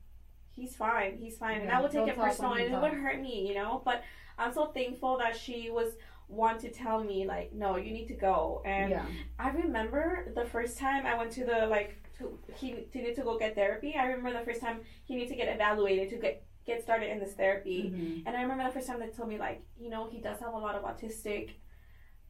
he's 0.50 0.76
fine, 0.76 1.16
he's 1.18 1.38
fine, 1.38 1.62
and 1.62 1.70
I 1.70 1.80
would 1.80 1.90
take 1.90 2.07
it 2.07 2.16
personal, 2.16 2.52
and 2.52 2.72
it 2.72 2.80
would 2.80 2.92
hurt 2.92 3.20
me, 3.20 3.48
you 3.48 3.55
know. 3.55 3.82
But 3.84 4.05
I'm 4.38 4.52
so 4.52 4.66
thankful 4.66 5.18
that 5.18 5.36
she 5.36 5.70
was 5.70 5.94
want 6.28 6.61
to 6.61 6.70
tell 6.70 7.02
me 7.02 7.26
like, 7.26 7.52
no, 7.52 7.76
you 7.76 7.92
need 7.92 8.09
to 8.09 8.14
go. 8.14 8.62
And 8.64 8.90
yeah. 8.90 9.05
I 9.38 9.50
remember 9.50 10.32
the 10.34 10.44
first 10.44 10.78
time 10.78 11.07
I 11.07 11.16
went 11.16 11.32
to 11.32 11.44
the 11.44 11.66
like, 11.66 12.00
to, 12.18 12.38
he 12.57 12.86
to 12.92 12.98
need 12.98 13.14
to 13.16 13.22
go 13.22 13.38
get 13.38 13.55
therapy. 13.55 13.94
I 13.98 14.07
remember 14.07 14.38
the 14.38 14.44
first 14.44 14.61
time 14.61 14.80
he 15.05 15.14
needed 15.14 15.30
to 15.30 15.36
get 15.36 15.48
evaluated 15.48 16.11
to 16.11 16.16
get 16.16 16.44
get 16.66 16.82
started 16.82 17.10
in 17.10 17.18
this 17.18 17.34
therapy. 17.34 17.90
Mhm. 17.90 18.22
And 18.26 18.36
I 18.36 18.42
remember 18.42 18.64
the 18.64 18.70
first 18.72 18.86
time 18.86 19.00
they 19.00 19.08
told 19.08 19.28
me 19.28 19.38
like, 19.38 19.62
you 19.78 19.90
know, 19.90 20.08
he 20.08 20.20
does 20.20 20.38
have 20.40 20.54
a 20.54 20.58
lot 20.58 20.74
of 20.74 20.82
autistic 20.84 21.50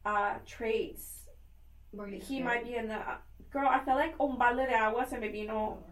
uh, 0.05 0.35
traits 0.45 1.27
you 1.93 2.05
he 2.05 2.19
scared? 2.21 2.43
might 2.43 2.63
be 2.65 2.75
in 2.75 2.87
the 2.89 2.99
girl. 3.49 3.67
I 3.69 3.79
felt 3.85 3.97
like 3.97 4.15
un 4.19 4.37
balde 4.37 4.67
de 4.67 4.75
agua 4.75 5.05
se 5.07 5.17
me 5.17 5.29
vino, 5.29 5.83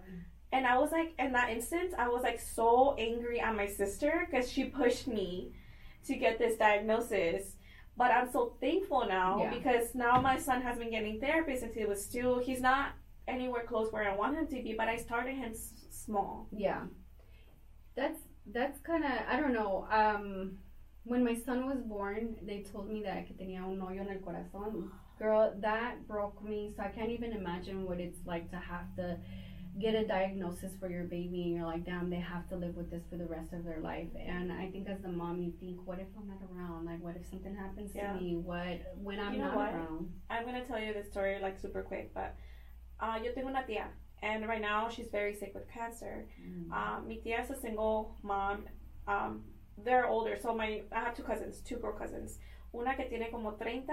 and 0.51 0.67
I 0.67 0.77
was 0.77 0.91
like, 0.91 1.13
in 1.17 1.31
that 1.31 1.49
instance, 1.49 1.93
I 1.97 2.09
was 2.09 2.21
like 2.23 2.39
so 2.39 2.95
angry 2.97 3.39
at 3.39 3.55
my 3.55 3.65
sister 3.65 4.27
because 4.29 4.51
she 4.51 4.65
pushed 4.65 5.07
me 5.07 5.53
to 6.05 6.15
get 6.15 6.37
this 6.37 6.57
diagnosis. 6.57 7.55
But 7.95 8.11
I'm 8.11 8.29
so 8.31 8.57
thankful 8.59 9.05
now 9.07 9.43
Yeah. 9.43 9.49
because 9.57 9.95
now 9.95 10.19
my 10.19 10.37
son 10.37 10.61
has 10.61 10.77
been 10.77 10.89
getting 10.91 11.19
therapy 11.21 11.55
since 11.55 11.73
he 11.73 11.85
was 11.85 12.07
two. 12.09 12.39
He's 12.39 12.59
not 12.59 12.91
anywhere 13.27 13.63
close 13.63 13.91
where 13.93 14.03
I 14.11 14.15
want 14.15 14.35
him 14.35 14.47
to 14.47 14.61
be, 14.61 14.73
but 14.73 14.87
I 14.89 14.97
started 14.97 15.35
him 15.35 15.51
s- 15.51 15.73
small. 15.89 16.47
Yeah. 16.51 16.81
That's 17.95 18.19
that's 18.51 18.79
kind 18.81 19.03
of 19.03 19.11
I 19.29 19.39
don't 19.39 19.53
know. 19.53 19.87
Um, 19.91 20.57
when 21.05 21.23
my 21.23 21.35
son 21.35 21.65
was 21.65 21.81
born, 21.83 22.35
they 22.41 22.63
told 22.71 22.89
me 22.89 23.03
that 23.03 23.27
que 23.27 23.35
tenía 23.35 23.63
un 23.63 23.79
hoyo 23.79 24.01
en 24.01 24.09
el 24.09 24.19
corazón. 24.19 24.89
Girl, 25.19 25.53
that 25.61 26.07
broke 26.07 26.43
me. 26.43 26.73
So 26.75 26.83
I 26.83 26.87
can't 26.89 27.09
even 27.09 27.33
imagine 27.33 27.85
what 27.85 27.99
it's 27.99 28.19
like 28.25 28.49
to 28.51 28.57
have 28.57 28.93
to 28.97 29.17
get 29.79 29.95
a 29.95 30.05
diagnosis 30.05 30.71
for 30.79 30.87
your 30.87 31.03
baby, 31.05 31.43
and 31.43 31.55
you're 31.55 31.65
like, 31.65 31.83
damn, 31.83 32.07
they 32.09 32.19
have 32.19 32.47
to 32.47 32.55
live 32.55 32.75
with 32.75 32.91
this 32.91 33.01
for 33.09 33.17
the 33.17 33.25
rest 33.25 33.53
of 33.53 33.63
their 33.65 33.79
life. 33.79 34.07
And 34.15 34.51
I 34.51 34.69
think 34.69 34.87
as 34.87 35.01
the 35.01 35.07
mom, 35.09 35.41
you 35.41 35.51
think, 35.59 35.79
what 35.87 35.97
if 35.99 36.07
I'm 36.15 36.27
not 36.27 36.37
around? 36.51 36.85
Like, 36.85 37.01
what 37.01 37.15
if 37.15 37.25
something 37.27 37.55
happens 37.55 37.91
Yeah. 37.95 38.13
to 38.13 38.21
me? 38.21 38.35
What 38.35 38.81
when 39.01 39.19
I'm 39.19 39.33
You 39.33 39.39
know 39.39 39.45
not 39.45 39.55
what? 39.55 39.73
around? 39.73 40.13
I'm 40.29 40.45
gonna 40.45 40.63
tell 40.65 40.79
you 40.79 40.93
this 40.93 41.07
story 41.07 41.39
like 41.41 41.59
super 41.59 41.81
quick, 41.81 42.13
but 42.13 42.35
uh, 42.99 43.17
yo 43.23 43.31
tengo 43.33 43.49
una 43.49 43.63
tía, 43.67 43.87
and 44.24 44.47
right 44.47 44.61
now 44.61 44.89
she's 44.89 45.07
very 45.11 45.36
sick 45.36 45.53
with 45.53 45.69
cancer. 45.69 46.26
Um, 46.71 47.07
mi 47.07 47.21
tía 47.24 47.43
is 47.43 47.51
a 47.51 47.59
single 47.59 48.15
mom. 48.24 48.65
Um, 49.07 49.43
they're 49.84 50.07
older, 50.07 50.38
so 50.41 50.55
my 50.55 50.82
I 50.91 50.99
have 51.01 51.15
two 51.15 51.24
cousins, 51.24 51.59
two 51.61 51.78
girl 51.78 51.93
cousins. 51.93 52.39
Una 52.74 52.95
que 52.95 53.05
tiene 53.05 53.30
como 53.30 53.51
30, 53.51 53.86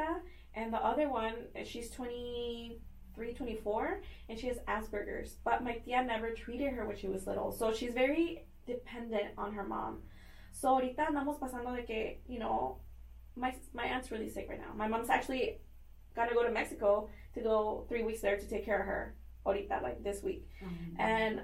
and 0.54 0.72
the 0.72 0.78
other 0.78 1.08
one, 1.10 1.34
she's 1.64 1.90
23, 1.90 3.34
24, 3.34 4.00
and 4.28 4.38
she 4.38 4.46
has 4.46 4.58
Asperger's. 4.68 5.36
But 5.44 5.62
my 5.62 5.78
tía 5.86 6.06
never 6.06 6.30
treated 6.30 6.72
her 6.72 6.86
when 6.86 6.96
she 6.96 7.08
was 7.08 7.26
little, 7.26 7.50
so 7.52 7.72
she's 7.72 7.92
very 7.92 8.46
dependent 8.66 9.30
on 9.36 9.52
her 9.52 9.64
mom. 9.64 9.98
So 10.52 10.68
ahorita 10.68 11.08
andamos 11.08 11.38
pasando 11.38 11.74
de 11.76 11.82
que, 11.82 12.18
you 12.28 12.38
know, 12.38 12.78
my 13.36 13.54
my 13.74 13.84
aunt's 13.84 14.10
really 14.10 14.28
sick 14.28 14.46
right 14.48 14.60
now. 14.60 14.72
My 14.76 14.86
mom's 14.86 15.10
actually 15.10 15.58
gonna 16.14 16.34
go 16.34 16.44
to 16.44 16.50
Mexico 16.50 17.08
to 17.34 17.40
go 17.40 17.84
three 17.88 18.02
weeks 18.02 18.20
there 18.20 18.36
to 18.36 18.46
take 18.48 18.64
care 18.64 18.80
of 18.80 18.86
her. 18.86 19.14
Ahorita, 19.46 19.82
like 19.82 20.02
this 20.02 20.22
week. 20.22 20.46
Um, 20.62 20.96
And 20.98 21.40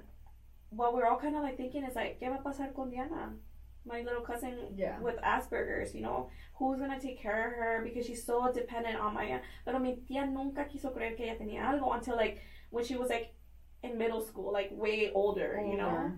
what 0.70 0.94
we're 0.94 1.06
all 1.06 1.18
kind 1.18 1.36
of 1.36 1.42
like 1.42 1.56
thinking 1.56 1.84
is 1.84 1.94
like, 1.94 2.20
¿qué 2.20 2.28
va 2.28 2.36
a 2.36 2.42
pasar 2.42 2.74
con 2.74 2.90
Diana? 2.90 3.32
My 3.84 4.02
little 4.02 4.22
cousin 4.22 4.74
yeah. 4.76 4.98
with 5.00 5.16
Asperger's, 5.22 5.94
you 5.94 6.02
know, 6.02 6.28
who's 6.54 6.78
gonna 6.78 6.98
take 7.00 7.20
care 7.20 7.46
of 7.46 7.52
her 7.54 7.80
because 7.84 8.04
she's 8.04 8.24
so 8.24 8.50
dependent 8.52 8.98
on 8.98 9.14
my 9.14 9.24
aunt. 9.24 9.42
Pero 9.64 9.78
mi 9.78 9.98
tía 10.08 10.26
nunca 10.26 10.64
quiso 10.64 10.90
creer 10.90 11.16
que 11.16 11.24
ella 11.24 11.36
tenía 11.38 11.62
algo 11.62 11.94
until 11.94 12.16
like 12.16 12.40
when 12.70 12.84
she 12.84 12.96
was 12.96 13.08
like 13.10 13.32
in 13.84 13.96
middle 13.96 14.20
school, 14.20 14.52
like 14.52 14.70
way 14.72 15.12
older, 15.14 15.62
you 15.64 15.76
know. 15.76 16.10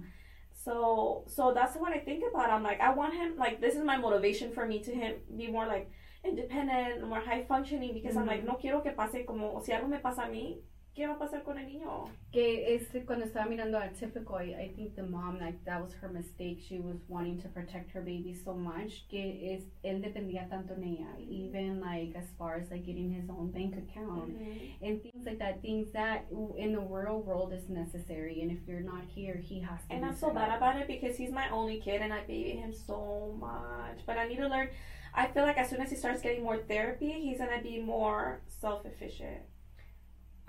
So 0.65 1.25
so 1.27 1.53
that's 1.53 1.77
what 1.77 1.93
I 1.93 1.99
think 1.99 2.25
about. 2.29 2.51
I'm 2.51 2.63
like, 2.63 2.81
I 2.81 2.93
want 2.95 3.15
him 3.15 3.37
like 3.37 3.61
this 3.61 3.75
is 3.75 3.85
my 3.85 3.99
motivation 3.99 4.51
for 4.51 4.67
me 4.67 4.81
to 4.81 4.91
him 4.93 5.17
be 5.37 5.47
more 5.49 5.67
like 5.67 5.91
independent, 6.25 7.07
more 7.07 7.21
high 7.21 7.45
functioning 7.45 7.93
because 7.95 8.17
I'm 8.17 8.27
like, 8.27 8.45
no 8.45 8.55
quiero 8.55 8.81
que 8.81 8.93
pase 8.93 9.25
como 9.27 9.61
si 9.63 9.73
algo 9.73 9.89
me 9.89 9.99
pasa 9.99 10.23
a 10.23 10.29
mí, 10.29 10.59
¿qué 10.99 11.07
va 11.07 11.15
a 11.15 11.19
pasar 11.19 11.45
con 11.45 11.57
el 11.59 11.67
niño? 11.69 12.11
Que 12.33 12.75
este, 12.75 13.07
cuando 13.07 13.25
estaba 13.25 13.47
mirando 13.47 13.79
a 13.79 13.89
Typical, 13.91 14.43
I, 14.43 14.65
I 14.65 14.73
think 14.75 14.97
the 14.97 15.05
mom, 15.05 15.39
like, 15.39 15.65
that 15.65 15.81
was 15.81 15.95
her 16.03 16.09
mistake. 16.09 16.61
She 16.61 16.81
was 16.81 16.97
wanting 17.09 17.41
to 17.43 17.49
protect 17.49 17.93
her 17.93 18.01
baby 18.01 18.35
so 18.35 18.53
much 18.53 19.07
que 19.09 19.55
es, 19.55 19.63
él 19.85 20.03
dependía 20.03 20.49
tanto 20.51 20.75
en 20.75 20.83
ella. 20.83 21.07
Even, 21.21 21.81
like, 21.81 22.17
as 22.17 22.29
far 22.37 22.57
as, 22.57 22.69
like, 22.73 22.85
getting 22.85 23.13
his 23.13 23.31
own 23.31 23.53
bank 23.53 23.77
account 23.77 24.31
mm-hmm. 24.31 24.85
and 24.85 25.01
things 25.01 25.25
like 25.25 25.39
that. 25.39 25.63
Things 25.63 25.93
that 25.93 26.27
in 26.57 26.73
the 26.73 26.81
real 26.81 27.23
world 27.23 27.53
is 27.53 27.69
necessary. 27.69 28.43
And 28.43 28.51
if 28.51 28.67
you're 28.67 28.81
not 28.81 29.05
here, 29.07 29.37
he 29.37 29.61
has 29.61 29.79
to 29.89 29.95
And 29.95 30.05
I'm 30.05 30.17
so 30.17 30.31
bad 30.31 30.57
about 30.57 30.81
it 30.81 30.89
because 30.89 31.17
he's 31.17 31.31
my 31.31 31.49
only 31.51 31.79
kid 31.79 32.03
and 32.03 32.13
I 32.13 32.23
baby 32.23 32.59
him 32.59 32.75
so 32.75 33.37
much. 33.39 34.05
But 34.05 34.19
I 34.19 34.27
need 34.27 34.39
to 34.39 34.49
learn. 34.49 34.69
I 35.15 35.29
feel 35.29 35.45
like 35.45 35.59
as 35.59 35.71
soon 35.71 35.81
as 35.81 35.91
he 35.91 35.97
starts 35.97 36.23
getting 36.23 36.43
more 36.43 36.59
therapy, 36.59 37.13
he's 37.13 37.39
gonna 37.39 37.63
be 37.63 37.81
more 37.81 38.41
self 38.61 38.85
efficient. 38.85 39.43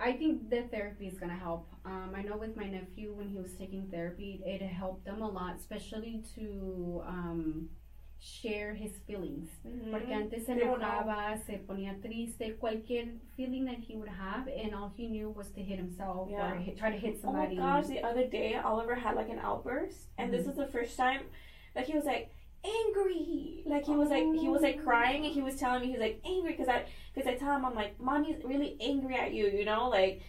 I 0.00 0.12
think 0.12 0.48
the 0.50 0.62
therapy 0.70 1.06
is 1.06 1.18
gonna 1.18 1.36
help. 1.36 1.68
Um, 1.84 2.12
I 2.16 2.22
know 2.22 2.36
with 2.36 2.56
my 2.56 2.64
nephew 2.68 3.12
when 3.12 3.28
he 3.28 3.38
was 3.38 3.52
taking 3.54 3.86
therapy, 3.90 4.40
it 4.44 4.62
helped 4.62 5.04
them 5.04 5.20
a 5.22 5.28
lot, 5.28 5.56
especially 5.56 6.22
to 6.34 7.02
um, 7.06 7.68
share 8.18 8.74
his 8.74 8.92
feelings. 9.06 9.48
Porque 9.90 10.10
antes 10.12 10.46
se 10.46 10.52
enojaba, 10.54 11.38
se 11.46 11.60
ponía 11.66 12.00
triste, 12.02 12.56
cualquier 12.58 13.08
feeling 13.36 13.64
that 13.66 13.78
he 13.78 13.96
would 13.96 14.08
have, 14.08 14.48
and 14.48 14.74
all 14.74 14.92
he 14.96 15.06
knew 15.06 15.30
was 15.30 15.48
to 15.50 15.60
hit 15.62 15.78
himself 15.78 16.28
Yeah. 16.30 16.52
or 16.52 16.56
hit, 16.56 16.78
try 16.78 16.90
to 16.90 16.98
hit 16.98 17.20
somebody. 17.20 17.58
Oh 17.58 17.62
my 17.62 17.80
gosh! 17.80 17.88
The 17.88 18.02
other 18.02 18.26
day, 18.26 18.56
Oliver 18.56 18.94
had 18.94 19.16
like 19.16 19.28
an 19.28 19.38
outburst, 19.38 20.08
and 20.18 20.32
this 20.32 20.46
is 20.46 20.56
the 20.56 20.66
first 20.66 20.96
time 20.96 21.22
that 21.74 21.86
he 21.86 21.94
was 21.94 22.04
like 22.04 22.30
angry. 22.64 23.62
Like 23.66 23.84
he 23.84 23.94
was 23.94 24.08
like 24.10 24.24
he 24.24 24.48
was 24.48 24.62
like 24.62 24.82
crying, 24.84 25.24
and 25.24 25.32
he 25.34 25.42
was 25.42 25.56
telling 25.56 25.80
me 25.82 25.86
he 25.88 25.92
was 25.92 26.00
like 26.00 26.20
angry 26.24 26.52
because 26.52 26.68
I 26.68 26.84
because 27.14 27.28
I 27.28 27.34
tell 27.34 27.54
him 27.56 27.64
I'm 27.64 27.74
like 27.74 28.00
mommy's 28.00 28.42
really 28.44 28.76
angry 28.80 29.16
at 29.16 29.32
you, 29.32 29.46
you 29.48 29.64
know, 29.64 29.88
like. 29.88 30.22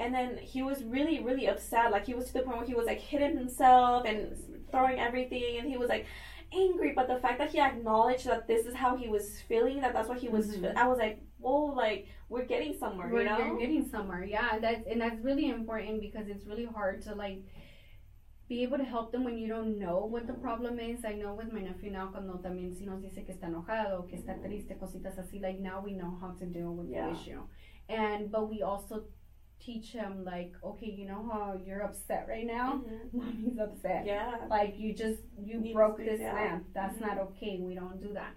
And 0.00 0.14
then 0.14 0.38
he 0.38 0.62
was 0.62 0.84
really, 0.84 1.18
really 1.18 1.48
upset. 1.48 1.90
Like 1.90 2.06
he 2.06 2.14
was 2.14 2.26
to 2.26 2.34
the 2.34 2.42
point 2.42 2.58
where 2.58 2.66
he 2.66 2.74
was 2.74 2.86
like 2.86 3.00
hitting 3.00 3.36
himself 3.36 4.04
and 4.06 4.32
throwing 4.70 5.00
everything, 5.00 5.58
and 5.58 5.68
he 5.68 5.76
was 5.76 5.88
like, 5.88 6.06
angry, 6.52 6.92
but 6.94 7.08
the 7.08 7.16
fact 7.18 7.38
that 7.38 7.50
he 7.50 7.58
acknowledged 7.58 8.26
that 8.26 8.46
this 8.46 8.64
is 8.64 8.76
how 8.76 8.96
he 8.96 9.08
was 9.08 9.40
feeling, 9.48 9.80
that 9.80 9.92
that's 9.92 10.08
what 10.08 10.18
he 10.18 10.28
was, 10.28 10.56
Mhm. 10.56 10.76
I 10.76 10.86
was 10.86 10.98
like, 10.98 11.20
whoa, 11.40 11.64
like 11.74 12.06
we're 12.28 12.44
getting 12.44 12.78
somewhere, 12.78 13.08
We're, 13.08 13.22
you 13.22 13.28
know? 13.28 13.38
you're 13.38 13.58
getting 13.58 13.88
somewhere. 13.88 14.22
Yeah, 14.22 14.60
that's 14.60 14.86
and 14.86 15.00
that's 15.00 15.20
really 15.24 15.48
important 15.48 16.00
because 16.00 16.28
it's 16.28 16.46
really 16.46 16.66
hard 16.66 17.02
to 17.02 17.14
like 17.16 17.40
be 18.48 18.62
able 18.62 18.78
to 18.78 18.84
help 18.84 19.12
them 19.12 19.24
when 19.24 19.36
you 19.36 19.46
don't 19.48 19.78
know 19.78 20.06
what 20.06 20.26
the 20.26 20.32
problem 20.32 20.78
is. 20.80 21.04
I 21.04 21.12
know 21.12 21.34
with 21.34 21.52
my 21.52 21.60
nephew 21.60 21.90
now 21.90 22.08
cuando 22.10 22.38
también 22.38 22.74
si 22.74 22.86
nos 22.86 23.02
dice 23.02 23.24
que 23.26 23.34
está 23.34 23.46
enojado, 23.48 24.08
que 24.08 24.16
está 24.16 24.40
triste, 24.42 24.76
cositas 24.78 25.18
así, 25.18 25.40
like 25.40 25.60
now 25.60 25.82
we 25.84 25.92
know 25.92 26.16
how 26.20 26.30
to 26.38 26.46
deal 26.46 26.74
with 26.74 26.88
Yeah. 26.90 27.06
the 27.06 27.12
issue. 27.12 27.42
And 27.88 28.30
but 28.30 28.48
we 28.48 28.62
also 28.62 29.04
teach 29.60 29.92
him 29.92 30.24
like, 30.24 30.52
okay, 30.62 30.86
you 30.90 31.04
know 31.04 31.28
how 31.30 31.58
you're 31.62 31.82
upset 31.82 32.26
right 32.28 32.46
now? 32.46 32.80
Mhm. 32.84 33.12
Mommy's 33.12 33.58
upset. 33.58 34.06
Yeah. 34.06 34.46
Like 34.48 34.78
you 34.78 34.94
just 34.94 35.20
you 35.38 35.60
broke 35.74 35.98
this 35.98 36.20
lamp. 36.20 36.68
That's 36.72 36.96
Mhm. 36.96 37.00
not 37.06 37.18
okay. 37.18 37.58
We 37.60 37.74
don't 37.74 38.00
do 38.00 38.14
that. 38.14 38.32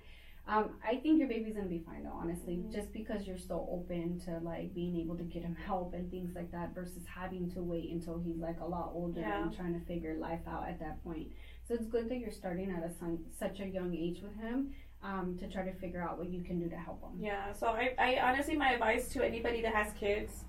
Um, 0.48 0.72
I 0.86 0.96
think 0.98 1.20
your 1.20 1.28
baby's 1.28 1.56
gonna 1.56 1.68
be 1.68 1.80
fine 1.80 2.04
though, 2.04 2.12
honestly, 2.14 2.58
Mhm. 2.58 2.72
just 2.72 2.92
because 2.92 3.26
you're 3.28 3.38
so 3.38 3.68
open 3.72 4.20
to 4.22 4.40
like 4.40 4.74
being 4.74 4.98
able 4.98 5.16
to 5.18 5.24
get 5.24 5.44
him 5.44 5.56
help 5.56 5.94
and 5.94 6.10
things 6.10 6.36
like 6.36 6.52
that 6.52 6.74
versus 6.74 7.06
having 7.06 7.50
to 7.52 7.62
wait 7.62 7.92
until 7.92 8.20
he's 8.20 8.38
like 8.38 8.60
a 8.60 8.66
lot 8.66 8.92
older 8.94 9.22
Yeah. 9.22 9.44
and 9.44 9.54
trying 9.54 9.80
to 9.80 9.86
figure 9.86 10.16
life 10.16 10.46
out 10.48 10.68
at 10.68 10.80
that 10.80 11.02
point. 11.04 11.32
So 11.64 11.76
it's 11.76 11.86
good 11.86 12.10
that 12.10 12.18
you're 12.18 12.32
starting 12.32 12.72
at 12.72 12.84
a 12.84 12.90
son, 12.90 13.24
such 13.32 13.60
a 13.60 13.68
young 13.68 13.96
age 13.96 14.22
with 14.22 14.36
him 14.36 14.74
um, 15.04 15.38
to 15.38 15.48
try 15.48 15.64
to 15.64 15.74
figure 15.74 16.02
out 16.02 16.18
what 16.18 16.30
you 16.30 16.42
can 16.44 16.60
do 16.60 16.68
to 16.70 16.76
help 16.78 17.02
him. 17.02 17.22
Yeah, 17.24 17.54
so 17.54 17.68
I, 17.68 17.96
I 17.98 18.20
honestly, 18.22 18.56
my 18.58 18.72
advice 18.74 19.10
to 19.14 19.24
anybody 19.26 19.62
that 19.62 19.74
has 19.74 19.94
kids 19.94 20.44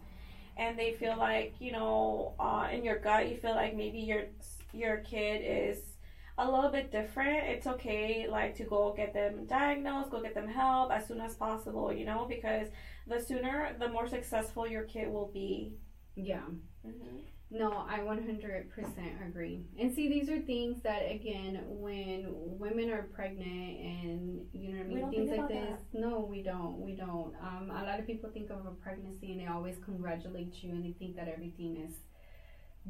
and 0.56 0.78
they 0.78 0.92
feel 0.94 1.16
like, 1.16 1.54
you 1.60 1.72
know, 1.72 2.34
uh, 2.40 2.68
in 2.72 2.82
your 2.84 2.98
gut, 2.98 3.28
you 3.30 3.36
feel 3.36 3.54
like 3.54 3.74
maybe 3.76 3.98
your 4.00 4.24
your 4.74 4.98
kid 4.98 5.42
is 5.44 5.91
a 6.38 6.50
little 6.50 6.70
bit 6.70 6.90
different. 6.90 7.46
It's 7.48 7.66
okay, 7.66 8.26
like, 8.28 8.56
to 8.56 8.64
go 8.64 8.94
get 8.96 9.12
them 9.12 9.46
diagnosed, 9.46 10.10
go 10.10 10.22
get 10.22 10.34
them 10.34 10.48
help 10.48 10.90
as 10.92 11.06
soon 11.06 11.20
as 11.20 11.34
possible, 11.34 11.92
you 11.92 12.04
know, 12.04 12.26
because 12.28 12.68
the 13.06 13.20
sooner, 13.20 13.76
the 13.78 13.88
more 13.88 14.08
successful 14.08 14.66
your 14.66 14.84
kid 14.84 15.08
will 15.08 15.30
be. 15.32 15.74
Yeah. 16.16 16.42
Mm-hmm. 16.86 17.18
No, 17.54 17.84
I 17.86 17.98
100% 17.98 19.28
agree. 19.28 19.60
And 19.78 19.94
see, 19.94 20.08
these 20.08 20.30
are 20.30 20.40
things 20.40 20.80
that, 20.84 21.02
again, 21.10 21.60
when 21.66 22.24
women 22.28 22.90
are 22.90 23.02
pregnant 23.14 23.78
and, 23.78 24.46
you 24.54 24.72
know 24.72 24.78
what 24.78 24.86
I 24.86 24.88
mean, 24.88 25.10
things 25.10 25.30
like 25.38 25.48
this, 25.48 25.80
no, 25.92 26.20
we 26.20 26.42
don't. 26.42 26.80
We 26.80 26.94
don't. 26.96 27.34
Um, 27.42 27.70
a 27.70 27.84
lot 27.84 28.00
of 28.00 28.06
people 28.06 28.30
think 28.30 28.48
of 28.48 28.64
a 28.64 28.70
pregnancy 28.82 29.32
and 29.32 29.40
they 29.40 29.46
always 29.48 29.76
congratulate 29.84 30.62
you 30.62 30.70
and 30.70 30.82
they 30.82 30.92
think 30.92 31.14
that 31.16 31.28
everything 31.28 31.76
is 31.86 31.94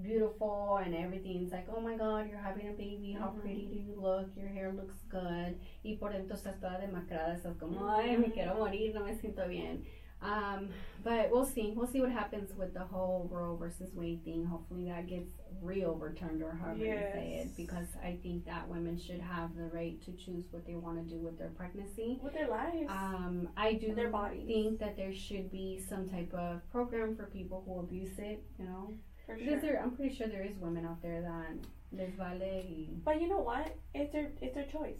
beautiful 0.00 0.80
and 0.84 0.94
everything's 0.94 1.52
like, 1.52 1.66
oh 1.74 1.80
my 1.80 1.96
god, 1.96 2.28
you're 2.28 2.38
having 2.38 2.68
a 2.68 2.72
baby, 2.72 3.16
how 3.18 3.28
Mhm. 3.30 3.40
pretty 3.40 3.66
do 3.66 3.76
you 3.78 3.94
look, 4.00 4.28
your 4.36 4.48
hair 4.48 4.72
looks 4.72 4.96
good. 5.08 5.58
Y 5.84 5.96
por 6.00 6.10
dentro 6.12 6.34
estás 6.36 6.58
toda 6.60 6.78
demacrada, 6.80 7.34
estás 7.36 7.58
como, 7.58 7.86
ay, 7.88 8.16
me 8.16 8.30
quiero 8.30 8.54
morir, 8.54 8.94
no 8.94 9.04
me 9.04 9.14
siento 9.14 9.46
bien. 9.48 9.84
Um, 10.22 10.68
but 11.02 11.32
we'll 11.32 11.44
see. 11.44 11.72
We'll 11.76 11.88
see 11.88 12.00
what 12.00 12.12
happens 12.12 12.54
with 12.56 12.72
the 12.74 12.84
whole 12.84 13.28
Roe 13.28 13.56
versus 13.56 13.92
Wade 13.92 14.22
thing. 14.24 14.44
Hopefully 14.44 14.84
that 14.88 15.08
gets 15.08 15.32
re-overturned 15.60 16.44
or 16.44 16.52
however 16.52 16.78
you 16.78 16.92
say 17.12 17.42
it, 17.44 17.56
because 17.56 17.88
I 18.00 18.16
think 18.22 18.44
that 18.44 18.68
women 18.68 18.96
should 18.96 19.20
have 19.20 19.56
the 19.56 19.64
right 19.64 20.00
to 20.02 20.12
choose 20.12 20.44
what 20.52 20.64
they 20.64 20.76
want 20.76 21.02
to 21.02 21.12
do 21.12 21.20
with 21.20 21.38
their 21.40 21.50
pregnancy. 21.50 22.20
With 22.22 22.34
their 22.34 22.46
lives. 22.46 22.88
Um, 22.88 23.48
I 23.56 23.74
do 23.74 23.96
Their 23.96 24.10
bodies. 24.10 24.46
think 24.46 24.78
that 24.78 24.96
there 24.96 25.12
should 25.12 25.50
be 25.50 25.80
some 25.80 26.08
type 26.08 26.32
of 26.34 26.70
program 26.70 27.16
for 27.16 27.26
people 27.26 27.64
who 27.66 27.80
abuse 27.80 28.16
it. 28.20 28.44
You 28.60 28.66
know, 28.66 28.94
for 29.38 29.44
sure. 29.44 29.60
there, 29.60 29.82
I'm 29.82 29.90
pretty 29.92 30.14
sure 30.14 30.26
there 30.28 30.42
is 30.44 30.56
women 30.58 30.84
out 30.86 31.00
there 31.02 31.20
that 31.22 31.56
les 31.92 32.10
vale. 32.16 32.88
But 33.04 33.20
you 33.20 33.28
know 33.28 33.38
what? 33.40 33.74
It's 33.94 34.12
their, 34.12 34.30
it's 34.40 34.54
their 34.54 34.66
choice. 34.66 34.96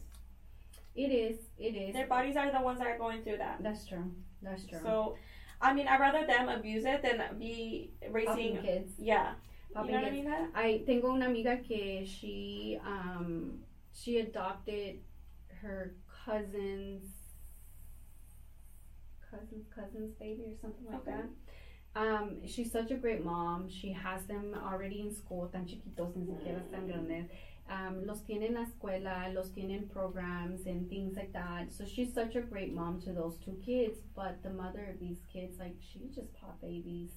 it 0.95 1.11
is. 1.11 1.39
It 1.59 1.75
is. 1.77 1.95
Their 1.95 2.07
bodies 2.07 2.37
are 2.37 2.51
the 2.53 2.61
ones 2.61 2.79
that 2.79 2.87
are 2.89 2.99
going 2.99 3.23
through 3.23 3.39
that. 3.39 3.63
That's 3.63 3.87
true. 3.87 4.11
That's 4.43 4.65
true. 4.67 4.79
So, 4.83 5.17
I 5.61 5.73
mean, 5.73 5.89
I'd 5.89 6.01
rather 6.01 6.27
them 6.27 6.49
abuse 6.49 6.85
it 6.85 7.03
than 7.03 7.39
be 7.39 7.93
raising. 8.11 8.27
Popping 8.57 8.59
kids. 8.59 8.93
Yeah. 8.99 9.35
Popping 9.75 9.91
you 9.91 9.97
know 9.97 10.03
what 10.03 10.13
I 10.13 10.15
mean? 10.15 10.25
That? 10.27 10.49
I 10.55 10.83
tengo 10.87 11.15
una 11.15 11.27
amiga 11.27 11.57
que 11.67 12.05
she 12.05 12.79
um 12.85 13.61
she 13.95 14.19
adopted 14.19 14.99
her 15.63 15.95
cousin's 16.27 17.05
cousin's 19.31 19.67
cousin's 19.75 20.13
baby 20.19 20.43
or 20.45 20.55
something 20.61 20.85
like 20.87 20.97
Okay. 21.01 21.13
that. 21.13 21.29
Um, 21.95 22.39
she's 22.47 22.73
such 22.73 22.91
a 22.91 22.95
great 22.95 23.25
mom. 23.25 23.69
She 23.69 23.93
has 23.93 24.25
them 24.25 24.57
already 24.65 25.01
in 25.01 25.15
school, 25.15 25.49
tan 25.53 25.67
chiquitos, 25.67 26.17
ni 26.17 26.27
siquiera 26.27 26.61
están 26.61 26.87
grandes. 26.87 27.29
Um, 27.71 28.07
los 28.07 28.23
tiene 28.23 28.49
en 28.49 28.55
la 28.55 28.65
escuela, 28.65 29.33
los 29.33 29.51
tiene 29.51 29.71
in 29.71 29.89
programs 29.89 30.67
and 30.67 30.89
things 30.89 31.17
like 31.17 31.33
that. 31.33 31.73
So 31.73 31.85
she's 31.85 32.13
such 32.13 32.35
a 32.35 32.41
great 32.41 32.73
mom 32.73 33.01
to 33.03 33.13
those 33.13 33.37
two 33.45 33.57
kids. 33.65 33.99
But 34.17 34.43
the 34.43 34.51
mother 34.51 34.87
of 34.93 35.01
these 35.01 35.19
kids, 35.33 35.59
like, 35.59 35.77
she 35.81 36.11
just 36.15 36.33
pop 36.35 36.61
babies. 36.61 37.11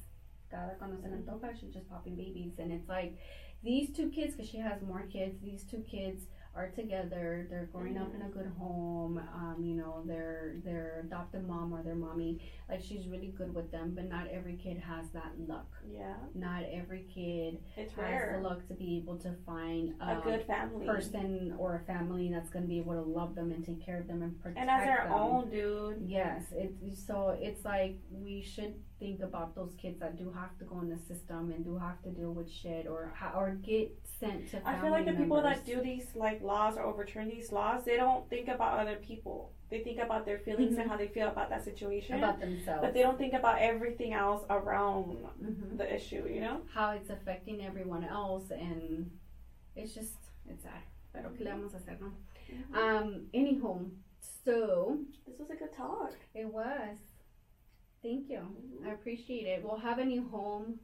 Cada 0.52 0.76
cuando 0.78 0.98
se 1.02 1.08
antoja, 1.08 1.60
she's 1.60 1.74
just 1.74 1.90
popping 1.90 2.16
babies. 2.16 2.60
And 2.60 2.72
it's 2.72 2.88
like, 2.90 3.18
these 3.64 3.90
two 3.96 4.10
kids, 4.10 4.36
because 4.36 4.50
she 4.50 4.60
has 4.60 4.82
more 4.82 5.04
kids, 5.12 5.40
these 5.42 5.64
two 5.64 5.84
kids 5.90 6.26
are 6.56 6.70
together. 6.70 7.48
They're 7.50 7.70
growing 7.72 7.98
up 7.98 8.14
in 8.16 8.22
a 8.22 8.30
good 8.30 8.52
home. 8.58 9.18
Um, 9.34 9.58
you 9.64 9.76
know, 9.76 10.04
their 10.06 10.56
their 10.64 11.02
adopted 11.06 11.48
mom 11.48 11.74
or 11.74 11.84
their 11.84 11.96
mommy, 11.96 12.40
like 12.70 12.82
she's 12.82 13.08
really 13.08 13.34
good 13.38 13.54
with 13.54 13.72
them. 13.72 13.94
But 13.96 14.10
not 14.10 14.28
every 14.32 14.56
kid 14.56 14.78
has 14.78 15.10
that 15.14 15.34
luck. 15.48 15.68
Yeah. 15.90 16.16
Not 16.34 16.64
every 16.72 17.06
kid 17.14 17.60
It's 17.76 17.92
has 17.94 17.98
rare. 17.98 18.40
the 18.42 18.48
luck 18.48 18.68
to 18.70 18.74
be 18.74 18.98
able 18.98 19.18
to 19.20 19.34
find 19.46 19.94
A 20.02 20.22
good 20.24 20.46
family. 20.48 20.86
person 20.86 21.54
or 21.58 21.76
a 21.76 21.80
family 21.86 22.30
that's 22.32 22.50
going 22.50 22.64
to 22.64 22.70
be 22.70 22.80
able 22.80 22.94
to 22.94 23.02
love 23.02 23.36
them 23.36 23.52
and 23.52 23.66
take 23.66 23.86
care 23.86 24.00
of 24.00 24.08
them 24.08 24.22
and 24.24 24.42
protect 24.42 24.56
them. 24.66 24.70
And 24.70 24.82
as 24.82 24.86
their 24.88 25.04
them. 25.10 25.14
own, 25.14 25.50
dude. 25.50 26.04
Yes, 26.08 26.44
it 26.54 26.74
so 26.96 27.38
it's 27.40 27.66
like 27.66 27.98
we 28.10 28.42
should 28.42 28.76
think 29.00 29.22
about 29.22 29.54
those 29.56 29.74
kids 29.78 30.00
that 30.00 30.18
do 30.18 30.32
have 30.32 30.58
to 30.58 30.64
go 30.64 30.80
in 30.80 30.90
the 30.90 30.98
system 30.98 31.52
and 31.52 31.66
do 31.66 31.78
have 31.78 32.02
to 32.04 32.10
deal 32.10 32.32
with 32.34 32.50
shit 32.50 32.88
or 32.88 33.12
ha- 33.14 33.34
or 33.38 33.56
get 33.56 33.92
sent 34.20 34.50
to. 34.52 34.62
I 34.66 34.80
feel 34.82 34.92
like 34.92 35.06
the 35.06 35.14
people 35.14 35.42
that 35.42 35.66
do 35.66 35.82
these 35.82 36.08
like 36.16 36.42
laws 36.42 36.78
or 36.78 36.84
overturn 36.84 37.28
these 37.30 37.52
laws, 37.52 37.84
they 37.86 37.98
don't 37.98 38.30
think 38.30 38.48
about 38.48 38.80
other 38.80 38.96
people. 38.98 39.52
They 39.70 39.80
think 39.80 40.00
about 40.00 40.26
their 40.26 40.38
feelings 40.40 40.76
Mhm. 40.76 40.82
and 40.82 40.90
how 40.92 40.98
they 40.98 41.08
feel 41.08 41.28
about 41.28 41.50
that 41.50 41.64
situation. 41.64 42.18
about 42.18 42.40
themselves, 42.40 42.82
but 42.82 42.94
they 42.94 43.02
don't 43.02 43.18
think 43.18 43.34
about 43.34 43.58
everything 43.60 44.14
else 44.14 44.44
around 44.50 45.18
Mhm. 45.42 45.78
the 45.78 45.94
issue, 45.94 46.28
you 46.28 46.40
know? 46.42 46.62
how 46.72 46.92
it's 46.92 47.10
affecting 47.10 47.66
everyone 47.66 48.04
else, 48.04 48.52
and 48.52 49.12
it's 49.76 49.94
just 49.94 50.16
it's 50.48 50.64
sad. 50.64 50.84
Pero 51.14 51.30
qué 51.32 51.44
le 51.46 51.52
vamos 51.52 51.74
a 51.74 51.78
hacer, 51.78 51.98
no? 52.00 52.12
Um. 52.80 53.28
Anyhow, 53.34 53.80
so 54.20 55.00
This 55.26 55.40
was 55.40 55.50
a 55.50 55.56
good 55.56 55.74
talk. 55.74 56.14
it 56.34 56.46
was. 56.46 56.98
Thank 58.04 58.30
you. 58.30 58.42
I 58.86 58.90
appreciate 58.92 59.48
it. 59.48 59.64
We'll 59.64 59.78
have 59.80 59.98
a 59.98 60.06
new 60.06 60.28
home 60.30 60.80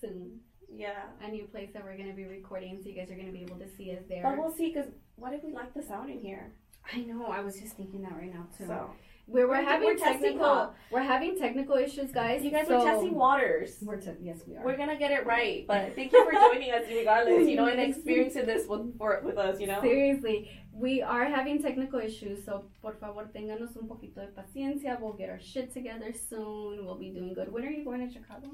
soon. 0.00 0.40
Yeah. 0.68 1.04
A 1.22 1.28
new 1.30 1.44
place 1.44 1.70
that 1.72 1.84
we're 1.84 1.96
going 1.96 2.08
to 2.08 2.14
be 2.14 2.24
recording, 2.24 2.80
so 2.82 2.88
you 2.88 2.94
guys 2.94 3.10
are 3.10 3.14
going 3.14 3.26
to 3.26 3.32
be 3.32 3.42
able 3.42 3.56
to 3.56 3.68
see 3.68 3.92
us 3.92 4.02
there. 4.08 4.22
But 4.22 4.38
we'll 4.38 4.54
see, 4.54 4.72
because 4.72 4.90
what 5.16 5.32
if 5.32 5.42
we 5.44 5.52
like 5.52 5.74
the 5.74 5.82
sound 5.82 6.10
in 6.10 6.20
here? 6.20 6.52
I 6.92 7.00
know. 7.00 7.26
I 7.26 7.40
was 7.40 7.58
just 7.58 7.76
thinking 7.76 8.02
that 8.02 8.12
right 8.12 8.32
now 8.32 8.46
too. 8.56 8.66
So, 8.66 8.90
we're, 9.28 9.48
we're 9.48 9.54
We're- 9.54 9.64
having 9.64 9.88
we're 9.88 9.96
technical. 9.96 10.72
We're 10.92 11.02
having 11.02 11.36
technical 11.36 11.74
issues, 11.76 12.12
guys. 12.12 12.44
you 12.44 12.52
guys 12.52 12.68
so 12.68 12.80
are 12.80 12.84
testing 12.84 13.14
waters. 13.14 13.78
We're 13.82 14.00
te- 14.00 14.12
yes, 14.22 14.38
we 14.46 14.56
are. 14.56 14.64
We're 14.64 14.76
gonna 14.76 14.96
get 14.96 15.10
it 15.10 15.26
right, 15.26 15.66
but 15.66 15.96
thank 15.96 16.12
you 16.12 16.24
for 16.24 16.30
joining 16.32 16.70
us 16.72 16.84
regardless, 16.88 17.48
you 17.48 17.56
know, 17.56 17.66
and 17.66 17.80
experiencing 17.92 18.46
this 18.46 18.68
with, 18.68 18.96
for, 18.96 19.20
with 19.24 19.36
us, 19.36 19.58
you 19.60 19.66
know? 19.66 19.80
Seriously, 19.80 20.48
we 20.72 21.02
are 21.02 21.24
having 21.24 21.60
technical 21.60 21.98
issues, 21.98 22.44
so 22.44 22.66
por 22.80 22.94
favor, 22.94 23.28
ténganos 23.34 23.76
un 23.76 23.88
poquito 23.88 24.20
de 24.20 24.28
paciencia. 24.28 24.96
We'll 25.00 25.14
get 25.14 25.28
our 25.28 25.40
shit 25.40 25.72
together 25.72 26.12
soon. 26.12 26.84
We'll 26.84 26.98
be 26.98 27.10
doing 27.10 27.34
good. 27.34 27.50
When 27.50 27.64
are 27.64 27.70
you 27.70 27.84
going 27.84 28.06
to 28.06 28.12
Chicago? 28.12 28.52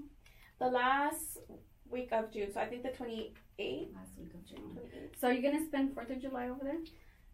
The 0.58 0.68
last 0.68 1.38
week 1.93 2.09
of 2.12 2.32
June, 2.32 2.51
so 2.53 2.61
I 2.61 2.66
think 2.66 2.82
the 2.82 2.88
28th. 2.90 3.95
Last 3.95 4.18
week 4.18 4.32
of 4.34 4.45
June. 4.47 4.76
28th. 4.76 5.20
So 5.20 5.28
are 5.28 5.32
you 5.32 5.43
gonna 5.43 5.64
spend 5.64 5.95
Fourth 5.95 6.11
of 6.11 6.20
July 6.20 6.49
over 6.49 6.64
there? 6.64 6.78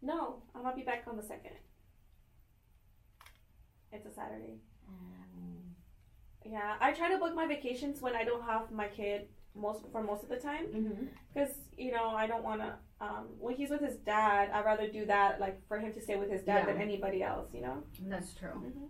No, 0.02 0.42
I'm 0.54 0.62
gonna 0.62 0.76
be 0.76 0.82
back 0.82 1.04
on 1.06 1.16
the 1.16 1.22
2nd. 1.22 1.56
It's 3.92 4.06
a 4.06 4.12
Saturday. 4.12 4.58
Yeah, 6.44 6.76
I 6.80 6.92
try 6.92 7.10
to 7.10 7.18
book 7.18 7.34
my 7.34 7.46
vacations 7.46 8.00
when 8.00 8.16
I 8.16 8.24
don't 8.24 8.42
have 8.42 8.70
my 8.70 8.88
kid 8.88 9.28
most 9.54 9.82
for 9.92 10.02
most 10.02 10.22
of 10.22 10.28
the 10.30 10.36
time 10.36 10.66
Mm-hmm. 10.66 11.04
because 11.34 11.52
you 11.76 11.90
know 11.92 12.10
I 12.10 12.26
don't 12.26 12.42
want 12.44 12.60
to. 12.62 12.74
Um, 13.00 13.26
when 13.38 13.54
he's 13.54 13.70
with 13.70 13.80
his 13.82 13.96
dad, 13.96 14.50
I'd 14.52 14.64
rather 14.64 14.88
do 14.90 15.04
that 15.06 15.40
like 15.40 15.60
for 15.68 15.78
him 15.78 15.92
to 15.92 16.00
stay 16.00 16.16
with 16.16 16.30
his 16.30 16.42
dad 16.42 16.64
Yeah. 16.66 16.72
than 16.72 16.80
anybody 16.82 17.22
else. 17.22 17.48
You 17.52 17.60
know. 17.62 17.82
That's 18.02 18.32
true. 18.34 18.50
Mm-hmm. 18.56 18.84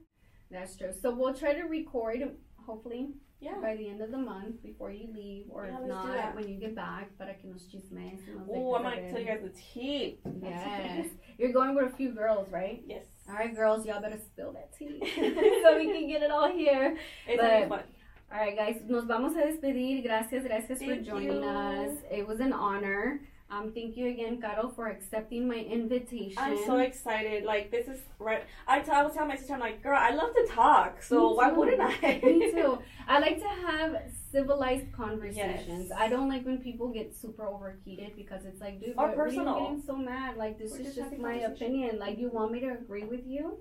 That's 0.51 0.77
true. 0.77 0.93
So 1.03 1.13
we'll 1.15 1.35
try 1.35 1.53
to 1.55 1.63
record, 1.65 2.19
hopefully, 2.65 3.09
Yeah. 3.41 3.55
by 3.63 3.77
the 3.77 3.89
end 3.89 4.01
of 4.03 4.11
the 4.11 4.19
month 4.19 4.63
before 4.63 4.91
you 4.91 5.09
leave, 5.15 5.47
or 5.51 5.67
Yeah, 5.67 5.79
if 5.81 5.87
not, 5.87 6.35
when 6.35 6.49
you 6.49 6.59
get 6.59 6.75
back, 6.75 7.17
para 7.19 7.35
que 7.35 7.49
nos 7.49 7.67
chismes. 7.71 8.19
Oh, 8.51 8.75
I 8.75 8.79
dejes 8.79 8.83
might 8.83 8.95
saber. 8.97 9.11
tell 9.11 9.21
you 9.21 9.27
guys 9.27 9.41
the 9.43 9.51
tea. 9.73 10.19
Yes. 10.43 11.07
You're 11.39 11.53
going 11.53 11.75
with 11.77 11.93
a 11.93 11.97
few 11.97 12.11
girls, 12.13 12.51
right? 12.51 12.83
yes. 12.87 13.05
All 13.29 13.35
right, 13.35 13.55
girls, 13.55 13.87
y'all 13.87 14.01
better 14.01 14.19
spill 14.19 14.53
that 14.55 14.77
tea 14.77 14.99
so 15.63 15.77
we 15.77 15.87
can 15.93 16.09
get 16.09 16.23
it 16.23 16.31
all 16.31 16.51
here. 16.51 16.97
It's 17.29 17.41
But- 17.41 17.49
gonna 17.51 17.69
fun. 17.69 17.83
All 18.31 18.39
right, 18.39 18.55
guys, 18.57 18.77
nos 18.87 19.05
vamos 19.07 19.35
a 19.37 19.41
despedir. 19.47 20.03
Gracias, 20.03 20.45
gracias 20.45 20.83
for 20.83 20.97
joining 20.97 21.43
you. 21.43 21.49
us. 21.49 21.97
It 22.11 22.27
was 22.27 22.41
an 22.41 22.53
honor. 22.53 23.21
Um, 23.51 23.73
thank 23.73 23.97
you 23.97 24.09
again, 24.09 24.41
Caro, 24.43 24.69
for 24.77 24.89
accepting 24.89 25.49
my 25.49 25.55
invitation. 25.55 26.37
I'm 26.37 26.59
so 26.67 26.79
excited. 26.79 27.45
Like 27.45 27.71
this 27.71 27.89
is 27.89 27.99
right. 28.19 28.43
I, 28.67 28.81
t- 28.81 28.91
I 28.91 29.03
was 29.03 29.15
telling 29.15 29.29
my 29.31 29.37
sister, 29.37 29.55
I'm 29.55 29.61
like, 29.61 29.83
girl, 29.83 29.99
I 29.99 30.11
love 30.11 30.35
to 30.35 30.47
talk, 30.51 31.03
so 31.03 31.33
why 31.33 31.51
wouldn't 31.51 31.81
I? 31.81 32.21
Me 32.25 32.51
too. 32.53 32.79
I 33.09 33.21
like 33.21 33.39
to 33.39 33.49
have 33.49 33.97
civilized 34.31 34.93
conversations. 34.93 35.87
Yes. 35.89 35.99
I 35.99 36.09
don't 36.09 36.29
like 36.29 36.45
when 36.45 36.59
people 36.59 36.89
get 36.89 37.17
super 37.17 37.47
overheated 37.47 38.17
because 38.17 38.45
it's 38.45 38.61
like, 38.61 38.81
dude, 38.81 38.95
Or 38.99 39.09
what 39.09 39.19
are 39.19 39.29
you 39.29 39.39
personal. 39.39 39.59
getting 39.61 39.83
so 39.87 39.97
mad? 39.97 40.37
Like, 40.37 40.59
this 40.59 40.73
We're 40.73 40.81
is 40.81 40.95
just 40.95 41.11
just 41.11 41.19
my 41.19 41.37
opinion. 41.37 41.99
Like, 41.99 42.19
you 42.19 42.29
want 42.29 42.53
me 42.53 42.61
to 42.61 42.69
agree 42.73 43.05
with 43.05 43.27
you? 43.27 43.59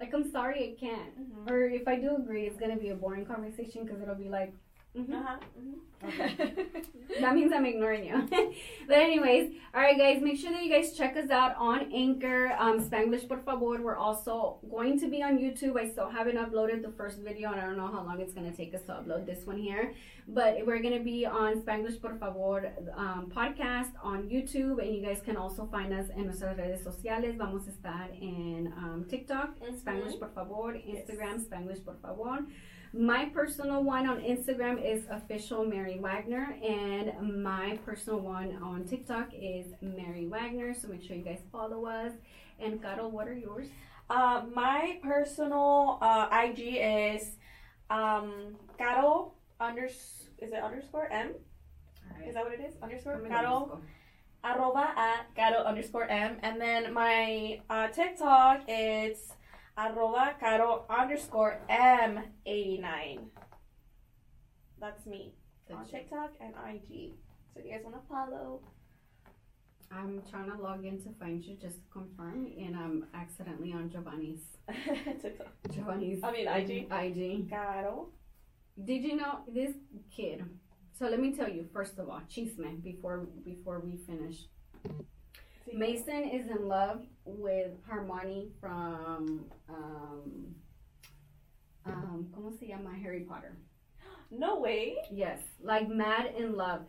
Like, 0.00 0.12
I'm 0.14 0.28
sorry, 0.32 0.76
I 0.76 0.80
can't. 0.80 1.46
Mhm. 1.46 1.50
Or 1.50 1.60
if 1.68 1.86
I 1.86 1.94
do 1.96 2.16
agree, 2.16 2.46
it's 2.46 2.58
gonna 2.58 2.76
be 2.76 2.88
a 2.88 2.96
boring 2.96 3.24
conversation 3.24 3.84
because 3.84 4.00
it'll 4.02 4.16
be 4.16 4.28
like, 4.28 4.52
mhm. 4.98 5.14
Uh-huh. 5.14 5.38
mhm. 5.58 5.74
that 7.20 7.34
means 7.34 7.52
I'm 7.52 7.66
ignoring 7.66 8.04
you. 8.04 8.28
but 8.86 8.96
anyways, 8.96 9.52
all 9.74 9.80
right, 9.80 9.98
guys, 9.98 10.22
make 10.22 10.38
sure 10.38 10.52
that 10.52 10.62
you 10.62 10.70
guys 10.70 10.92
check 10.96 11.16
us 11.16 11.28
out 11.30 11.56
on 11.58 11.90
Anchor, 11.92 12.52
um, 12.56 12.78
Spanglish 12.80 13.26
por 13.26 13.38
favor. 13.38 13.82
We're 13.82 13.96
also 13.96 14.58
going 14.70 15.00
to 15.00 15.08
be 15.08 15.24
on 15.24 15.38
YouTube. 15.38 15.76
I 15.76 15.88
still 15.88 16.08
haven't 16.08 16.36
uploaded 16.36 16.82
the 16.82 16.92
first 16.96 17.18
video, 17.18 17.50
and 17.50 17.60
I 17.60 17.64
don't 17.66 17.76
know 17.76 17.88
how 17.88 18.04
long 18.04 18.20
it's 18.20 18.32
gonna 18.32 18.52
take 18.52 18.74
us 18.74 18.82
to 18.82 18.92
upload 18.92 19.26
this 19.26 19.44
one 19.44 19.58
here. 19.58 19.92
But 20.28 20.64
we're 20.66 20.80
gonna 20.80 21.00
be 21.02 21.26
on 21.26 21.62
Spanglish 21.62 22.00
por 22.00 22.14
favor 22.16 22.70
um, 22.94 23.32
podcast 23.34 23.92
on 24.00 24.28
YouTube, 24.28 24.78
and 24.80 24.94
you 24.94 25.02
guys 25.02 25.20
can 25.20 25.36
also 25.36 25.66
find 25.66 25.92
us 25.92 26.10
en 26.16 26.26
nuestras 26.26 26.56
redes 26.56 26.84
sociales. 26.84 27.34
Vamos 27.36 27.66
a 27.66 27.70
estar 27.72 28.08
en 28.22 28.72
um, 28.76 29.04
TikTok, 29.08 29.58
Mhm. 29.58 29.74
Spanglish 29.80 30.18
por 30.20 30.28
favor, 30.32 30.74
Instagram, 30.74 31.40
Spanglish 31.44 31.84
por 31.84 31.96
favor. 32.00 32.38
My 32.92 33.26
personal 33.26 33.84
one 33.84 34.08
on 34.08 34.20
Instagram 34.20 34.82
is 34.82 35.04
official 35.10 35.64
Mary 35.64 35.98
Wagner, 36.00 36.56
and 36.66 37.42
my 37.42 37.78
personal 37.84 38.20
one 38.20 38.58
on 38.62 38.84
TikTok 38.84 39.28
is 39.34 39.66
Mary 39.82 40.26
Wagner. 40.26 40.74
So 40.74 40.88
make 40.88 41.02
sure 41.02 41.14
you 41.14 41.22
guys 41.22 41.40
follow 41.52 41.84
us. 41.84 42.12
And 42.58 42.82
Caro, 42.82 43.08
what 43.08 43.28
are 43.28 43.36
yours? 43.36 43.66
Uh, 44.08 44.42
my 44.54 44.98
personal 45.02 45.98
uh, 46.00 46.28
IG 46.32 46.78
is 46.80 47.36
um, 47.90 48.56
Caro 48.78 49.32
unders. 49.60 50.24
Is 50.38 50.52
it 50.52 50.62
underscore 50.62 51.12
M? 51.12 51.34
Is 52.26 52.34
that 52.34 52.44
what 52.44 52.54
it 52.54 52.60
is? 52.60 52.74
Underscore 52.82 53.20
Caro 53.28 53.82
arroba 54.44 54.92
at 54.96 55.26
Caro 55.36 55.64
underscore 55.64 56.08
M. 56.08 56.38
And 56.42 56.60
then 56.60 56.94
my 56.94 57.60
uh, 57.68 57.88
TikTok 57.88 58.62
is 58.66 59.32
arroba 59.78 60.34
Caro 60.40 60.84
underscore 60.90 61.60
M 61.68 62.20
eighty 62.44 62.78
nine. 62.78 63.30
That's 64.80 65.06
me 65.06 65.34
on 65.72 65.86
TikTok 65.86 66.32
and 66.40 66.54
IG. 66.68 67.12
So 67.52 67.60
if 67.60 67.66
you 67.66 67.72
guys 67.72 67.82
want 67.84 67.96
to 67.96 68.08
follow, 68.08 68.60
I'm 69.90 70.22
trying 70.30 70.50
to 70.50 70.56
log 70.60 70.84
in 70.84 71.00
to 71.02 71.10
find 71.18 71.42
you 71.44 71.56
just 71.56 71.76
to 71.76 71.88
confirm, 71.92 72.46
and 72.58 72.76
I'm 72.76 73.06
accidentally 73.14 73.72
on 73.72 73.90
Giovanni's. 73.90 74.42
TikTok. 75.22 75.48
Giovanni's. 75.72 76.22
I 76.22 76.32
mean, 76.32 76.48
IG. 76.48 76.88
IG. 76.90 77.50
Caro. 77.50 78.08
Did 78.84 79.02
you 79.02 79.16
know 79.16 79.40
this 79.52 79.72
kid? 80.14 80.44
So 80.98 81.06
let 81.06 81.20
me 81.20 81.32
tell 81.32 81.48
you 81.48 81.66
first 81.72 81.98
of 81.98 82.08
all, 82.08 82.20
chisme 82.28 82.82
before 82.82 83.28
before 83.44 83.80
we 83.80 83.96
finish. 84.06 84.46
Mason 85.74 86.24
is 86.24 86.48
in 86.50 86.66
love 86.68 87.02
with 87.24 87.72
Hermione 87.86 88.48
from 88.60 89.44
um 89.68 90.54
um 91.86 92.28
¿Cómo 92.34 92.58
se 92.58 92.66
llama? 92.66 92.90
Harry 93.02 93.20
Potter. 93.20 93.56
No 94.30 94.60
way. 94.60 94.96
Yes, 95.10 95.40
like 95.62 95.88
mad 95.88 96.34
in 96.36 96.54
love. 96.56 96.82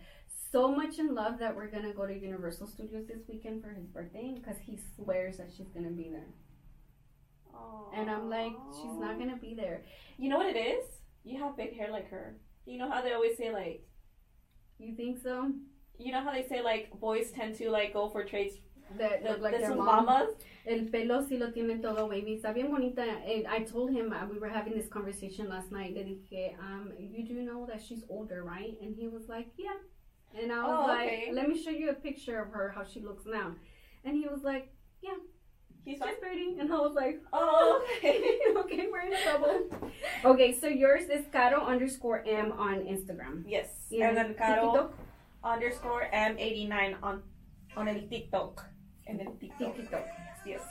So 0.52 0.72
much 0.72 0.98
in 1.00 1.14
love 1.14 1.40
that 1.40 1.56
we're 1.56 1.68
gonna 1.68 1.94
go 1.94 2.06
to 2.06 2.14
Universal 2.14 2.68
Studios 2.68 3.08
this 3.08 3.22
weekend 3.28 3.62
for 3.62 3.70
his 3.70 3.86
birthday 3.86 4.34
because 4.36 4.58
he 4.62 4.80
swears 4.96 5.38
that 5.38 5.50
she's 5.56 5.70
gonna 5.70 5.92
be 5.92 6.10
there. 6.10 6.28
And 7.96 8.10
I'm 8.10 8.30
like, 8.30 8.54
she's 8.76 8.98
not 9.00 9.20
gonna 9.20 9.38
be 9.38 9.54
there. 9.54 9.84
You 10.18 10.30
know 10.30 10.38
what 10.38 10.56
it 10.56 10.58
is? 10.60 10.86
You 11.24 11.40
have 11.40 11.58
big 11.58 11.76
hair 11.76 11.92
like 11.92 12.10
her. 12.10 12.38
You 12.66 12.78
know 12.78 12.90
how 12.90 13.02
they 13.02 13.14
always 13.14 13.38
say 13.38 13.52
like, 13.52 13.86
You 14.78 14.96
think 14.96 15.22
so? 15.22 15.52
you 16.02 16.14
know 16.14 16.22
how 16.24 16.32
they 16.32 16.48
say 16.48 16.62
like 16.62 16.90
boys 17.02 17.30
tend 17.32 17.54
to 17.56 17.70
like 17.70 17.92
go 17.92 18.08
for 18.08 18.24
traits 18.24 18.56
That 18.98 19.24
look 19.24 19.40
like 19.42 19.58
their 19.60 19.76
mom. 19.76 20.06
mamas. 20.06 20.30
El 20.66 20.86
pelo 20.92 21.22
sí 21.24 21.38
lo 21.40 21.52
tiene 21.52 21.82
todo 21.82 22.08
wavy. 22.08 22.38
Está 22.42 22.54
bien 22.54 22.70
bonita. 22.72 23.02
And 23.04 23.48
I 23.48 23.60
told 23.64 23.92
him 23.92 24.12
uh, 24.14 24.26
we 24.28 24.40
were 24.40 24.50
having 24.50 24.74
this 24.74 24.88
conversation 24.88 25.48
last 25.50 25.72
night. 25.72 25.94
Le 25.96 26.04
dije, 26.04 26.54
um, 26.60 26.92
you 27.00 27.26
do 27.26 27.36
know 27.42 27.66
that 27.68 27.82
she's 27.82 28.04
older, 28.10 28.44
right? 28.44 28.78
And 28.82 28.96
he 28.96 29.08
was 29.08 29.28
like, 29.30 29.48
yeah. 29.58 29.78
And 30.40 30.52
I 30.52 30.64
was 30.64 30.80
Oh, 30.84 30.88
like, 30.88 31.08
okay. 31.08 31.30
let 31.34 31.48
me 31.50 31.62
show 31.62 31.72
you 31.72 31.90
a 31.90 31.94
picture 31.94 32.40
of 32.42 32.52
her, 32.52 32.70
how 32.76 32.84
she 32.84 33.00
looks 33.00 33.26
now. 33.26 33.54
And 34.06 34.16
he 34.16 34.28
was 34.28 34.44
like, 34.44 34.72
yeah. 35.02 35.16
He's 35.86 35.94
she's 35.96 36.00
fine. 36.04 36.20
pretty. 36.22 36.58
And 36.60 36.72
I 36.72 36.76
was 36.78 36.94
like, 36.94 37.22
Oh, 37.34 37.82
okay. 37.98 38.22
okay, 38.58 38.88
we're 38.92 39.02
in 39.10 39.14
trouble. 39.24 39.70
Okay, 40.26 40.52
so 40.60 40.68
yours 40.68 41.10
is 41.10 41.26
Caro 41.32 41.62
underscore 41.66 42.24
M 42.28 42.52
on 42.52 42.82
Instagram. 42.82 43.44
yes. 43.48 43.70
Yeah. 43.90 44.10
And 44.10 44.18
then 44.18 44.36
Caro 44.36 44.92
underscore 45.44 46.08
M 46.12 46.38
eighty 46.38 46.66
nine 46.68 46.96
on 47.02 47.24
on 47.78 47.88
el 47.88 48.02
TikTok. 48.10 48.66
And 49.10 49.20
then 49.20 49.38
TikTok. 49.40 49.76
TikTok. 49.76 50.06
Yes. 50.46 50.62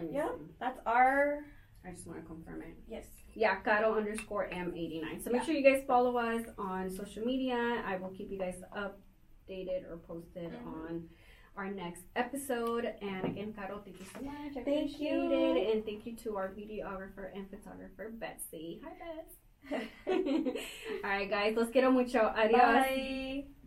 Me 0.00 0.08
Yeah. 0.12 0.30
That's 0.60 0.78
our 0.86 1.44
I 1.84 1.90
just 1.92 2.06
want 2.06 2.20
to 2.20 2.26
confirm 2.26 2.62
it. 2.62 2.76
yes. 2.88 3.06
Yeah, 3.34 3.56
Caro 3.60 3.94
underscore 3.96 4.48
M89. 4.50 5.22
So 5.22 5.30
make 5.30 5.42
sure 5.44 5.54
you 5.54 5.62
guys 5.62 5.84
follow 5.86 6.16
us 6.16 6.42
on 6.58 6.90
social 6.90 7.24
media. 7.24 7.82
I 7.86 7.96
will 7.96 8.08
keep 8.10 8.30
you 8.32 8.38
guys 8.38 8.60
updated 8.76 9.88
or 9.90 9.98
posted 9.98 10.52
Mhm. 10.52 10.66
on 10.66 11.08
our 11.56 11.70
next 11.70 12.02
episode. 12.16 12.84
And 13.00 13.24
again, 13.24 13.52
Caro, 13.52 13.78
thank 13.84 13.98
you 14.00 14.06
so 14.06 14.20
much. 14.22 14.56
I 14.56 14.62
Thank 14.64 15.00
you. 15.00 15.30
it. 15.32 15.72
And 15.74 15.84
thank 15.84 16.04
you 16.06 16.16
to 16.24 16.36
our 16.36 16.48
videographer 16.52 17.30
and 17.34 17.48
photographer, 17.50 18.10
Betsy. 18.12 18.80
Hi, 18.84 18.92
Bets. 19.02 19.34
All 21.04 21.10
right, 21.10 21.28
guys. 21.30 21.56
Los 21.56 21.70
quiero 21.70 21.90
mucho. 21.92 22.20
Adios. 22.20 22.60
Bye. 22.60 23.57